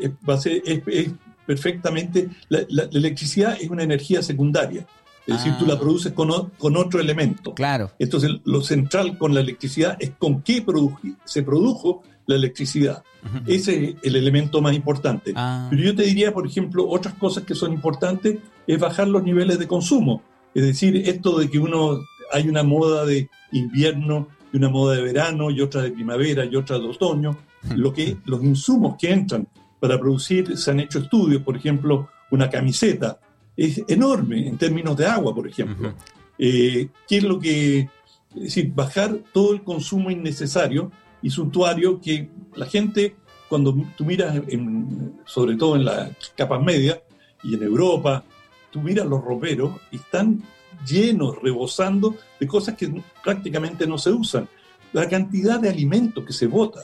eh, 0.00 0.12
va 0.28 0.34
a 0.34 0.38
ser, 0.38 0.62
es, 0.64 0.82
es 0.86 1.10
perfectamente, 1.44 2.28
la, 2.48 2.60
la- 2.68 2.84
la 2.90 2.98
electricidad 2.98 3.56
es 3.60 3.68
una 3.70 3.82
energía 3.82 4.22
secundaria, 4.22 4.86
es 5.26 5.36
decir, 5.38 5.52
Ah. 5.54 5.58
tú 5.58 5.66
la 5.66 5.78
produces 5.78 6.12
con, 6.12 6.30
o- 6.30 6.50
con 6.58 6.76
otro 6.76 7.00
elemento. 7.00 7.54
Claro. 7.54 7.90
Entonces, 7.98 8.30
lo 8.44 8.62
central 8.62 9.18
con 9.18 9.34
la 9.34 9.40
electricidad 9.40 9.96
es 9.98 10.10
con 10.18 10.42
qué 10.42 10.64
produ- 10.64 11.16
se 11.24 11.42
produjo 11.42 12.02
la 12.26 12.36
electricidad. 12.36 13.02
Ujú. 13.24 13.38
Ese 13.52 13.84
es 13.90 13.94
el 14.02 14.16
elemento 14.16 14.60
más 14.62 14.74
importante. 14.74 15.32
Ah. 15.36 15.66
Pero 15.70 15.82
yo 15.82 15.94
te 15.96 16.02
diría, 16.04 16.32
por 16.32 16.46
ejemplo, 16.46 16.88
otras 16.88 17.14
cosas 17.14 17.42
que 17.44 17.54
son 17.56 17.72
importantes 17.72 18.38
es 18.66 18.78
bajar 18.78 19.08
los 19.08 19.22
niveles 19.24 19.58
de 19.58 19.66
consumo. 19.66 20.22
Es 20.56 20.62
decir, 20.62 20.96
esto 21.08 21.38
de 21.38 21.50
que 21.50 21.58
uno 21.58 22.00
hay 22.32 22.48
una 22.48 22.62
moda 22.62 23.04
de 23.04 23.28
invierno 23.52 24.28
y 24.52 24.56
una 24.56 24.68
moda 24.70 24.96
de 24.96 25.02
verano 25.02 25.50
y 25.50 25.60
otra 25.60 25.82
de 25.82 25.90
primavera 25.90 26.44
y 26.44 26.56
otra 26.56 26.78
de 26.78 26.86
otoño, 26.86 27.36
lo 27.76 27.92
que 27.92 28.16
los 28.24 28.42
insumos 28.42 28.96
que 28.98 29.12
entran 29.12 29.46
para 29.80 29.98
producir 30.00 30.56
se 30.56 30.70
han 30.70 30.80
hecho 30.80 30.98
estudios, 31.00 31.42
por 31.42 31.56
ejemplo, 31.56 32.08
una 32.30 32.48
camiseta 32.48 33.18
es 33.56 33.82
enorme 33.88 34.48
en 34.48 34.56
términos 34.56 34.96
de 34.96 35.06
agua, 35.06 35.34
por 35.34 35.46
ejemplo. 35.46 35.92
Eh, 36.38 36.88
¿Qué 37.08 37.18
es 37.18 37.22
lo 37.24 37.38
que 37.38 37.88
es 38.34 38.42
decir, 38.42 38.72
bajar 38.74 39.16
todo 39.32 39.52
el 39.54 39.62
consumo 39.62 40.10
innecesario 40.10 40.90
y 41.22 41.30
suntuario 41.30 42.00
que 42.00 42.28
la 42.54 42.66
gente, 42.66 43.16
cuando 43.48 43.74
tú 43.96 44.04
miras, 44.04 44.36
en- 44.48 45.14
sobre 45.24 45.56
todo 45.56 45.76
en 45.76 45.84
las 45.86 46.10
capas 46.36 46.62
medias 46.62 46.98
y 47.42 47.54
en 47.54 47.62
Europa, 47.62 48.24
tú 48.70 48.82
los 48.82 49.24
roperos 49.24 49.72
y 49.90 49.96
están 49.96 50.42
llenos, 50.86 51.40
rebosando 51.42 52.16
de 52.38 52.46
cosas 52.46 52.74
que 52.76 53.02
prácticamente 53.22 53.86
no 53.86 53.98
se 53.98 54.10
usan. 54.10 54.48
La 54.92 55.08
cantidad 55.08 55.58
de 55.58 55.68
alimentos 55.68 56.24
que 56.24 56.32
se 56.32 56.46
bota, 56.46 56.80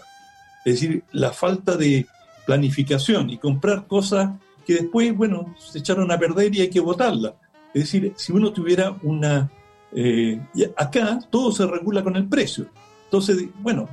es 0.64 0.74
decir, 0.74 1.04
la 1.12 1.32
falta 1.32 1.76
de 1.76 2.06
planificación 2.46 3.30
y 3.30 3.38
comprar 3.38 3.86
cosas 3.86 4.30
que 4.66 4.74
después, 4.74 5.14
bueno, 5.16 5.54
se 5.58 5.78
echaron 5.78 6.10
a 6.10 6.18
perder 6.18 6.54
y 6.54 6.62
hay 6.62 6.70
que 6.70 6.80
botarlas. 6.80 7.34
Es 7.74 7.84
decir, 7.84 8.12
si 8.16 8.32
uno 8.32 8.52
tuviera 8.52 8.96
una... 9.02 9.50
eh, 9.92 10.40
acá 10.76 11.18
todo 11.30 11.52
se 11.52 11.66
regula 11.66 12.02
con 12.02 12.16
el 12.16 12.26
precio. 12.26 12.66
Entonces, 13.04 13.44
bueno, 13.60 13.88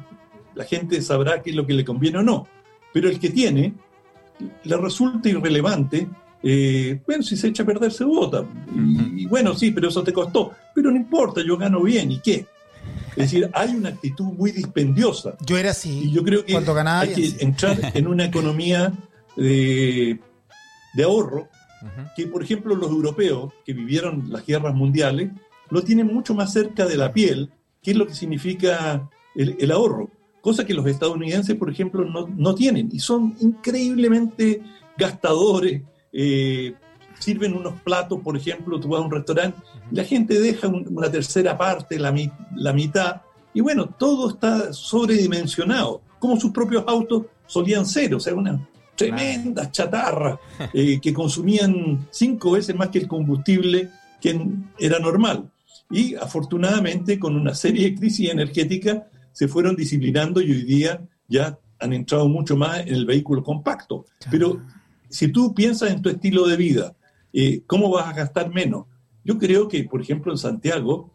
la 0.55 0.65
gente 0.65 1.01
sabrá 1.01 1.41
qué 1.41 1.51
es 1.51 1.55
lo 1.55 1.65
que 1.65 1.73
le 1.73 1.85
conviene 1.85 2.19
o 2.19 2.23
no. 2.23 2.47
Pero 2.93 3.09
el 3.09 3.19
que 3.19 3.29
tiene, 3.29 3.73
le 4.63 4.77
resulta 4.77 5.29
irrelevante 5.29 6.07
eh, 6.43 7.01
bueno, 7.05 7.23
si 7.23 7.35
se 7.35 7.47
echa 7.47 7.63
a 7.63 7.65
perder 7.65 7.91
se 7.91 8.03
vota. 8.03 8.45
Y, 8.73 9.23
y 9.23 9.25
bueno, 9.25 9.55
sí, 9.55 9.71
pero 9.71 9.89
eso 9.89 10.03
te 10.03 10.13
costó. 10.13 10.51
Pero 10.73 10.91
no 10.91 10.97
importa, 10.97 11.41
yo 11.45 11.57
gano 11.57 11.81
bien, 11.81 12.11
¿y 12.11 12.19
qué? 12.19 12.45
Es 13.11 13.31
decir, 13.31 13.49
hay 13.53 13.75
una 13.75 13.89
actitud 13.89 14.25
muy 14.25 14.51
dispendiosa. 14.51 15.35
Yo 15.45 15.57
era 15.57 15.71
así. 15.71 16.05
Y 16.05 16.11
yo 16.11 16.23
creo 16.23 16.45
que 16.45 16.53
cuando 16.53 16.73
ganaba 16.73 17.01
hay 17.01 17.13
bien, 17.13 17.21
que 17.21 17.27
sí. 17.27 17.37
entrar 17.39 17.91
en 17.93 18.07
una 18.07 18.25
economía 18.25 18.93
de, 19.35 20.19
de 20.93 21.03
ahorro 21.03 21.49
que, 22.15 22.27
por 22.27 22.43
ejemplo, 22.43 22.75
los 22.75 22.89
europeos 22.89 23.53
que 23.65 23.73
vivieron 23.73 24.25
las 24.29 24.45
guerras 24.45 24.75
mundiales 24.75 25.31
lo 25.69 25.81
tienen 25.81 26.07
mucho 26.07 26.33
más 26.33 26.51
cerca 26.51 26.85
de 26.85 26.97
la 26.97 27.13
piel, 27.13 27.51
que 27.81 27.91
es 27.91 27.97
lo 27.97 28.05
que 28.07 28.13
significa 28.13 29.09
el, 29.35 29.55
el 29.59 29.71
ahorro, 29.71 30.09
cosa 30.41 30.65
que 30.65 30.73
los 30.73 30.85
estadounidenses, 30.87 31.55
por 31.55 31.69
ejemplo, 31.69 32.03
no, 32.05 32.27
no 32.27 32.55
tienen 32.55 32.89
y 32.91 32.99
son 32.99 33.35
increíblemente 33.39 34.61
gastadores. 34.97 35.81
Eh, 36.13 36.73
sirven 37.19 37.53
unos 37.53 37.79
platos, 37.81 38.19
por 38.21 38.35
ejemplo, 38.37 38.79
tú 38.79 38.87
vas 38.89 39.01
a 39.01 39.05
un 39.05 39.11
restaurante, 39.11 39.57
la 39.91 40.03
gente 40.03 40.39
deja 40.39 40.67
un- 40.67 40.87
una 40.95 41.11
tercera 41.11 41.57
parte, 41.57 41.99
la, 41.99 42.11
mi- 42.11 42.31
la 42.55 42.71
mitad, 42.73 43.21
y 43.53 43.61
bueno, 43.61 43.87
todo 43.87 44.29
está 44.29 44.71
sobredimensionado, 44.73 46.01
como 46.19 46.39
sus 46.39 46.51
propios 46.51 46.83
autos 46.87 47.25
solían 47.47 47.85
ser, 47.85 48.13
o 48.15 48.19
sea, 48.19 48.33
una 48.35 48.67
tremenda 48.95 49.71
chatarra 49.71 50.39
eh, 50.73 50.99
que 51.01 51.13
consumían 51.13 52.07
cinco 52.11 52.51
veces 52.51 52.75
más 52.75 52.89
que 52.89 52.99
el 52.99 53.07
combustible 53.07 53.89
que 54.21 54.39
era 54.77 54.99
normal. 54.99 55.49
Y 55.89 56.15
afortunadamente 56.15 57.17
con 57.17 57.35
una 57.35 57.55
serie 57.55 57.89
de 57.89 57.95
crisis 57.95 58.29
energéticas 58.29 59.03
se 59.31 59.47
fueron 59.47 59.75
disciplinando 59.75 60.41
y 60.41 60.51
hoy 60.51 60.63
día 60.63 61.01
ya 61.27 61.57
han 61.79 61.93
entrado 61.93 62.27
mucho 62.27 62.57
más 62.57 62.81
en 62.81 62.93
el 62.93 63.05
vehículo 63.05 63.41
compacto. 63.43 64.05
Pero 64.29 64.61
si 65.09 65.27
tú 65.29 65.53
piensas 65.53 65.91
en 65.91 66.01
tu 66.01 66.09
estilo 66.09 66.47
de 66.47 66.55
vida, 66.57 66.95
eh, 67.33 67.61
¿cómo 67.67 67.89
vas 67.89 68.07
a 68.07 68.13
gastar 68.13 68.49
menos? 68.53 68.85
Yo 69.23 69.37
creo 69.37 69.67
que, 69.67 69.83
por 69.83 70.01
ejemplo, 70.01 70.31
en 70.31 70.37
Santiago 70.37 71.11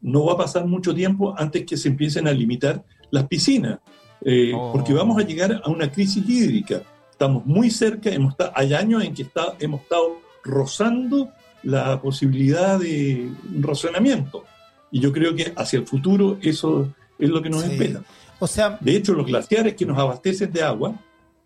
no 0.00 0.24
va 0.24 0.32
a 0.34 0.36
pasar 0.38 0.66
mucho 0.66 0.94
tiempo 0.94 1.34
antes 1.38 1.64
que 1.64 1.76
se 1.76 1.88
empiecen 1.88 2.26
a 2.26 2.32
limitar 2.32 2.84
las 3.10 3.26
piscinas, 3.28 3.78
eh, 4.24 4.52
Oh. 4.54 4.72
porque 4.72 4.92
vamos 4.92 5.18
a 5.18 5.26
llegar 5.26 5.60
a 5.64 5.70
una 5.70 5.90
crisis 5.90 6.28
hídrica. 6.28 6.82
Estamos 7.10 7.44
muy 7.46 7.70
cerca, 7.70 8.10
hemos 8.10 8.32
esta- 8.32 8.52
hay 8.54 8.74
años 8.74 9.04
en 9.04 9.14
que 9.14 9.22
está, 9.22 9.54
hemos 9.60 9.82
estado 9.82 10.18
rozando 10.42 11.30
la 11.62 12.00
posibilidad 12.00 12.78
de 12.80 13.30
un 13.54 13.62
racionamiento. 13.62 14.44
Y 14.90 14.98
yo 15.00 15.12
creo 15.12 15.34
que 15.34 15.52
hacia 15.56 15.78
el 15.78 15.86
futuro 15.86 16.38
eso 16.42 16.92
es 17.18 17.28
lo 17.30 17.40
que 17.40 17.50
nos 17.50 17.62
Sí. 17.62 17.72
espera. 17.72 18.02
O 18.40 18.46
sea, 18.48 18.76
De 18.80 18.96
hecho, 18.96 19.14
los 19.14 19.26
glaciares 19.26 19.74
que 19.74 19.86
nos 19.86 19.96
abastecen 19.98 20.52
de 20.52 20.62
agua 20.62 20.98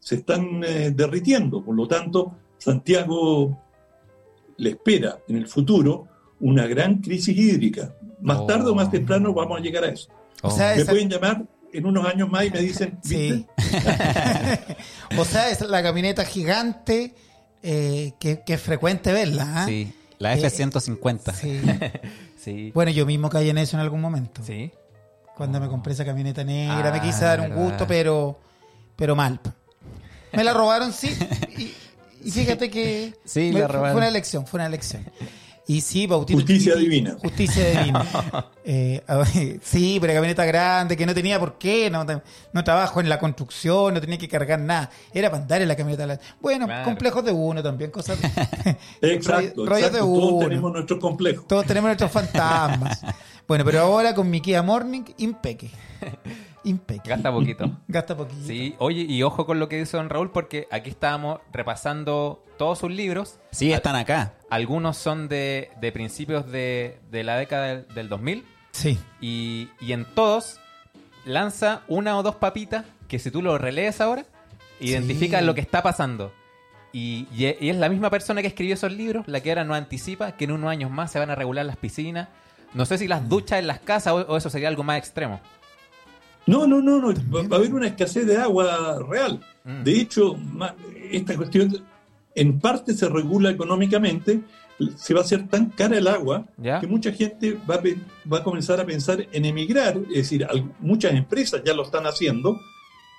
se 0.06 0.14
están 0.16 0.62
eh, 0.62 0.92
derritiendo. 0.94 1.64
Por 1.64 1.74
lo 1.74 1.88
tanto, 1.88 2.32
Santiago 2.58 3.58
le 4.56 4.70
espera 4.70 5.18
en 5.28 5.34
el 5.36 5.48
futuro 5.48 6.06
una 6.38 6.66
gran 6.68 6.98
crisis 6.98 7.36
hídrica. 7.36 7.92
Más 8.20 8.38
Oh. 8.38 8.46
tarde 8.46 8.70
o 8.70 8.74
más 8.76 8.88
temprano 8.88 9.34
vamos 9.34 9.58
a 9.58 9.62
llegar 9.62 9.82
a 9.82 9.88
eso. 9.88 10.08
o 10.42 10.50
sea, 10.50 10.74
Me 10.76 10.82
esa- 10.82 10.92
pueden 10.92 11.08
llamar 11.10 11.42
en 11.72 11.86
unos 11.86 12.06
años 12.06 12.30
más 12.30 12.44
y 12.46 12.50
me 12.50 12.60
dicen, 12.60 12.98
Sí. 13.02 13.44
o 15.18 15.24
sea, 15.24 15.50
es 15.50 15.60
la 15.62 15.82
camioneta 15.82 16.24
gigante 16.24 17.14
eh, 17.62 18.12
que, 18.20 18.42
que 18.46 18.54
es 18.54 18.60
frecuente 18.60 19.12
verla. 19.12 19.62
¿ah? 19.62 19.66
Sí, 19.66 19.92
la 20.18 20.34
Eh, 20.34 20.38
F-150. 20.38 21.32
Sí. 21.34 21.60
Sí. 22.46 22.70
Bueno, 22.72 22.92
yo 22.92 23.04
mismo 23.06 23.28
caí 23.28 23.50
en 23.50 23.58
eso 23.58 23.76
en 23.76 23.80
algún 23.82 24.00
momento. 24.00 24.40
Sí. 24.44 24.70
Cuando 25.36 25.58
me 25.58 25.66
compré 25.66 25.94
esa 25.94 26.04
camioneta 26.04 26.44
negra, 26.44 26.92
me 26.92 26.98
Ah, 26.98 27.02
quise 27.02 27.24
dar 27.24 27.40
un 27.40 27.52
gusto, 27.56 27.88
pero, 27.88 28.38
pero 28.94 29.16
mal. 29.16 29.40
Me 30.36 30.44
la 30.44 30.52
robaron, 30.52 30.92
sí. 30.92 31.16
Y, 31.56 31.72
y 32.28 32.30
fíjate 32.30 32.70
que 32.70 33.14
Sí, 33.24 33.50
me- 33.52 33.60
la 33.60 33.66
fue- 33.66 33.74
robaron. 33.76 33.92
fue 33.94 34.00
una 34.00 34.08
elección, 34.08 34.46
fue 34.46 34.58
una 34.58 34.66
elección. 34.66 35.04
Y 35.68 35.80
sí, 35.80 36.06
Bautito. 36.06 36.38
Justicia 36.38 36.74
y- 36.76 36.80
divina. 36.80 37.16
Justicia 37.20 37.68
divina. 37.70 38.06
Eh, 38.68 39.00
ver, 39.06 39.60
sí, 39.62 39.98
pero 40.00 40.12
camioneta 40.12 40.44
grande, 40.44 40.96
que 40.96 41.06
no 41.06 41.14
tenía 41.14 41.38
por 41.38 41.56
qué, 41.56 41.88
no, 41.88 42.04
no 42.04 42.64
trabajo 42.64 42.98
en 43.00 43.08
la 43.08 43.20
construcción, 43.20 43.94
no 43.94 44.00
tenía 44.00 44.18
que 44.18 44.28
cargar 44.28 44.58
nada. 44.58 44.90
Era 45.14 45.30
para 45.30 45.42
andar 45.42 45.62
en 45.62 45.68
la 45.68 45.76
camioneta. 45.76 46.18
Bueno, 46.40 46.66
Claro. 46.66 46.84
complejos 46.84 47.24
de 47.24 47.30
uno 47.30 47.62
también, 47.62 47.92
cosas. 47.92 48.18
Exacto, 49.00 49.66
rollos 49.66 49.92
de 49.92 49.98
exacto. 49.98 49.98
Todos 50.06 50.32
uno. 50.32 50.48
tenemos 50.48 50.72
nuestros 50.72 50.98
complejos. 51.00 51.46
Todos 51.46 51.64
tenemos 51.64 51.86
nuestros 51.90 52.10
fantasmas. 52.10 53.02
Bueno, 53.46 53.64
pero 53.64 53.80
ahora 53.82 54.16
con 54.16 54.28
mi 54.28 54.40
Kia 54.40 54.62
Morning, 54.64 55.04
impeque. 55.18 55.70
Impeque. 56.66 57.08
Gasta 57.08 57.32
poquito. 57.32 57.70
Gasta 57.88 58.16
poquito. 58.16 58.46
Sí, 58.46 58.74
oye, 58.78 59.02
y 59.08 59.22
ojo 59.22 59.46
con 59.46 59.58
lo 59.58 59.68
que 59.68 59.78
dice 59.78 59.96
don 59.96 60.10
Raúl, 60.10 60.30
porque 60.30 60.68
aquí 60.70 60.90
estábamos 60.90 61.40
repasando 61.52 62.44
todos 62.58 62.78
sus 62.80 62.90
libros. 62.90 63.38
Sí, 63.52 63.72
están 63.72 63.96
acá. 63.96 64.34
Algunos 64.50 64.96
son 64.98 65.28
de, 65.28 65.70
de 65.80 65.92
principios 65.92 66.50
de, 66.50 66.98
de 67.10 67.24
la 67.24 67.36
década 67.36 67.66
del, 67.68 67.88
del 67.94 68.08
2000 68.08 68.44
Sí. 68.72 68.98
y, 69.22 69.70
y 69.80 69.92
en 69.92 70.04
todos 70.04 70.60
lanza 71.24 71.80
una 71.88 72.18
o 72.18 72.22
dos 72.22 72.36
papitas 72.36 72.84
que 73.08 73.18
si 73.18 73.30
tú 73.30 73.40
lo 73.42 73.56
relees 73.58 74.00
ahora, 74.00 74.26
identificas 74.80 75.40
Sí. 75.40 75.46
lo 75.46 75.54
que 75.54 75.60
está 75.60 75.82
pasando. 75.82 76.32
Y, 76.92 77.26
y 77.34 77.46
e- 77.46 77.58
y 77.60 77.70
es 77.70 77.76
la 77.76 77.88
misma 77.88 78.10
persona 78.10 78.40
que 78.42 78.48
escribió 78.48 78.74
esos 78.74 78.92
libros 78.92 79.26
la 79.28 79.40
que 79.40 79.50
ahora 79.50 79.64
nos 79.64 79.76
anticipa 79.76 80.32
que 80.32 80.44
en 80.44 80.52
unos 80.52 80.70
años 80.70 80.90
más 80.90 81.12
se 81.12 81.18
van 81.18 81.30
a 81.30 81.34
regular 81.34 81.64
las 81.66 81.76
piscinas. 81.76 82.28
No 82.74 82.84
sé 82.84 82.98
si 82.98 83.06
las 83.08 83.28
duchas 83.28 83.58
en 83.60 83.66
las 83.66 83.80
casas 83.80 84.12
o, 84.12 84.16
o 84.16 84.36
eso 84.36 84.50
sería 84.50 84.68
algo 84.68 84.82
más 84.82 84.98
extremo. 84.98 85.40
No, 86.46 86.66
no, 86.66 86.80
no, 86.80 87.00
no. 87.00 87.08
Va, 87.34 87.42
va 87.48 87.56
a 87.56 87.58
haber 87.58 87.74
una 87.74 87.88
escasez 87.88 88.26
de 88.26 88.36
agua 88.36 88.98
real. 89.08 89.40
Mm. 89.64 89.82
De 89.82 90.00
hecho, 90.00 90.36
esta 91.10 91.36
cuestión 91.36 91.84
en 92.34 92.60
parte 92.60 92.94
se 92.94 93.08
regula 93.08 93.50
económicamente. 93.50 94.40
Se 94.96 95.14
va 95.14 95.20
a 95.20 95.24
hacer 95.24 95.48
tan 95.48 95.70
cara 95.70 95.96
el 95.96 96.06
agua 96.06 96.44
que 96.80 96.86
mucha 96.86 97.10
gente 97.10 97.58
va 97.68 97.76
a, 97.76 97.80
pe- 97.80 97.96
va 98.30 98.38
a 98.38 98.42
comenzar 98.44 98.78
a 98.78 98.84
pensar 98.84 99.26
en 99.32 99.44
emigrar. 99.44 99.96
Es 100.10 100.16
decir, 100.30 100.46
muchas 100.80 101.14
empresas 101.14 101.62
ya 101.64 101.72
lo 101.74 101.82
están 101.82 102.04
haciendo. 102.06 102.60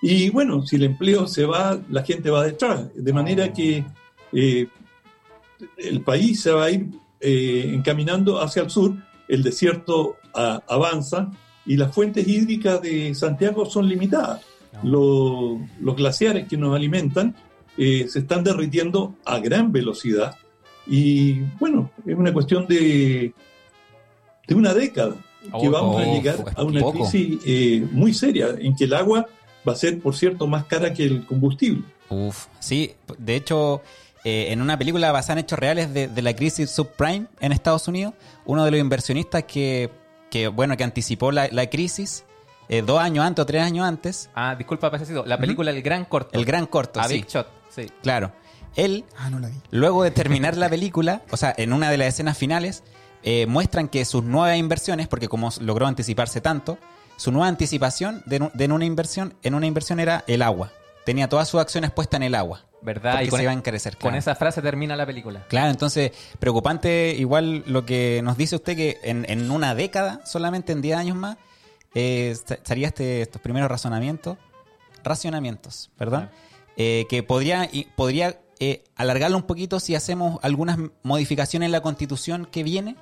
Y 0.02 0.30
bueno, 0.30 0.62
si 0.68 0.76
el 0.76 0.84
empleo 0.84 1.26
se 1.26 1.46
va, 1.46 1.80
la 1.90 2.04
gente 2.04 2.30
va 2.30 2.44
detrás. 2.46 2.94
De 2.96 3.12
manera 3.12 3.52
que 3.52 3.84
eh, 4.34 4.68
el 5.78 6.02
país 6.02 6.42
se 6.42 6.52
va 6.52 6.66
a 6.66 6.72
ir 6.72 6.88
eh, 7.20 7.72
encaminando 7.74 8.40
hacia 8.40 8.62
el 8.62 8.70
sur, 8.70 8.94
el 9.28 9.42
desierto 9.42 10.16
a- 10.36 10.62
avanza 10.68 11.32
y 11.68 11.78
las 11.78 11.94
fuentes 11.94 12.28
hídricas 12.28 12.82
de 12.82 13.14
Santiago 13.14 13.66
son 13.66 13.88
limitadas. 13.88 14.42
Lo- 14.84 15.60
los 15.82 15.96
glaciares 15.96 16.48
que 16.48 16.56
nos 16.58 16.76
alimentan 16.76 17.36
eh, 17.78 18.08
se 18.10 18.20
están 18.20 18.44
derritiendo 18.44 19.16
a 19.26 19.40
gran 19.40 19.72
velocidad 19.72 20.36
y 20.88 21.40
bueno, 21.60 21.92
es 22.06 22.16
una 22.16 22.32
cuestión 22.34 22.66
de, 22.68 23.34
de 24.48 24.56
una 24.56 24.74
década 24.74 25.16
que 25.42 25.68
Oh, 25.68 25.72
vamos 25.72 26.02
a 26.02 26.06
llegar 26.06 26.38
a 26.56 26.64
una 26.64 26.80
poco. 26.82 27.08
crisis 27.10 27.40
eh, 27.46 27.86
muy 27.92 28.14
seria 28.14 28.50
en 28.60 28.76
que 28.76 28.84
el 28.86 28.94
agua 28.94 29.28
va 29.68 29.74
a 29.74 29.76
ser, 29.76 30.00
por 30.00 30.16
cierto, 30.16 30.46
más 30.48 30.66
cara 30.66 30.94
que 30.94 31.04
el 31.06 31.26
combustible. 31.26 31.84
Uf, 32.10 32.48
sí, 32.60 32.92
de 33.18 33.36
hecho, 33.36 33.82
eh, 34.26 34.48
en 34.50 34.62
una 34.62 34.78
película 34.78 35.12
basada 35.12 35.40
en 35.40 35.46
hechos 35.46 35.60
reales 35.60 35.94
de, 35.94 36.08
de 36.08 36.22
la 36.22 36.36
crisis 36.36 36.70
subprime 36.72 37.28
en 37.40 37.52
Estados 37.52 37.88
Unidos, 37.88 38.14
uno 38.46 38.66
de 38.66 38.72
los 38.72 38.80
inversionistas 38.80 39.44
que, 39.44 39.90
que 40.30 40.48
bueno, 40.48 40.76
que 40.78 40.84
anticipó 40.84 41.32
la, 41.32 41.48
la 41.52 41.70
crisis 41.70 42.24
eh, 42.70 42.82
dos 42.82 43.00
años 43.00 43.26
antes 43.26 43.44
o 43.44 43.46
tres 43.46 43.64
años 43.64 43.88
antes, 43.88 44.30
Ah, 44.36 44.56
disculpa, 44.56 44.92
Pececito. 44.92 45.26
La 45.26 45.38
película 45.38 45.72
El 45.72 45.82
Gran 45.82 46.06
Corto. 46.06 46.38
el 46.38 46.44
gran 46.46 46.66
corto, 46.66 47.00
A 47.00 47.08
sí, 47.08 47.14
Big 47.16 47.28
Shot. 47.28 47.48
Sí. 47.70 47.88
claro. 48.04 48.32
Él, 48.76 49.06
Ah, 49.18 49.30
no 49.30 49.40
la 49.40 49.48
vi. 49.50 49.56
luego 49.72 50.04
de 50.04 50.12
terminar 50.12 50.56
la 50.58 50.70
película, 50.70 51.22
o 51.32 51.38
sea, 51.38 51.54
en 51.58 51.74
una 51.74 51.90
de 51.90 51.98
las 51.98 52.10
escenas 52.10 52.38
finales, 52.38 52.84
eh, 53.24 53.46
muestran 53.48 53.88
que 53.88 54.06
sus 54.06 54.24
nuevas 54.24 54.58
inversiones, 54.58 55.08
porque 55.08 55.28
como 55.28 55.50
logró 55.62 55.88
anticiparse 55.88 56.42
tanto, 56.42 56.78
su 57.16 57.32
nueva 57.32 57.48
anticipación 57.48 58.22
de, 58.26 58.50
de 58.54 58.66
en 58.66 58.72
una 58.72 58.86
inversión, 58.86 59.34
en 59.44 59.56
una 59.56 59.66
inversión 59.66 60.00
era 60.00 60.24
el 60.28 60.42
agua. 60.44 60.72
Tenía 61.06 61.28
todas 61.30 61.48
sus 61.48 61.60
acciones 61.60 61.90
puestas 61.92 62.18
en 62.20 62.24
el 62.24 62.36
agua. 62.36 62.66
¿Verdad? 62.82 63.14
Porque 63.14 63.26
Y 63.26 63.30
con, 63.30 63.38
se 63.38 63.42
e- 63.42 63.46
iba 63.46 63.52
a 63.52 63.56
encarecer. 63.56 63.94
con 63.94 64.02
claro. 64.10 64.18
esa 64.18 64.36
frase 64.36 64.62
termina 64.62 64.96
la 64.96 65.06
película. 65.06 65.46
Claro, 65.50 65.72
entonces, 65.72 66.12
preocupante 66.40 67.16
igual 67.18 67.64
lo 67.66 67.86
que 67.86 68.22
nos 68.24 68.38
dice 68.38 68.56
usted 68.56 68.76
que 68.76 68.98
en, 69.04 69.26
en 69.30 69.50
una 69.52 69.74
década, 69.76 70.22
solamente 70.26 70.72
en 70.74 70.82
10 70.82 70.98
años 70.98 71.18
más, 71.18 71.38
eh, 71.96 72.30
esta- 72.32 72.54
estaría 72.56 72.88
este, 72.88 73.22
estos 73.22 73.42
primeros 73.42 73.70
razonamientos, 73.70 74.38
racionamientos, 75.04 75.90
perdón, 75.98 76.30
eh, 76.76 77.06
que 77.10 77.24
podría, 77.24 77.68
y- 77.72 77.86
podría 77.96 78.40
eh, 78.60 78.84
alargarlo 78.96 79.38
un 79.38 79.44
poquito 79.44 79.80
si 79.80 79.96
hacemos 79.96 80.40
algunas 80.44 80.78
modificaciones 81.04 81.68
en 81.68 81.72
la 81.72 81.82
constitución 81.82 82.46
que 82.46 82.64
viene, 82.64 82.96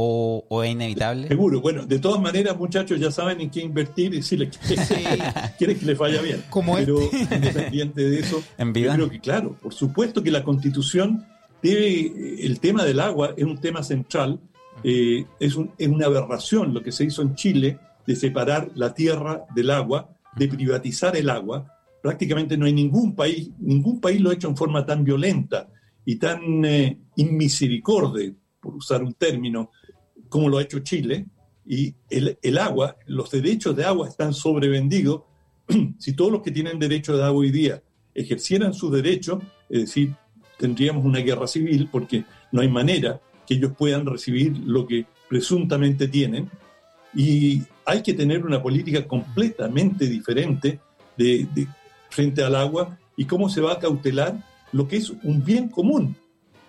o, 0.00 0.44
o 0.48 0.62
es 0.62 0.70
inevitable. 0.70 1.26
Seguro. 1.26 1.60
Bueno, 1.60 1.84
de 1.84 1.98
todas 1.98 2.20
maneras, 2.22 2.56
muchachos, 2.56 3.00
ya 3.00 3.10
saben 3.10 3.40
en 3.40 3.50
qué 3.50 3.60
invertir 3.60 4.14
y 4.14 4.22
si 4.22 4.36
les 4.36 4.56
quieren 5.58 5.76
que 5.78 5.86
les 5.86 5.98
vaya 5.98 6.22
bien. 6.22 6.44
Como 6.50 6.76
Pero 6.76 7.00
independiente 7.34 8.08
de 8.08 8.20
eso, 8.20 8.40
En 8.58 8.72
yo 8.72 8.92
creo 8.92 9.10
que, 9.10 9.18
claro, 9.20 9.56
por 9.60 9.74
supuesto 9.74 10.22
que 10.22 10.30
la 10.30 10.44
constitución 10.44 11.26
debe, 11.62 12.44
el 12.46 12.60
tema 12.60 12.84
del 12.84 13.00
agua 13.00 13.34
es 13.36 13.44
un 13.44 13.58
tema 13.58 13.82
central, 13.82 14.38
eh, 14.84 15.24
es, 15.40 15.56
un- 15.56 15.72
es 15.76 15.88
una 15.88 16.06
aberración 16.06 16.72
lo 16.72 16.82
que 16.82 16.92
se 16.92 17.04
hizo 17.04 17.22
en 17.22 17.34
Chile 17.34 17.78
de 18.06 18.14
separar 18.14 18.70
la 18.76 18.94
tierra 18.94 19.44
del 19.54 19.70
agua, 19.70 20.10
de 20.36 20.46
privatizar 20.46 21.16
el 21.16 21.28
agua. 21.28 21.66
Prácticamente 22.00 22.56
no 22.56 22.66
hay 22.66 22.72
ningún 22.72 23.16
país, 23.16 23.50
ningún 23.58 24.00
país 24.00 24.20
lo 24.20 24.30
ha 24.30 24.34
hecho 24.34 24.48
en 24.48 24.56
forma 24.56 24.86
tan 24.86 25.02
violenta. 25.02 25.68
y 26.04 26.16
tan 26.16 26.64
eh, 26.64 26.96
inmisericorde, 27.16 28.34
por 28.60 28.74
usar 28.76 29.02
un 29.02 29.12
término, 29.14 29.70
como 30.28 30.48
lo 30.48 30.58
ha 30.58 30.62
hecho 30.62 30.80
Chile, 30.80 31.26
y 31.68 31.94
el, 32.08 32.58
agua, 32.58 32.96
los 33.06 33.30
derechos 33.30 33.76
de 33.76 33.84
agua 33.84 34.08
están 34.08 34.32
sobrevendidos. 34.32 35.22
si 35.98 36.14
todos 36.14 36.32
los 36.32 36.42
que 36.42 36.50
tienen 36.50 36.78
derecho 36.78 37.14
de 37.14 37.24
agua 37.24 37.40
hoy 37.40 37.50
día 37.50 37.82
ejercieran 38.14 38.72
su 38.72 38.90
derecho, 38.90 39.42
es 39.68 39.82
decir, 39.82 40.14
tendríamos 40.56 41.04
una 41.04 41.18
guerra 41.18 41.46
civil 41.46 41.88
porque 41.92 42.24
no 42.52 42.62
hay 42.62 42.68
manera 42.68 43.20
que 43.46 43.54
ellos 43.54 43.72
puedan 43.76 44.06
recibir 44.06 44.56
lo 44.58 44.86
que 44.86 45.04
presuntamente 45.28 46.08
tienen. 46.08 46.50
Y 47.14 47.62
hay 47.84 48.02
que 48.02 48.14
tener 48.14 48.46
una 48.46 48.62
política 48.62 49.06
completamente 49.06 50.06
diferente 50.06 50.80
frente 52.08 52.42
al 52.42 52.54
agua 52.54 52.98
y 53.16 53.26
cómo 53.26 53.50
se 53.50 53.60
va 53.60 53.74
a 53.74 53.78
cautelar 53.78 54.42
lo 54.72 54.88
que 54.88 54.96
es 54.96 55.10
un 55.10 55.44
bien 55.44 55.68
común. 55.68 56.16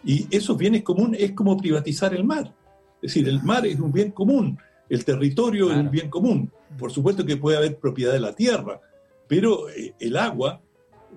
Y 0.04 0.28
esos 0.36 0.58
bienes 0.58 0.84
comunes 0.84 1.22
es 1.22 1.32
como 1.32 1.58
privatizar 1.58 2.14
el 2.14 2.24
mar. 2.24 2.54
Es 3.02 3.14
decir, 3.14 3.28
el 3.28 3.42
mar 3.44 3.66
es 3.66 3.80
un 3.80 3.92
bien 3.92 4.12
común, 4.12 4.58
el 4.90 5.06
territorio 5.06 5.66
claro. 5.66 5.80
es 5.80 5.86
un 5.86 5.92
bien 5.92 6.10
común. 6.10 6.52
Por 6.78 6.92
supuesto 6.92 7.26
que 7.26 7.38
puede 7.38 7.58
haber 7.58 7.78
propiedad 7.78 8.14
de 8.14 8.20
la 8.20 8.36
tierra, 8.36 8.80
pero 9.28 9.70
eh, 9.70 9.94
el 10.00 10.18
agua, 10.18 10.62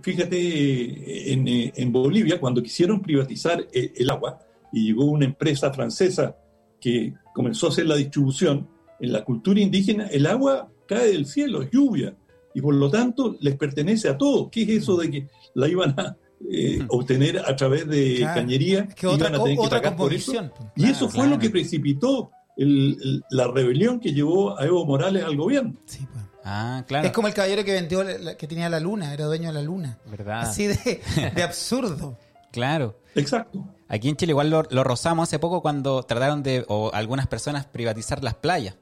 fíjate, 0.00 1.32
en, 1.32 1.44
en, 1.46 1.92
Bolivia, 1.92 2.38
cuando 2.38 2.62
quisieron 2.62 3.00
privatizar 3.00 3.66
el, 3.72 3.92
el 3.94 4.10
agua, 4.10 4.38
y 4.72 4.86
llegó 4.86 5.04
una 5.04 5.26
empresa 5.26 5.72
francesa 5.72 6.36
que 6.80 7.14
comenzó 7.34 7.66
a 7.66 7.70
hacer 7.70 7.86
la 7.86 7.96
distribución, 7.96 8.68
en 9.00 9.12
la 9.12 9.24
cultura 9.24 9.60
indígena 9.60 10.06
el 10.06 10.26
agua 10.26 10.70
cae 10.86 11.08
del 11.08 11.26
cielo, 11.26 11.62
es 11.62 11.70
lluvia, 11.70 12.14
y 12.54 12.60
por 12.60 12.74
lo 12.74 12.90
tanto 12.90 13.36
les 13.40 13.56
pertenece 13.56 14.08
a 14.08 14.16
todos. 14.16 14.48
¿Qué 14.50 14.62
es 14.62 14.68
eso 14.68 14.96
de 14.96 15.10
que 15.10 15.28
la 15.54 15.68
iban 15.68 15.98
a 15.98 16.16
eh, 16.50 16.84
obtener 16.88 17.38
a 17.38 17.54
través 17.56 17.86
de 17.88 18.16
claro. 18.18 18.40
cañería? 18.40 18.80
Es 18.88 18.94
que 18.94 19.06
otra, 19.06 19.28
iban 19.28 19.40
a 19.40 19.44
tener 19.44 19.58
que 19.58 19.64
otra 19.66 19.80
pagar 19.82 19.96
por 19.96 20.12
eso? 20.12 20.32
composición. 20.32 20.70
Y 20.76 20.90
eso 20.90 21.08
fue 21.08 21.26
lo 21.26 21.38
que 21.38 21.50
precipitó 21.50 22.30
el, 22.56 22.98
el, 23.02 23.24
la 23.30 23.48
rebelión 23.48 24.00
que 24.00 24.12
llevó 24.12 24.58
a 24.58 24.64
Evo 24.66 24.84
Morales 24.84 25.24
al 25.24 25.36
gobierno. 25.36 25.74
Sí, 25.86 26.06
pues. 26.12 26.24
Ah, 26.44 26.84
claro. 26.88 27.06
Es 27.06 27.12
como 27.12 27.28
el 27.28 27.34
caballero 27.34 27.64
que 27.64 27.72
vendió, 27.72 28.02
la- 28.02 28.36
que 28.36 28.46
tenía 28.48 28.68
la 28.68 28.80
luna, 28.80 29.14
era 29.14 29.26
dueño 29.26 29.48
de 29.48 29.54
la 29.54 29.62
luna. 29.62 29.98
¿Verdad? 30.10 30.40
Así 30.40 30.66
de, 30.66 31.00
de 31.34 31.42
absurdo. 31.42 32.18
Claro. 32.50 32.98
Exacto. 33.14 33.64
Aquí 33.88 34.08
en 34.08 34.16
Chile 34.16 34.32
igual 34.32 34.50
lo, 34.50 34.62
lo 34.70 34.84
rozamos 34.84 35.28
hace 35.28 35.38
poco 35.38 35.62
cuando 35.62 36.02
trataron 36.02 36.42
de, 36.42 36.64
o 36.68 36.90
algunas 36.92 37.26
personas, 37.28 37.66
privatizar 37.66 38.24
las 38.24 38.34
playas. 38.34 38.74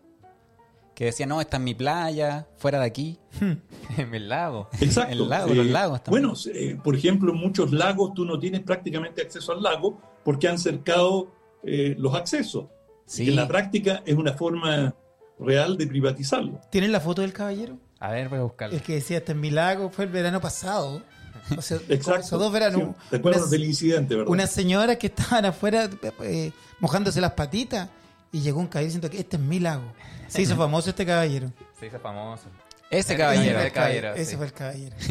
Que 1.00 1.06
decían, 1.06 1.30
no, 1.30 1.40
esta 1.40 1.56
es 1.56 1.62
mi 1.62 1.72
playa, 1.72 2.46
fuera 2.58 2.78
de 2.78 2.84
aquí. 2.84 3.18
en 3.96 4.14
el 4.14 4.28
lago. 4.28 4.68
Exacto. 4.82 5.10
El 5.10 5.30
lago, 5.30 5.54
los 5.54 5.64
lagos 5.64 6.04
también. 6.04 6.26
Bueno, 6.26 6.38
eh, 6.54 6.76
por 6.84 6.94
ejemplo, 6.94 7.32
en 7.32 7.38
muchos 7.38 7.72
lagos 7.72 8.12
tú 8.12 8.26
no 8.26 8.38
tienes 8.38 8.60
prácticamente 8.60 9.22
acceso 9.22 9.52
al 9.52 9.62
lago 9.62 9.98
porque 10.22 10.46
han 10.46 10.58
cercado 10.58 11.32
eh, 11.62 11.94
los 11.96 12.14
accesos. 12.14 12.66
Sí. 13.06 13.24
Y 13.24 13.28
en 13.30 13.36
la 13.36 13.48
práctica 13.48 14.02
es 14.04 14.14
una 14.14 14.34
forma 14.34 14.94
real 15.38 15.78
de 15.78 15.86
privatizarlo. 15.86 16.60
¿Tienen 16.70 16.92
la 16.92 17.00
foto 17.00 17.22
del 17.22 17.32
caballero? 17.32 17.78
A 17.98 18.10
ver, 18.10 18.28
voy 18.28 18.40
a 18.40 18.42
buscarlo. 18.42 18.76
El 18.76 18.82
que 18.82 18.96
decía, 18.96 19.16
este 19.16 19.32
es 19.32 19.38
mi 19.38 19.48
lago, 19.48 19.88
fue 19.88 20.04
el 20.04 20.10
verano 20.10 20.38
pasado. 20.38 21.02
O 21.56 21.62
sea, 21.62 21.78
Exacto. 21.88 22.20
esos 22.20 22.38
dos 22.38 22.52
veranos. 22.52 22.82
Sí, 22.82 23.06
¿Te 23.08 23.16
acuerdas 23.16 23.48
del 23.48 23.64
incidente, 23.64 24.14
verdad? 24.14 24.30
Unas 24.30 24.50
señoras 24.50 24.98
que 24.98 25.06
estaban 25.06 25.46
afuera 25.46 25.88
eh, 26.22 26.52
mojándose 26.78 27.22
las 27.22 27.32
patitas 27.32 27.88
y 28.32 28.40
llegó 28.40 28.60
un 28.60 28.66
caballero 28.66 28.86
diciendo 28.88 29.10
que 29.10 29.18
este 29.20 29.36
es 29.36 29.42
mi 29.42 29.58
lago. 29.60 29.92
Se 30.28 30.42
hizo 30.42 30.56
famoso 30.56 30.90
este 30.90 31.04
caballero. 31.06 31.52
Se 31.78 31.86
hizo 31.86 31.98
famoso. 31.98 32.44
Ese 32.90 33.12
El 33.14 33.18
caballero. 33.18 33.60
el 33.60 33.72
caballero, 33.72 34.14
Ese 34.14 34.32
sí. 34.32 34.36
fue 34.36 34.46
el 34.46 34.52
caballero. 34.52 34.96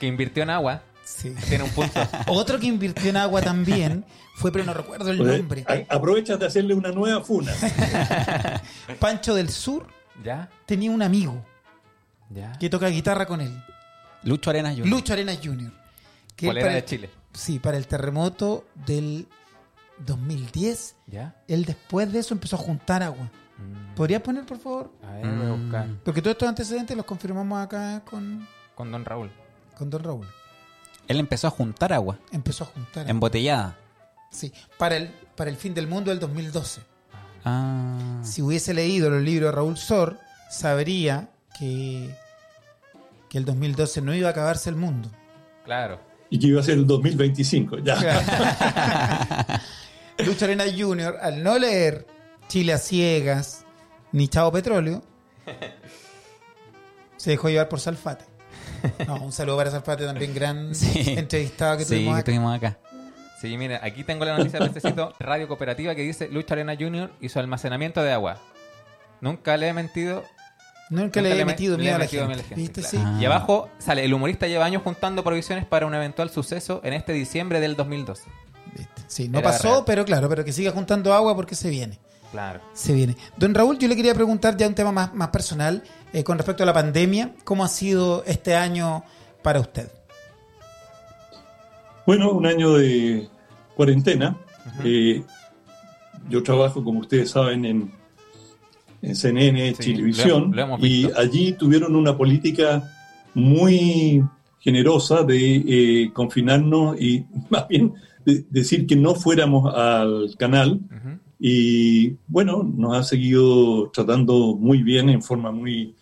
Que 0.00 0.06
invirtió 0.06 0.42
en 0.42 0.50
agua. 0.50 0.82
Sí. 1.04 1.34
Tiene 1.48 1.64
un 1.64 1.70
punto. 1.70 2.00
Otro 2.26 2.58
que 2.60 2.66
invirtió 2.66 3.08
en 3.08 3.16
agua 3.16 3.40
también 3.40 4.04
fue, 4.34 4.52
pero 4.52 4.64
no 4.64 4.74
recuerdo 4.74 5.10
el 5.10 5.18
nombre. 5.24 5.64
aprovechas 5.88 6.38
de 6.38 6.44
hacerle 6.46 6.74
una 6.74 6.90
nueva 6.92 7.24
funa. 7.24 7.52
Pancho 9.00 9.34
del 9.34 9.48
Sur 9.50 9.86
¿Ya? 10.22 10.48
tenía 10.66 10.90
un 10.90 11.00
amigo 11.02 11.44
¿Ya? 12.30 12.52
que 12.58 12.68
toca 12.68 12.88
guitarra 12.88 13.26
con 13.26 13.40
él. 13.40 13.62
Lucho 14.24 14.50
Arenas 14.50 14.74
Jr. 14.74 14.86
Lucho 14.88 15.12
Arenas 15.12 15.38
Jr. 15.42 15.72
Que 16.34 16.46
¿Cuál 16.46 16.58
era 16.58 16.64
para 16.66 16.72
de 16.74 16.78
el- 16.80 16.84
Chile? 16.84 17.10
Sí, 17.32 17.58
para 17.58 17.76
el 17.76 17.86
terremoto 17.86 18.66
del 18.86 19.28
2010. 19.98 20.96
¿Ya? 21.06 21.36
Él 21.48 21.64
después 21.64 22.12
de 22.12 22.18
eso 22.20 22.34
empezó 22.34 22.56
a 22.56 22.58
juntar 22.58 23.02
agua. 23.02 23.30
Mm. 23.58 23.94
¿Podrías 23.94 24.22
poner, 24.22 24.44
por 24.44 24.58
favor? 24.58 24.92
A 25.02 25.12
ver, 25.12 25.26
voy 25.36 25.46
a 25.46 25.52
buscar. 25.52 25.88
Porque 26.04 26.20
todos 26.20 26.32
estos 26.34 26.48
antecedentes 26.48 26.96
los 26.96 27.06
confirmamos 27.06 27.58
acá 27.64 28.02
con, 28.08 28.46
Con 28.74 28.90
Don 28.92 29.04
Raúl. 29.04 29.30
con 29.76 29.88
Don 29.90 30.02
Raúl. 30.02 30.26
Él 31.08 31.20
empezó 31.20 31.46
a 31.46 31.50
juntar 31.50 31.92
agua, 31.92 32.18
Empezó 32.32 32.64
a 32.64 32.66
juntar 32.66 33.02
agua. 33.02 33.10
embotellada. 33.10 33.76
Sí, 34.30 34.52
para 34.76 34.96
el, 34.96 35.08
para 35.36 35.48
el 35.50 35.56
fin 35.56 35.72
del 35.72 35.86
mundo 35.86 36.10
del 36.10 36.18
2012. 36.18 36.80
Ah. 37.44 38.18
Si 38.22 38.42
hubiese 38.42 38.74
leído 38.74 39.08
los 39.08 39.22
libros 39.22 39.50
de 39.50 39.56
Raúl 39.56 39.76
Sor, 39.78 40.18
sabría 40.50 41.30
que, 41.58 42.12
que 43.30 43.38
el 43.38 43.44
2012 43.44 44.02
no 44.02 44.12
iba 44.14 44.28
a 44.28 44.32
acabarse 44.32 44.68
el 44.68 44.76
mundo. 44.76 45.08
Claro. 45.64 46.00
y 46.28 46.38
que 46.40 46.48
iba 46.48 46.60
a 46.60 46.64
ser 46.64 46.74
el 46.74 46.86
2025. 46.86 47.78
Ya. 47.78 47.96
Lucho 50.24 50.44
Arenas 50.46 50.72
Jr., 50.76 51.16
al 51.20 51.42
no 51.42 51.58
leer 51.58 52.06
Chile 52.48 52.72
a 52.72 52.78
ciegas 52.78 53.64
ni 54.12 54.28
Chavo 54.28 54.52
Petróleo, 54.52 55.02
se 57.16 57.30
dejó 57.30 57.48
llevar 57.48 57.68
por 57.68 57.80
Salfate. 57.80 58.24
No, 59.06 59.16
un 59.16 59.32
saludo 59.32 59.56
para 59.56 59.70
Salfate, 59.70 60.04
también 60.04 60.34
gran 60.34 60.74
Sí. 60.74 61.14
entrevistado 61.16 61.76
que 61.78 61.84
Sí, 61.84 61.94
tuvimos 61.94 62.14
que 62.14 62.20
acá. 62.20 62.24
tuvimos 62.24 62.56
acá. 62.56 62.78
Sí, 63.40 63.56
mira, 63.58 63.80
aquí 63.82 64.02
tengo 64.04 64.24
la 64.24 64.36
noticia 64.38 64.58
de 64.60 64.66
este 64.66 64.80
sitio 64.80 65.12
Radio 65.18 65.46
Cooperativa 65.48 65.94
que 65.94 66.02
dice 66.02 66.28
Lucho 66.28 66.54
Arena 66.54 66.74
Jr. 66.78 67.10
y 67.20 67.28
su 67.28 67.38
almacenamiento 67.38 68.02
de 68.02 68.12
agua. 68.12 68.38
Nunca 69.20 69.56
le 69.56 69.68
he 69.68 69.72
mentido. 69.72 70.24
Nunca 70.88 71.20
le 71.20 71.32
he 71.32 71.34
le 71.34 71.42
he 71.42 71.44
metido 71.44 71.72
gente. 71.76 71.82
miedo 71.82 71.96
a 71.96 71.98
la 71.98 72.06
gente, 72.06 72.54
¿Viste? 72.54 72.80
claro. 72.80 72.88
Sí. 72.96 72.98
Ah. 73.04 73.18
Y 73.20 73.24
abajo 73.24 73.68
sale, 73.78 74.04
el 74.04 74.14
humorista 74.14 74.46
lleva 74.46 74.64
años 74.64 74.82
juntando 74.82 75.22
provisiones 75.24 75.64
para 75.66 75.84
un 75.86 75.94
eventual 75.94 76.30
suceso 76.30 76.80
en 76.84 76.92
este 76.94 77.12
diciembre 77.12 77.60
del 77.60 77.76
2012. 77.76 78.22
Sí, 79.06 79.28
no 79.28 79.38
Era 79.38 79.50
pasó, 79.50 79.68
real. 79.68 79.82
pero 79.86 80.04
claro, 80.04 80.28
pero 80.28 80.44
que 80.44 80.52
siga 80.52 80.70
juntando 80.72 81.12
agua 81.14 81.34
porque 81.36 81.54
se 81.54 81.70
viene. 81.70 81.98
Claro. 82.32 82.60
Se 82.74 82.92
viene. 82.92 83.16
Don 83.36 83.54
Raúl, 83.54 83.78
yo 83.78 83.88
le 83.88 83.96
quería 83.96 84.14
preguntar 84.14 84.56
ya 84.56 84.66
un 84.66 84.74
tema 84.74 84.92
más, 84.92 85.14
más 85.14 85.28
personal 85.28 85.82
eh, 86.12 86.24
con 86.24 86.36
respecto 86.38 86.62
a 86.64 86.66
la 86.66 86.72
pandemia. 86.74 87.32
¿Cómo 87.44 87.64
ha 87.64 87.68
sido 87.68 88.24
este 88.26 88.54
año 88.54 89.04
para 89.42 89.60
usted? 89.60 89.90
Bueno, 92.06 92.32
un 92.32 92.46
año 92.46 92.74
de 92.74 93.28
cuarentena. 93.74 94.36
Eh, 94.84 95.22
yo 96.28 96.42
trabajo, 96.42 96.82
como 96.82 97.00
ustedes 97.00 97.30
saben, 97.30 97.64
en, 97.64 97.92
en 99.02 99.16
CNN, 99.16 99.74
Sí, 99.78 99.94
y 100.80 101.10
allí 101.16 101.52
tuvieron 101.52 101.94
una 101.94 102.16
política 102.16 102.82
muy 103.34 104.24
generosa 104.60 105.22
de 105.22 105.56
eh, 106.04 106.10
confinarnos 106.12 107.00
y 107.00 107.24
más 107.50 107.68
bien 107.68 107.94
de- 108.26 108.44
decir 108.50 108.86
que 108.86 108.96
no 108.96 109.14
fuéramos 109.14 109.72
al 109.74 110.34
canal. 110.38 110.80
Y 111.38 112.16
bueno, 112.28 112.62
nos 112.76 112.96
ha 112.96 113.02
seguido 113.02 113.90
tratando 113.90 114.54
muy 114.56 114.82
bien, 114.82 115.08
en 115.08 115.22
forma 115.22 115.50
muy 115.52 115.94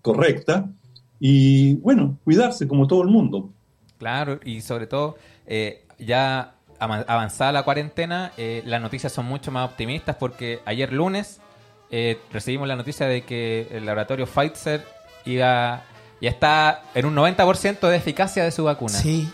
correcta. 0.00 0.68
Y 1.20 1.76
bueno, 1.76 2.18
cuidarse 2.24 2.66
como 2.66 2.86
todo 2.86 3.02
el 3.02 3.08
mundo. 3.08 3.50
Claro, 3.98 4.40
y 4.44 4.60
sobre 4.60 4.86
todo, 4.86 5.16
eh, 5.46 5.84
ya 5.98 6.54
avanzada 6.78 7.52
la 7.52 7.62
cuarentena, 7.62 8.32
eh, 8.36 8.62
las 8.66 8.80
noticias 8.82 9.12
son 9.12 9.26
mucho 9.26 9.52
más 9.52 9.70
optimistas 9.70 10.16
porque 10.16 10.58
ayer 10.64 10.92
lunes 10.92 11.40
eh, 11.90 12.18
recibimos 12.32 12.66
la 12.66 12.74
noticia 12.74 13.06
de 13.06 13.22
que 13.22 13.68
el 13.70 13.84
laboratorio 13.86 14.26
Pfizer 14.26 14.82
iba, 15.26 15.84
ya 16.20 16.30
está 16.30 16.82
en 16.94 17.06
un 17.06 17.14
90% 17.14 17.88
de 17.88 17.96
eficacia 17.96 18.42
de 18.42 18.50
su 18.50 18.64
vacuna. 18.64 18.94
Sí. 18.94 19.28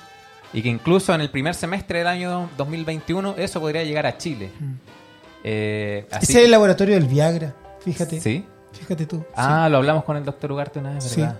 Y 0.53 0.63
que 0.63 0.69
incluso 0.69 1.15
en 1.15 1.21
el 1.21 1.31
primer 1.31 1.55
semestre 1.55 1.99
del 1.99 2.07
año 2.09 2.49
2021 2.57 3.35
eso 3.39 3.61
podría 3.61 3.85
llegar 3.85 4.07
a 4.07 4.17
Chile. 4.17 4.51
Eh, 5.45 6.07
así- 6.11 6.33
Ese 6.33 6.39
es 6.41 6.45
el 6.47 6.51
laboratorio 6.51 6.95
del 6.95 7.07
Viagra, 7.07 7.55
fíjate. 7.85 8.21
¿Sí? 8.21 8.45
Fíjate 8.73 9.07
tú. 9.07 9.25
Ah, 9.35 9.69
lo 9.71 9.79
hablamos 9.79 10.05
con 10.05 10.17
el 10.17 10.25
doctor 10.25 10.53
Ugarte 10.53 10.79
una 10.79 10.95
vez, 10.95 11.05
Sí. 11.05 11.21
¿verdad? 11.21 11.39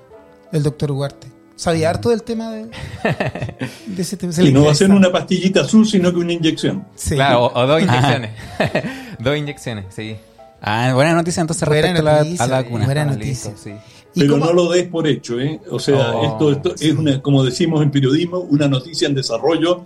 El 0.53 0.63
doctor 0.63 0.91
Ugarte. 0.91 1.27
Sabía 1.57 1.91
harto 1.91 2.11
del 2.11 2.23
tema 2.23 2.51
de, 2.53 2.67
de 3.87 4.03
ese 4.03 4.17
tema. 4.17 4.33
Y 4.39 4.53
no 4.53 4.65
va 4.67 4.73
a 4.73 4.75
ser 4.75 4.91
una 4.93 5.11
pastillita 5.11 5.63
azul, 5.63 5.87
sino 5.87 6.13
que 6.13 6.19
una 6.19 6.33
inyección. 6.33 6.87
Sí. 6.95 7.17
Claro, 7.17 7.47
o, 7.47 7.59
o 7.61 7.67
dos 7.67 7.83
inyecciones. 7.83 8.31
dos 9.19 9.37
inyecciones, 9.37 9.87
sí. 9.91 10.17
Ah, 10.63 10.93
buena 10.95 11.15
noticia 11.15 11.41
entonces 11.41 11.69
Buena 11.69 11.89
respecto 11.89 12.09
a 12.09 12.13
la- 12.13 12.19
noticia, 12.19 12.45
a 12.45 12.49
la, 12.49 12.63
vacuna. 12.63 12.85
buena 12.85 13.05
noticia. 13.07 13.51
listo, 13.51 13.53
sí. 13.57 13.75
¿Y 14.19 14.27
Pero 14.27 14.33
cómo- 14.35 14.47
no 14.47 14.53
lo 14.53 14.71
des 14.71 14.89
por 14.89 15.07
hecho, 15.07 15.39
¿eh? 15.41 15.61
O 15.71 15.79
sea, 15.79 16.13
Oh, 16.15 16.25
esto, 16.27 16.53
esto 16.53 16.75
es 16.75 16.93
una, 16.97 17.21
como 17.23 17.45
decimos 17.45 17.83
en 17.83 17.91
periodismo, 17.91 18.39
una 18.41 18.69
noticia 18.69 19.07
en 19.09 19.15
desarrollo. 19.15 19.85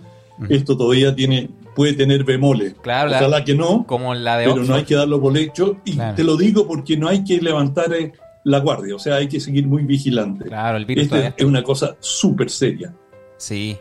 Esto 0.49 0.75
todavía 0.75 1.13
tiene, 1.15 1.49
puede 1.75 1.93
tener 1.93 2.23
bemoles. 2.23 2.73
Claro, 2.81 3.09
la- 3.11 3.17
Ojalá 3.19 3.43
que 3.45 3.53
no, 3.53 3.85
Como 3.85 4.13
la 4.15 4.37
de 4.37 4.45
pero 4.45 4.63
no 4.63 4.75
hay 4.75 4.83
que 4.83 4.95
darlo 4.95 5.21
por 5.21 5.37
hecho. 5.37 5.77
Y 5.85 5.93
Claro. 5.93 6.15
te 6.15 6.23
lo 6.23 6.35
digo 6.37 6.67
porque 6.67 6.97
no 6.97 7.07
hay 7.07 7.23
que 7.23 7.37
levantar 7.39 7.93
eh, 7.93 8.11
la 8.43 8.59
guardia. 8.59 8.95
O 8.95 8.99
sea, 8.99 9.15
hay 9.17 9.27
que 9.27 9.39
seguir 9.39 9.67
muy 9.67 9.83
vigilante. 9.83 10.45
Claro, 10.45 10.77
el 10.77 10.85
virus 10.85 11.07
todavía 11.09 11.33
es 11.37 11.45
una 11.45 11.63
cosa 11.63 11.95
súper 11.99 12.49
seria. 12.49 12.91
Sí. 13.37 13.77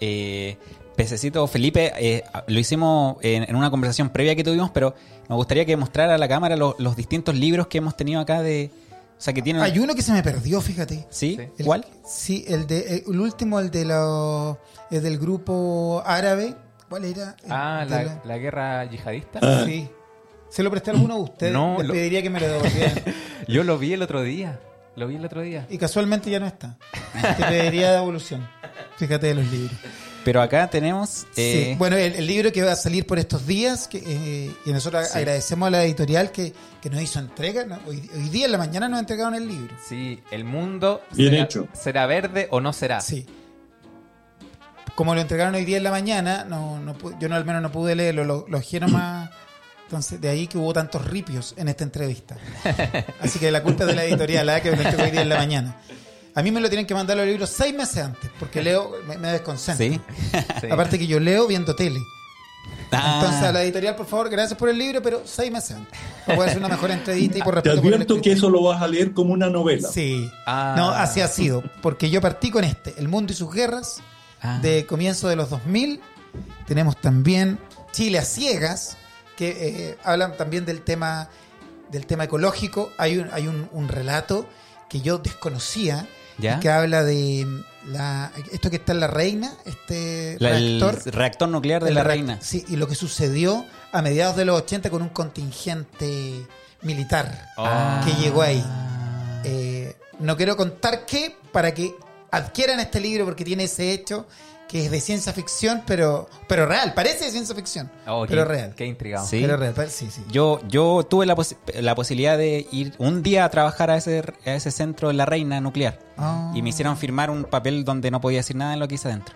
Eh, 0.00 0.56
Pececito 0.96 1.46
Felipe, 1.46 1.92
eh, 1.98 2.22
lo 2.48 2.58
hicimos 2.58 3.16
en, 3.22 3.44
en 3.48 3.56
una 3.56 3.70
conversación 3.70 4.10
previa 4.10 4.34
que 4.36 4.44
tuvimos, 4.44 4.70
pero 4.72 4.94
me 5.28 5.34
gustaría 5.36 5.64
que 5.64 5.76
mostrara 5.76 6.16
a 6.16 6.18
la 6.18 6.28
cámara 6.28 6.56
los 6.56 6.96
distintos 6.96 7.34
libros 7.36 7.66
que 7.68 7.78
hemos 7.78 7.96
tenido 7.96 8.20
acá 8.20 8.42
de... 8.42 8.70
O 9.22 9.24
sea, 9.24 9.32
que 9.32 9.40
tienen... 9.40 9.62
Hay 9.62 9.78
uno 9.78 9.94
que 9.94 10.02
se 10.02 10.10
me 10.10 10.20
perdió, 10.20 10.60
fíjate. 10.60 11.06
¿Sí? 11.08 11.38
El- 11.56 11.64
¿Cuál? 11.64 11.86
Sí, 12.04 12.44
el 12.48 12.66
de 12.66 13.04
el 13.06 13.20
último, 13.20 13.60
el 13.60 13.70
de 13.70 13.84
los 13.84 14.56
el 14.90 15.00
del 15.00 15.16
grupo 15.16 16.02
árabe. 16.04 16.56
¿Cuál 16.88 17.04
era? 17.04 17.36
El 17.44 17.52
Ah, 17.52 17.86
la, 17.88 18.02
la- 18.02 18.20
la 18.24 18.38
guerra 18.38 18.84
yihadista. 18.84 19.38
Ah. 19.40 19.62
Sí. 19.64 19.88
¿Se 20.50 20.64
lo 20.64 20.72
presté 20.72 20.90
a 20.90 20.94
alguno 20.94 21.14
de 21.18 21.20
ustedes? 21.22 21.52
No, 21.52 21.76
Les 21.78 21.86
lo- 21.86 21.94
pediría 21.94 22.20
que 22.20 22.30
me 22.30 22.40
lo 22.40 22.48
devolvieran. 22.48 22.94
Yo 23.46 23.62
lo 23.62 23.78
vi 23.78 23.92
el 23.92 24.02
otro 24.02 24.22
día. 24.22 24.58
Lo 24.96 25.06
vi 25.06 25.14
el 25.14 25.24
otro 25.24 25.40
día. 25.40 25.68
y 25.70 25.78
casualmente 25.78 26.28
ya 26.28 26.40
no 26.40 26.46
está. 26.48 26.76
Te 27.36 27.44
pediría 27.44 27.92
devolución. 27.92 28.44
Fíjate 28.96 29.28
de 29.28 29.34
los 29.36 29.46
libros. 29.52 29.78
Pero 30.24 30.40
acá 30.40 30.68
tenemos... 30.70 31.26
eh, 31.36 31.70
Sí. 31.70 31.74
Bueno, 31.78 31.96
el, 31.96 32.14
el 32.14 32.26
libro 32.26 32.52
que 32.52 32.62
va 32.62 32.72
a 32.72 32.76
salir 32.76 33.06
por 33.06 33.18
estos 33.18 33.46
días, 33.46 33.88
que, 33.88 34.02
eh, 34.04 34.54
y 34.64 34.72
nosotros 34.72 35.08
Sí. 35.08 35.18
agradecemos 35.18 35.66
a 35.66 35.70
la 35.70 35.84
editorial 35.84 36.30
que, 36.30 36.52
que 36.80 36.90
nos 36.90 37.02
hizo 37.02 37.18
entrega. 37.18 37.64
¿no? 37.64 37.78
Hoy, 37.86 38.08
hoy 38.14 38.28
día 38.28 38.46
en 38.46 38.52
la 38.52 38.58
mañana 38.58 38.88
nos 38.88 39.00
entregaron 39.00 39.34
el 39.34 39.48
libro. 39.48 39.74
Sí, 39.88 40.22
el 40.30 40.44
mundo 40.44 41.02
Bien 41.12 41.30
será, 41.30 41.42
hecho. 41.44 41.68
será 41.72 42.06
verde 42.06 42.46
o 42.50 42.60
no 42.60 42.72
será. 42.72 43.00
Sí. 43.00 43.26
Como 44.94 45.14
lo 45.14 45.20
entregaron 45.22 45.54
hoy 45.54 45.64
día 45.64 45.78
en 45.78 45.84
la 45.84 45.90
mañana, 45.90 46.44
no, 46.44 46.78
no 46.78 46.94
yo 47.18 47.28
no, 47.28 47.34
al 47.36 47.44
menos 47.44 47.62
no 47.62 47.72
pude 47.72 47.94
leerlo, 47.94 48.24
lo, 48.24 48.46
lo 48.48 48.60
nomás. 48.80 49.30
Entonces, 49.84 50.20
de 50.20 50.28
ahí 50.28 50.46
que 50.46 50.56
hubo 50.56 50.72
tantos 50.72 51.04
ripios 51.06 51.54
en 51.56 51.68
esta 51.68 51.84
entrevista. 51.84 52.36
Así 53.20 53.38
que 53.38 53.50
la 53.50 53.62
culpa 53.62 53.84
es 53.84 53.88
de 53.88 53.94
la 53.96 54.04
editorial, 54.04 54.48
¿eh? 54.48 54.60
que 54.62 54.70
me 54.70 54.76
lo 54.76 54.82
entregó 54.84 55.02
hoy 55.04 55.10
día 55.10 55.22
en 55.22 55.28
la 55.28 55.36
mañana. 55.36 55.76
A 56.34 56.42
mí 56.42 56.50
me 56.50 56.60
lo 56.60 56.68
tienen 56.68 56.86
que 56.86 56.94
mandar 56.94 57.16
los 57.16 57.26
libros 57.26 57.50
seis 57.50 57.74
meses 57.74 58.04
antes, 58.04 58.30
porque 58.38 58.62
leo, 58.62 58.92
me, 59.06 59.18
me 59.18 59.28
desconcentro. 59.32 59.84
sí. 59.86 60.00
Sí. 60.60 60.66
Aparte 60.70 60.98
que 60.98 61.06
yo 61.06 61.20
leo 61.20 61.46
viendo 61.46 61.74
tele. 61.76 62.00
Ah. 62.92 63.18
Entonces, 63.20 63.42
a 63.42 63.52
la 63.52 63.62
editorial, 63.62 63.96
por 63.96 64.06
favor, 64.06 64.28
gracias 64.30 64.58
por 64.58 64.68
el 64.68 64.78
libro, 64.78 65.02
pero 65.02 65.22
seis 65.24 65.50
meses 65.50 65.76
antes. 65.76 65.98
Para 66.26 66.36
poder 66.36 66.50
hacer 66.50 66.58
una 66.62 66.68
mejor 66.68 66.90
entrevista 66.90 67.38
y 67.38 67.42
por 67.42 67.54
Te 67.54 67.70
respeto 67.70 67.76
por 67.82 67.88
el 67.88 67.94
advierto 67.94 68.20
que 68.22 68.32
eso 68.32 68.50
lo 68.50 68.62
vas 68.62 68.80
a 68.82 68.86
leer 68.86 69.12
como 69.12 69.32
una 69.32 69.48
novela. 69.50 69.88
Sí. 69.88 70.30
Ah. 70.46 70.74
No, 70.76 70.90
así 70.90 71.20
ha 71.20 71.28
sido. 71.28 71.62
Porque 71.82 72.10
yo 72.10 72.20
partí 72.20 72.50
con 72.50 72.64
este, 72.64 72.94
El 72.98 73.08
mundo 73.08 73.32
y 73.32 73.36
sus 73.36 73.52
guerras, 73.52 74.00
Ah. 74.42 74.58
de 74.60 74.86
comienzo 74.86 75.28
de 75.28 75.36
los 75.36 75.50
2000. 75.50 76.00
Tenemos 76.66 76.96
también 77.00 77.58
Chile 77.92 78.18
a 78.18 78.24
ciegas, 78.24 78.96
que 79.36 79.50
eh, 79.90 79.98
hablan 80.04 80.36
también 80.36 80.64
del 80.64 80.82
tema 80.82 81.28
del 81.90 82.06
tema 82.06 82.24
ecológico. 82.24 82.90
Hay 82.98 83.18
un, 83.18 83.28
hay 83.32 83.46
un, 83.48 83.68
un 83.72 83.88
relato 83.88 84.46
que 84.88 85.00
yo 85.00 85.18
desconocía, 85.18 86.06
¿Ya? 86.38 86.60
que 86.60 86.68
habla 86.70 87.02
de 87.04 87.46
la, 87.86 88.32
esto 88.52 88.70
que 88.70 88.76
está 88.76 88.92
en 88.92 89.00
la 89.00 89.06
reina, 89.08 89.52
este 89.64 90.36
La- 90.40 90.56
el 90.56 90.80
reactor. 90.80 91.14
reactor 91.14 91.48
nuclear 91.48 91.82
de 91.84 91.92
la 91.92 92.02
reina. 92.04 92.38
Sí, 92.40 92.64
y 92.68 92.76
lo 92.76 92.86
que 92.88 92.94
sucedió 92.94 93.64
a 93.92 94.02
mediados 94.02 94.36
de 94.36 94.44
los 94.44 94.56
80 94.62 94.88
con 94.90 95.02
un 95.02 95.08
contingente 95.10 96.46
militar 96.82 97.48
Ah. 97.56 98.02
que 98.04 98.12
llegó 98.22 98.42
ahí. 98.42 98.64
Eh, 99.44 99.96
no 100.20 100.36
quiero 100.36 100.56
contar 100.56 101.04
qué 101.06 101.36
para 101.52 101.74
que 101.74 101.94
adquieran 102.30 102.80
este 102.80 103.00
libro 103.00 103.24
porque 103.24 103.44
tiene 103.44 103.64
ese 103.64 103.92
hecho 103.92 104.26
que 104.72 104.86
es 104.86 104.90
de 104.90 105.02
ciencia 105.02 105.34
ficción, 105.34 105.82
pero, 105.86 106.30
pero 106.48 106.64
real. 106.64 106.94
Parece 106.94 107.26
de 107.26 107.30
ciencia 107.30 107.54
ficción, 107.54 107.90
Oh, 108.06 108.24
pero 108.26 108.44
qué, 108.44 108.48
real. 108.48 108.74
Qué 108.74 108.86
intrigado. 108.86 109.26
Sí. 109.26 109.40
Pero 109.42 109.58
real, 109.58 109.74
sí, 109.90 110.08
sí. 110.10 110.22
Yo, 110.30 110.60
yo 110.66 111.04
tuve 111.08 111.26
la, 111.26 111.36
posi- 111.36 111.58
la 111.80 111.94
posibilidad 111.94 112.38
de 112.38 112.66
ir 112.72 112.94
un 112.96 113.22
día 113.22 113.44
a 113.44 113.50
trabajar 113.50 113.90
a 113.90 113.98
ese, 113.98 114.24
a 114.46 114.50
ese 114.54 114.70
centro 114.70 115.08
de 115.08 115.14
la 115.14 115.26
reina 115.26 115.60
nuclear. 115.60 115.98
Ah. 116.16 116.50
Y 116.54 116.62
me 116.62 116.70
hicieron 116.70 116.96
firmar 116.96 117.28
un 117.28 117.44
papel 117.44 117.84
donde 117.84 118.10
no 118.10 118.22
podía 118.22 118.38
decir 118.38 118.56
nada 118.56 118.70
de 118.70 118.78
lo 118.78 118.88
que 118.88 118.94
hice 118.94 119.08
adentro. 119.08 119.34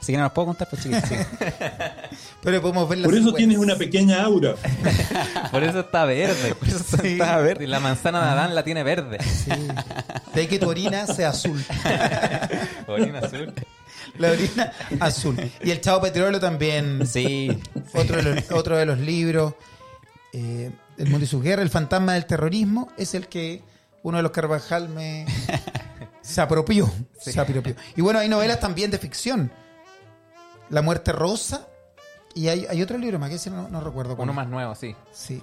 Así 0.00 0.12
que 0.12 0.16
no 0.18 0.24
los 0.24 0.32
puedo 0.32 0.46
contar, 0.48 0.68
pues 0.70 0.82
chiquitos. 0.82 1.08
sí. 1.08 1.16
Pero 2.42 2.60
podemos 2.62 2.88
ver 2.88 3.02
Por 3.02 3.14
eso 3.14 3.32
tienes 3.34 3.58
una 3.58 3.76
pequeña 3.76 4.22
aura. 4.22 4.54
Por 5.50 5.62
eso 5.64 5.80
está 5.80 6.04
verde. 6.06 6.54
Por 6.54 6.66
eso 6.68 6.78
Sí. 7.02 7.08
está 7.12 7.36
verde. 7.38 7.64
Y 7.64 7.66
la 7.66 7.80
manzana 7.80 8.22
de 8.24 8.30
Adán 8.30 8.54
la 8.54 8.62
tiene 8.64 8.82
verde. 8.82 9.18
Sí. 9.22 9.50
De 10.34 10.48
que 10.48 10.58
tu 10.58 10.68
orina 10.70 11.06
sea 11.06 11.28
azul. 11.30 11.62
Orina 12.86 13.18
azul. 13.20 13.52
La 14.16 14.30
orina 14.32 14.72
azul. 15.00 15.36
Y 15.62 15.70
el 15.70 15.80
Chavo 15.80 16.02
Petróleo 16.02 16.40
también. 16.40 17.06
Sí. 17.06 17.60
Otro 17.94 18.16
de 18.16 18.22
los, 18.22 18.50
otro 18.52 18.76
de 18.76 18.86
los 18.86 18.98
libros. 18.98 19.54
eh, 20.32 20.70
El 20.96 21.08
mundo 21.10 21.24
y 21.24 21.28
sus 21.28 21.42
guerras. 21.42 21.64
El 21.64 21.70
fantasma 21.70 22.14
del 22.14 22.26
terrorismo 22.26 22.90
es 22.96 23.14
el 23.14 23.28
que 23.28 23.62
uno 24.02 24.16
de 24.18 24.22
los 24.22 24.32
Carvajal 24.32 24.88
me. 24.88 25.26
Se 26.22 26.40
apropió. 26.40 26.90
Se 27.20 27.38
apropió. 27.40 27.74
Y 27.96 28.00
bueno, 28.02 28.18
hay 28.18 28.28
novelas 28.28 28.60
también 28.60 28.90
de 28.90 28.98
ficción. 28.98 29.50
La 30.70 30.82
muerte 30.82 31.12
rosa. 31.12 31.66
Y 32.34 32.48
hay, 32.48 32.66
hay 32.68 32.82
otro 32.82 32.98
libro 32.98 33.18
más 33.18 33.30
que 33.30 33.36
ese 33.36 33.50
no, 33.50 33.68
no 33.68 33.80
recuerdo 33.80 34.14
cuál 34.14 34.26
Uno 34.28 34.34
más 34.34 34.46
nuevo, 34.48 34.74
sí. 34.74 34.94
Sí. 35.12 35.42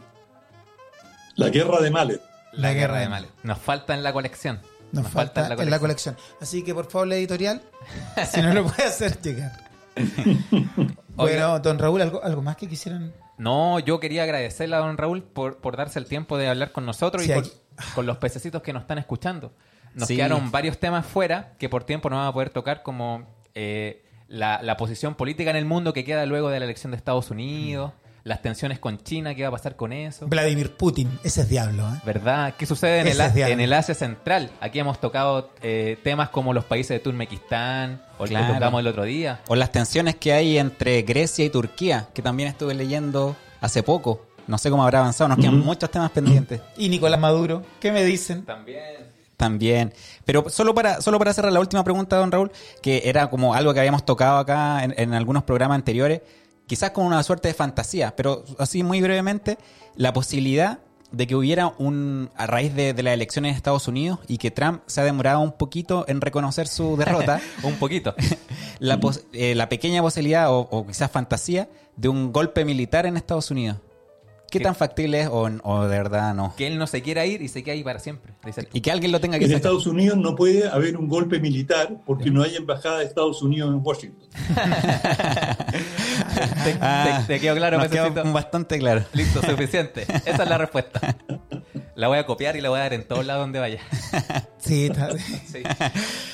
La 1.35 1.49
guerra 1.49 1.81
de 1.81 1.91
Mallet. 1.91 2.21
La 2.53 2.71
guerra 2.71 2.99
de 2.99 3.09
males. 3.09 3.29
Nos 3.43 3.57
falta 3.59 3.93
en 3.93 4.01
la 4.03 4.13
colección. 4.13 4.61
Nos, 5.01 5.11
falta, 5.11 5.47
en 5.59 5.69
la 5.69 5.79
colección. 5.79 6.15
Así 6.41 6.63
que 6.63 6.73
por 6.73 6.85
favor, 6.89 7.07
la 7.07 7.15
editorial, 7.15 7.61
si 8.31 8.41
no 8.41 8.53
lo 8.53 8.63
puede 8.65 8.83
hacer 8.87 9.21
llegar. 9.21 9.51
bueno, 11.15 11.59
don 11.59 11.79
Raúl, 11.79 12.01
¿algo, 12.01 12.23
algo 12.23 12.41
más 12.41 12.55
que 12.57 12.67
quisieran? 12.67 13.13
No, 13.37 13.79
yo 13.79 13.99
quería 13.99 14.23
agradecerle 14.23 14.75
a 14.75 14.79
don 14.79 14.97
Raúl 14.97 15.23
por, 15.23 15.57
por 15.57 15.75
darse 15.77 15.99
el 15.99 16.05
tiempo 16.05 16.37
de 16.37 16.47
hablar 16.47 16.71
con 16.71 16.85
nosotros 16.85 17.23
Sí, 17.23 17.31
y 17.31 17.33
por- 17.35 17.45
con 17.93 18.05
los 18.05 18.17
pececitos 18.17 18.61
que 18.61 18.71
nos 18.73 18.83
están 18.83 18.97
escuchando. 18.97 19.53
Nos 19.93 20.07
Sí. 20.07 20.15
quedaron 20.15 20.51
varios 20.51 20.77
temas 20.79 21.05
fuera 21.05 21.53
que 21.57 21.69
por 21.69 21.83
tiempo 21.83 22.09
no 22.09 22.15
vamos 22.17 22.29
a 22.29 22.33
poder 22.33 22.49
tocar, 22.49 22.83
como 22.83 23.25
eh, 23.53 24.05
la, 24.27 24.61
la 24.61 24.77
posición 24.77 25.15
política 25.15 25.49
en 25.49 25.55
el 25.57 25.65
mundo 25.65 25.93
que 25.93 26.03
queda 26.03 26.25
luego 26.25 26.49
de 26.49 26.59
la 26.59 26.65
elección 26.65 26.91
de 26.91 26.97
Estados 26.97 27.31
Unidos, 27.31 27.91
las 28.25 28.41
tensiones 28.41 28.79
con 28.79 28.97
China, 29.03 29.35
qué 29.35 29.43
va 29.43 29.49
a 29.49 29.51
pasar 29.51 29.75
con 29.75 29.93
eso. 29.93 30.25
Vladimir 30.27 30.71
Putin, 30.75 31.19
ese 31.23 31.41
es 31.41 31.47
diablo, 31.49 31.87
¿eh? 31.87 32.01
¿Verdad? 32.03 32.55
¿Qué 32.57 32.65
sucede 32.65 33.01
en 33.01 33.07
el, 33.07 33.21
en 33.21 33.59
el 33.61 33.71
Asia 33.71 33.93
Central? 33.93 34.49
Aquí 34.59 34.79
hemos 34.79 34.99
tocado 34.99 35.51
eh, 35.61 35.99
temas 36.03 36.29
como 36.29 36.51
los 36.51 36.65
países 36.65 36.89
de 36.89 36.99
Turmequistán, 36.99 38.01
o 38.17 38.23
el 38.23 38.31
Claro. 38.31 38.47
que 38.47 38.53
tocamos 38.55 38.79
el 38.79 38.87
otro 38.87 39.03
día. 39.03 39.41
O 39.47 39.55
las 39.55 39.71
tensiones 39.71 40.15
que 40.15 40.33
hay 40.33 40.57
entre 40.57 41.03
Grecia 41.03 41.45
y 41.45 41.51
Turquía, 41.51 42.07
que 42.15 42.23
también 42.23 42.49
estuve 42.49 42.73
leyendo 42.73 43.35
hace 43.61 43.83
poco. 43.83 44.25
No 44.47 44.57
sé 44.57 44.71
cómo 44.71 44.83
habrá 44.83 44.99
avanzado, 44.99 45.27
nos 45.27 45.37
quedan 45.37 45.59
muchos 45.59 45.91
temas 45.91 46.09
pendientes. 46.09 46.61
Y 46.77 46.89
Nicolás 46.89 47.19
Maduro, 47.19 47.61
¿qué 47.79 47.91
me 47.91 48.03
dicen? 48.03 48.43
También. 48.43 49.05
También. 49.37 49.93
Pero 50.23 50.49
solo 50.49 50.73
para, 50.73 50.99
solo 51.01 51.19
para 51.19 51.31
cerrar 51.31 51.53
la 51.53 51.59
última 51.59 51.83
pregunta, 51.83 52.15
don 52.15 52.31
Raúl, 52.31 52.51
que 52.81 53.03
era 53.05 53.29
como 53.29 53.53
algo 53.53 53.71
que 53.71 53.81
habíamos 53.81 54.03
tocado 54.03 54.39
acá 54.39 54.83
en, 54.83 54.95
en 54.97 55.13
algunos 55.13 55.43
programas 55.43 55.75
anteriores, 55.75 56.21
quizás 56.67 56.91
con 56.91 57.05
una 57.05 57.21
suerte 57.23 57.47
de 57.49 57.53
fantasía, 57.53 58.15
pero 58.15 58.43
así 58.59 58.83
muy 58.83 59.01
brevemente, 59.01 59.57
la 59.95 60.13
posibilidad 60.13 60.79
de 61.11 61.27
que 61.27 61.35
hubiera 61.35 61.73
un, 61.77 62.29
a 62.35 62.45
raíz 62.47 62.73
de, 62.75 62.93
de 62.93 63.03
las 63.03 63.13
elecciones 63.13 63.51
en 63.51 63.55
Estados 63.57 63.87
Unidos 63.87 64.19
y 64.27 64.37
que 64.37 64.51
Trump 64.51 64.81
se 64.85 64.99
ha 64.99 65.03
demorado 65.05 65.39
un 65.39 65.53
poquito 65.53 66.03
en 66.09 66.19
reconocer 66.19 66.67
su 66.67 66.97
derrota, 66.97 67.39
Un 67.63 67.75
poquito. 67.75 68.13
la, 68.79 68.99
pos- 68.99 69.23
eh, 69.31 69.55
la 69.55 69.69
pequeña 69.69 70.01
posibilidad 70.01 70.51
o, 70.51 70.59
o 70.71 70.85
quizás 70.87 71.09
fantasía 71.11 71.69
de 71.95 72.09
un 72.09 72.33
golpe 72.33 72.65
militar 72.65 73.05
en 73.05 73.15
Estados 73.15 73.49
Unidos. 73.51 73.77
¿Qué 74.51 74.59
¿Qué? 74.59 74.63
tan 74.65 74.75
factible 74.75 75.21
es 75.21 75.27
o, 75.27 75.49
o 75.63 75.81
de 75.83 75.97
verdad 75.97 76.33
no? 76.35 76.53
que 76.55 76.67
él 76.67 76.77
no 76.77 76.85
se 76.87 77.01
quiera 77.01 77.25
ir 77.25 77.41
y 77.41 77.47
se 77.49 77.63
quede 77.63 77.75
ahí 77.75 77.83
para 77.83 77.99
siempre. 77.99 78.33
Y 78.73 78.79
que 78.81 78.91
alguien 78.91 79.11
lo 79.11 79.19
tenga 79.19 79.37
que 79.39 79.45
En 79.45 79.49
sacar. 79.51 79.57
Estados 79.57 79.87
Unidos 79.87 80.17
no 80.17 80.35
puede 80.35 80.67
haber 80.69 80.97
un 80.97 81.07
golpe 81.07 81.39
militar 81.39 81.97
porque 82.05 82.29
no 82.29 82.43
hay 82.43 82.55
embajada 82.55 82.99
de 82.99 83.05
Estados 83.05 83.41
Unidos 83.41 83.73
en 83.73 83.81
Washington. 83.83 84.29
¿Te, 86.63 86.77
Ah, 86.81 87.23
te- 87.25 87.33
te 87.35 87.39
quedó 87.39 87.55
claro, 87.55 87.77
nos 87.77 87.87
quedó 87.87 88.11
bastante 88.33 88.77
claro. 88.79 89.03
Listo, 89.13 89.41
suficiente. 89.41 90.03
Esa 90.25 90.43
es 90.43 90.49
la 90.49 90.57
respuesta. 90.57 91.15
La 91.95 92.09
voy 92.09 92.17
a 92.17 92.25
copiar 92.25 92.57
y 92.57 92.61
la 92.61 92.67
voy 92.67 92.79
a 92.79 92.81
dar 92.83 92.93
en 92.93 93.07
todos 93.07 93.25
lados 93.25 93.43
donde 93.43 93.57
vaya. 93.59 93.79
Sí, 94.57 94.87
está- 94.87 95.11
Sí. 95.17 95.63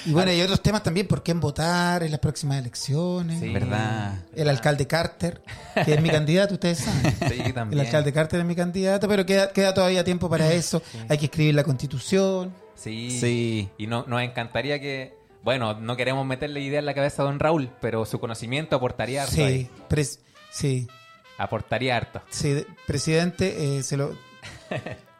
y 0.08 0.12
bueno, 0.12 0.32
y 0.34 0.42
otros 0.42 0.60
temas 0.64 0.82
también, 0.82 1.08
¿por 1.08 1.22
qué 1.22 1.34
votar 1.36 2.02
en 2.02 2.10
las 2.10 2.20
próximas 2.20 2.58
elecciones? 2.58 3.40
Sí. 3.40 3.50
¿Verdad? 3.54 4.16
El 4.36 4.50
alcalde 4.50 4.88
Carter, 4.88 5.44
que 5.86 5.94
es 5.94 6.02
mi 6.02 6.10
candidato, 6.18 6.56
ustedes 6.56 6.80
saben. 6.80 7.16
Sí, 7.30 7.42
El 7.46 7.54
también. 7.54 7.86
alcalde 7.86 8.12
Carter 8.12 8.40
es 8.40 8.46
mi 8.48 8.56
candidato, 8.56 9.08
pero 9.08 9.24
queda, 9.24 9.52
queda 9.54 9.72
todavía 9.72 10.04
tiempo 10.04 10.28
para 10.32 10.52
eso. 10.52 10.82
Hay 11.10 11.20
que 11.20 11.26
escribir 11.26 11.54
la 11.54 11.64
constitución. 11.64 12.56
Sí. 12.74 13.12
Sí. 13.20 13.70
Y 13.78 13.86
no, 13.86 14.04
nos 14.08 14.20
encantaría 14.24 14.80
que. 14.80 15.14
Bueno, 15.44 15.74
no 15.80 15.96
queremos 15.98 16.26
meterle 16.26 16.62
idea 16.62 16.80
en 16.80 16.86
la 16.86 16.94
cabeza 16.94 17.24
a 17.24 17.26
don 17.26 17.40
Raúl, 17.40 17.70
pero 17.82 18.06
su 18.06 18.20
conocimiento 18.20 18.76
aportaría 18.76 19.24
harto. 19.24 19.36
Sí, 19.36 19.68
sí, 20.52 20.88
Aportaría 21.38 21.98
harto. 21.98 22.22
sí, 22.30 22.50
de- 22.52 22.68
presidente, 22.86 23.78
eh, 23.78 23.84
se 23.84 23.98
lo... 23.98 24.16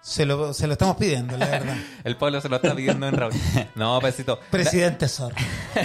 Se 0.04 0.26
lo, 0.26 0.52
se 0.52 0.66
lo 0.66 0.74
estamos 0.74 0.96
pidiendo, 0.98 1.38
la 1.38 1.46
verdad. 1.48 1.78
El 2.04 2.18
pueblo 2.18 2.42
se 2.42 2.50
lo 2.50 2.56
está 2.56 2.74
pidiendo 2.74 3.06
don 3.06 3.16
Raúl. 3.16 3.34
No, 3.76 4.00
Pecito. 4.02 4.40
Presidente 4.50 5.08
Sor. 5.08 5.32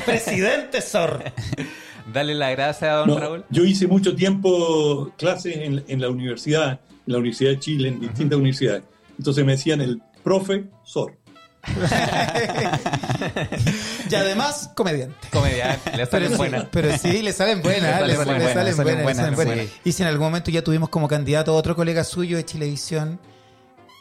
Presidente 0.06 0.80
Sor. 0.80 1.22
Dale 2.12 2.34
la 2.34 2.50
gracia 2.50 2.92
a 2.92 2.96
don 2.96 3.08
No, 3.08 3.18
Raúl. 3.18 3.44
yo 3.50 3.64
hice 3.64 3.86
mucho 3.86 4.14
tiempo 4.16 5.12
clases 5.18 5.56
en, 5.58 5.84
en 5.86 6.00
la 6.00 6.08
universidad, 6.08 6.80
en 7.06 7.12
la 7.12 7.18
Universidad 7.18 7.50
de 7.50 7.58
Chile, 7.60 7.88
en 7.88 8.00
distintas 8.00 8.38
universidades. 8.38 8.84
Entonces 9.18 9.44
me 9.44 9.52
decían 9.52 9.82
el 9.82 10.00
profesor. 10.24 11.18
y 14.10 14.14
además, 14.14 14.70
comediante. 14.74 15.28
Comediante, 15.30 15.90
le 15.96 16.06
Pero 16.06 16.10
salen 16.10 16.30
sí, 16.30 16.36
buenas. 16.36 16.64
pero 16.70 16.98
sí, 16.98 17.22
le 17.22 17.32
salen 17.32 17.62
buenas, 17.62 18.00
Le 18.02 18.06
le, 18.08 18.16
salen 18.16 18.38
le 18.38 18.44
buenas, 18.44 18.52
salen 18.52 18.66
le 18.66 18.72
salen 18.72 18.76
buenas, 18.76 18.96
le 18.96 19.02
buenas, 19.02 19.16
salen 19.16 19.34
buenas. 19.34 19.66
sí. 19.66 19.72
Y 19.84 19.92
si 19.92 20.02
en 20.02 20.08
algún 20.08 20.26
momento 20.26 20.50
ya 20.50 20.62
tuvimos 20.62 20.88
como 20.88 21.08
candidato 21.08 21.52
a 21.52 21.54
otro 21.54 21.74
colega 21.76 22.04
suyo 22.04 22.36
de 22.36 22.44
Chilevisión. 22.44 23.18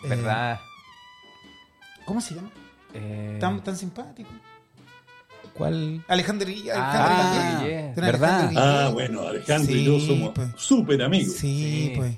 eh, 0.04 0.08
¿Verdad? 0.10 0.60
¿Cómo 2.06 2.22
se 2.22 2.36
llama? 2.36 2.50
Eh, 2.94 3.38
Tan, 3.40 3.64
tan 3.64 3.76
simpático. 3.78 4.30
¿Cuál? 5.54 6.04
Alejandro 6.08 6.48
Guille- 6.50 6.72
Ah, 6.76 7.64
¿Verdad? 7.96 8.52
Ah, 8.58 8.90
bueno, 8.94 9.28
Alejandro 9.28 9.74
y 9.76 9.86
yo 9.86 10.00
somos 10.00 10.32
pues. 10.36 10.50
súper 10.58 11.02
amigos. 11.02 11.34
Sí, 11.38 11.88
Sí. 11.88 11.94
pues. 11.96 12.16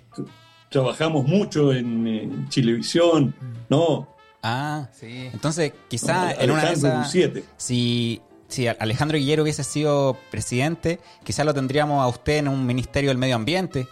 Trabajamos 0.69 1.25
mucho 1.25 1.71
en, 1.71 2.05
en 2.07 2.49
Chilevisión, 2.49 3.33
¿no? 3.69 4.16
Ah, 4.49 4.87
Sí. 4.97 5.29
entonces 5.33 5.73
quizá 5.89 6.31
en 6.31 6.51
una 6.51 6.61
de 6.61 6.67
Alejandro 6.69 7.01
esas... 7.01 7.43
Si, 7.57 8.21
si 8.47 8.67
Alejandro 8.67 9.17
Guillero 9.17 9.43
hubiese 9.43 9.63
sido 9.65 10.17
presidente, 10.31 10.99
quizá 11.25 11.43
lo 11.43 11.53
tendríamos 11.53 12.01
a 12.01 12.07
usted 12.07 12.37
en 12.37 12.47
un 12.47 12.65
ministerio 12.65 13.09
del 13.09 13.17
medio 13.17 13.35
ambiente. 13.35 13.87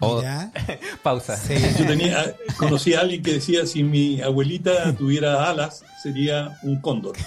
O- 0.00 0.22
Pausa. 1.02 1.36
sí. 1.36 1.54
Yo 1.76 1.84
tenía, 1.86 2.32
conocí 2.56 2.94
a 2.94 3.00
alguien 3.00 3.20
que 3.20 3.32
decía 3.32 3.66
si 3.66 3.82
mi 3.82 4.20
abuelita 4.22 4.94
tuviera 4.94 5.48
alas 5.50 5.82
sería 6.02 6.56
un 6.62 6.80
cóndor. 6.80 7.16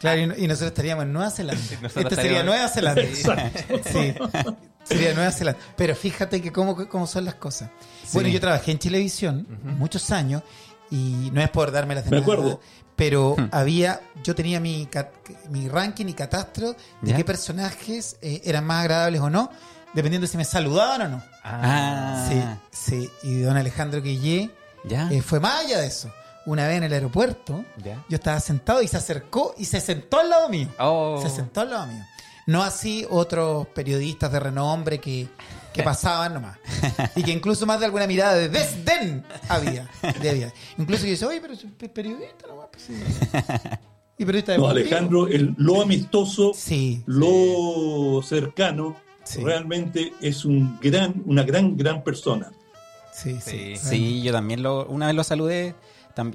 Claro, 0.00 0.20
y, 0.20 0.26
no- 0.28 0.36
y 0.36 0.46
nosotros 0.46 0.68
estaríamos 0.68 1.04
en 1.04 1.12
Nueva 1.12 1.30
Zelanda. 1.30 1.60
Nosotros 1.82 2.12
Este 2.12 2.22
sería 2.22 2.42
Nueva 2.44 2.68
Zelanda. 2.68 3.02
Exacto. 3.02 3.80
Sí, 3.92 4.14
sería 4.88 5.14
Nueva 5.14 5.30
Zelanda. 5.30 5.60
Pero 5.76 5.94
fíjate 5.94 6.40
que 6.42 6.50
cómo, 6.52 6.88
cómo 6.88 7.06
son 7.06 7.24
las 7.24 7.34
cosas. 7.34 7.70
Bueno, 8.12 8.28
yo 8.28 8.40
trabajé 8.40 8.72
en 8.72 8.78
Chilevisión 8.78 9.46
muchos 9.78 10.10
años 10.10 10.42
y 10.90 11.30
no 11.32 11.40
es 11.42 11.50
por 11.50 11.70
darme 11.70 11.94
las 11.94 12.04
de 12.04 12.10
Me 12.10 12.16
nada, 12.16 12.22
acuerdo. 12.32 12.60
Pero 12.96 13.36
había, 13.52 14.00
yo 14.24 14.34
tenía 14.34 14.58
mi, 14.58 14.86
cat- 14.86 15.12
mi 15.50 15.68
ranking 15.68 16.06
y 16.06 16.14
catastro 16.14 16.74
de 17.02 17.10
¿Ya? 17.12 17.16
qué 17.16 17.24
personajes 17.24 18.16
eh, 18.22 18.40
eran 18.44 18.64
más 18.64 18.80
agradables 18.82 19.20
o 19.20 19.30
no, 19.30 19.50
dependiendo 19.94 20.26
si 20.26 20.36
me 20.36 20.44
saludaban 20.44 21.02
o 21.02 21.08
no. 21.08 21.22
Ah, 21.44 22.26
Sí, 22.28 22.42
sí. 22.72 23.10
Y 23.22 23.40
don 23.42 23.56
Alejandro 23.56 24.02
Guillé 24.02 24.50
ya. 24.84 25.08
eh, 25.12 25.22
fue 25.22 25.38
más 25.38 25.64
allá 25.64 25.78
de 25.78 25.86
eso. 25.86 26.12
Una 26.46 26.66
vez 26.66 26.78
en 26.78 26.84
el 26.84 26.92
aeropuerto, 26.94 27.64
Ya. 27.84 28.02
yo 28.08 28.16
estaba 28.16 28.40
sentado 28.40 28.80
y 28.82 28.88
se 28.88 28.96
acercó 28.96 29.54
y 29.58 29.66
se 29.66 29.80
sentó 29.80 30.18
al 30.18 30.30
lado 30.30 30.48
mío. 30.48 30.68
Oh. 30.80 31.20
Se 31.22 31.28
sentó 31.30 31.60
al 31.60 31.70
lado 31.70 31.86
mío. 31.86 32.02
No 32.48 32.62
así 32.62 33.06
otros 33.10 33.66
periodistas 33.68 34.32
de 34.32 34.40
renombre 34.40 34.98
que, 35.00 35.28
que 35.74 35.82
pasaban 35.82 36.32
nomás. 36.32 36.56
Y 37.14 37.22
que 37.22 37.30
incluso 37.30 37.66
más 37.66 37.78
de 37.78 37.84
alguna 37.84 38.06
mirada 38.06 38.34
de 38.36 38.48
desdén 38.48 39.22
había. 39.50 39.86
de 40.22 40.30
había. 40.30 40.52
Incluso 40.78 41.04
yo 41.04 41.10
decía, 41.10 41.28
oye, 41.28 41.40
pero 41.42 41.52
es 41.52 41.64
periodista 41.90 42.46
nomás. 42.48 42.68
Pues, 42.72 42.84
sí". 42.84 42.94
Y 44.16 44.24
periodista 44.24 44.56
No. 44.56 44.68
Alejandro, 44.68 45.28
el, 45.28 45.54
lo 45.58 45.82
amistoso, 45.82 46.52
Sí. 46.54 47.02
lo 47.06 48.22
cercano, 48.22 48.96
Sí. 49.24 49.44
realmente 49.44 50.14
es 50.22 50.46
un 50.46 50.78
gran, 50.80 51.22
una 51.26 51.42
gran, 51.42 51.76
gran 51.76 52.02
persona. 52.02 52.50
Sí, 53.12 53.38
sí. 53.44 53.76
Sí. 53.76 53.88
Sí, 53.88 54.22
yo 54.22 54.32
también 54.32 54.62
lo, 54.62 54.86
una 54.86 55.06
vez 55.06 55.14
lo 55.14 55.22
saludé 55.22 55.74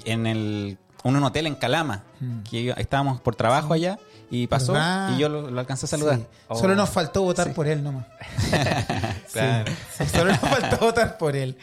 en 0.04 0.26
el, 0.28 0.78
en 1.02 1.16
un 1.16 1.24
hotel 1.24 1.48
en 1.48 1.56
Calama, 1.56 2.04
Mm. 2.20 2.42
que 2.48 2.72
estábamos 2.78 3.20
por 3.20 3.34
trabajo 3.34 3.72
allá 3.74 3.98
y 4.30 4.46
pasó 4.46 4.72
¿Verdad? 4.72 5.16
y 5.16 5.20
yo 5.20 5.28
lo, 5.28 5.50
lo 5.50 5.60
alcancé 5.60 5.86
a 5.86 5.88
saludar. 5.88 6.18
Sí. 6.18 6.24
Oh. 6.48 6.58
Solo 6.58 6.74
nos 6.74 6.90
faltó 6.90 7.22
votar 7.22 7.52
por 7.54 7.66
él 7.66 7.82
nomás. 7.82 8.06
Claro. 9.32 9.72
Sí, 9.98 10.04
solo 10.06 10.30
nos 10.30 10.38
faltó 10.38 10.76
votar 10.78 11.18
por 11.18 11.34
él. 11.34 11.56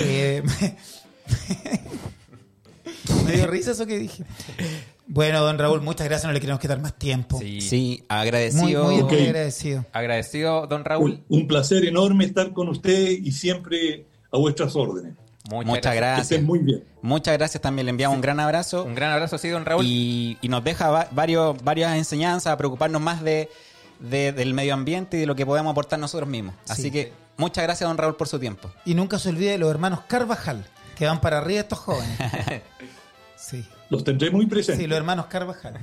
Eh, 0.00 0.42
me, 3.24 3.32
dio 3.32 3.46
risa 3.46 3.70
eso 3.70 3.86
que 3.86 3.98
dije. 3.98 4.24
Bueno, 5.06 5.44
don 5.44 5.56
Raúl, 5.56 5.80
muchas 5.80 6.08
gracias. 6.08 6.26
No 6.26 6.32
le 6.32 6.40
queremos 6.40 6.60
quitar 6.60 6.80
más 6.80 6.94
tiempo. 6.94 7.38
Sí. 7.38 7.68
Muy, 7.70 8.04
agradecido. 8.08 8.84
muy, 8.84 9.02
muy 9.02 9.26
agradecido. 9.26 9.84
Agradecido, 9.92 10.66
don 10.66 10.84
Raúl. 10.84 11.22
Un, 11.28 11.42
un 11.42 11.46
placer 11.46 11.84
enorme 11.84 12.24
estar 12.24 12.52
con 12.52 12.68
usted 12.68 13.10
y 13.10 13.30
siempre 13.30 14.06
a 14.32 14.38
vuestras 14.38 14.74
órdenes. 14.74 15.14
Muchas 15.50 15.92
Que 15.92 15.96
gracias. 15.96 16.30
estén 16.30 16.46
muy 16.46 16.58
bien. 16.60 16.82
Muchas 17.02 17.36
gracias 17.36 17.60
también. 17.60 17.84
Le 17.86 17.90
enviamos 17.90 18.14
un 18.16 18.22
gran 18.22 18.40
abrazo. 18.40 18.84
Un 18.84 18.94
gran 18.94 19.10
abrazo, 19.12 19.36
sí, 19.36 19.48
don 19.48 19.64
Raúl. 19.64 19.84
y, 19.84 20.38
y 20.40 20.48
nos 20.48 20.64
deja 20.64 20.88
va- 20.90 21.08
varios, 21.10 21.62
varias 21.62 21.96
enseñanzas 21.96 22.52
a 22.52 22.56
preocuparnos 22.56 23.02
más 23.02 23.22
de, 23.22 23.50
de- 24.00 24.32
del 24.32 24.54
medio 24.54 24.72
ambiente 24.74 25.18
y 25.18 25.20
de 25.20 25.26
lo 25.26 25.34
que 25.36 25.44
podemos 25.44 25.70
aportar 25.70 25.98
nosotros 25.98 26.28
mismos. 26.28 26.54
Así 26.68 26.82
Sí. 26.84 26.90
que 26.90 27.12
muchas 27.36 27.62
gracias, 27.64 27.86
don 27.88 27.98
Raúl, 27.98 28.16
por 28.16 28.26
su 28.28 28.38
tiempo. 28.38 28.70
Y 28.86 28.94
nunca 28.94 29.18
se 29.18 29.28
olvide 29.28 29.50
de 29.52 29.58
los 29.58 29.70
hermanos 29.70 30.00
Carvajal, 30.08 30.64
que 30.96 31.06
van 31.06 31.20
para 31.20 31.38
arriba 31.38 31.60
estos 31.60 31.78
jóvenes. 31.78 32.18
Los 33.94 34.04
tendré 34.04 34.30
muy 34.30 34.46
presentes. 34.46 34.82
sí, 34.82 34.86
los 34.86 34.96
hermanos 34.96 35.26
Carvajal. 35.26 35.78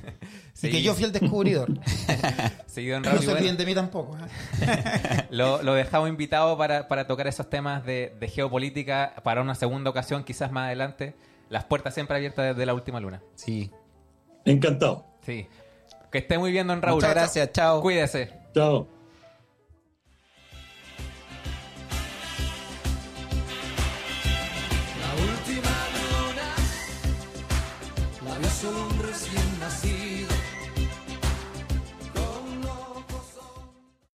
Sí. 0.53 0.67
Y 0.67 0.71
que 0.71 0.81
yo 0.81 0.93
fui 0.93 1.05
el 1.05 1.11
descubridor. 1.11 1.69
Sí, 2.67 2.87
don 2.87 3.01
No 3.01 3.21
se 3.21 3.31
olviden 3.31 3.57
de 3.57 3.65
mí 3.65 3.73
tampoco. 3.75 4.17
¿eh? 4.17 5.25
lo, 5.31 5.61
lo 5.61 5.73
dejamos 5.73 6.07
invitado 6.07 6.57
para, 6.57 6.87
para 6.87 7.05
tocar 7.07 7.27
esos 7.27 7.49
temas 7.49 7.85
de, 7.85 8.15
de 8.19 8.27
geopolítica 8.29 9.13
para 9.23 9.41
una 9.41 9.55
segunda 9.55 9.89
ocasión, 9.89 10.23
quizás 10.23 10.51
más 10.51 10.67
adelante. 10.67 11.15
Las 11.49 11.65
puertas 11.65 11.93
siempre 11.93 12.15
abiertas 12.15 12.55
desde 12.55 12.65
la 12.65 12.73
última 12.73 12.99
luna. 13.01 13.21
Sí. 13.35 13.71
Encantado. 14.45 15.05
Sí. 15.25 15.47
Que 16.11 16.19
esté 16.19 16.37
muy 16.37 16.51
bien, 16.51 16.67
don 16.67 16.81
Raúl. 16.81 16.95
Muchas 16.95 17.11
gracias. 17.11 17.51
Chao. 17.51 17.81
Cuídese. 17.81 18.31
Chao. 18.53 19.00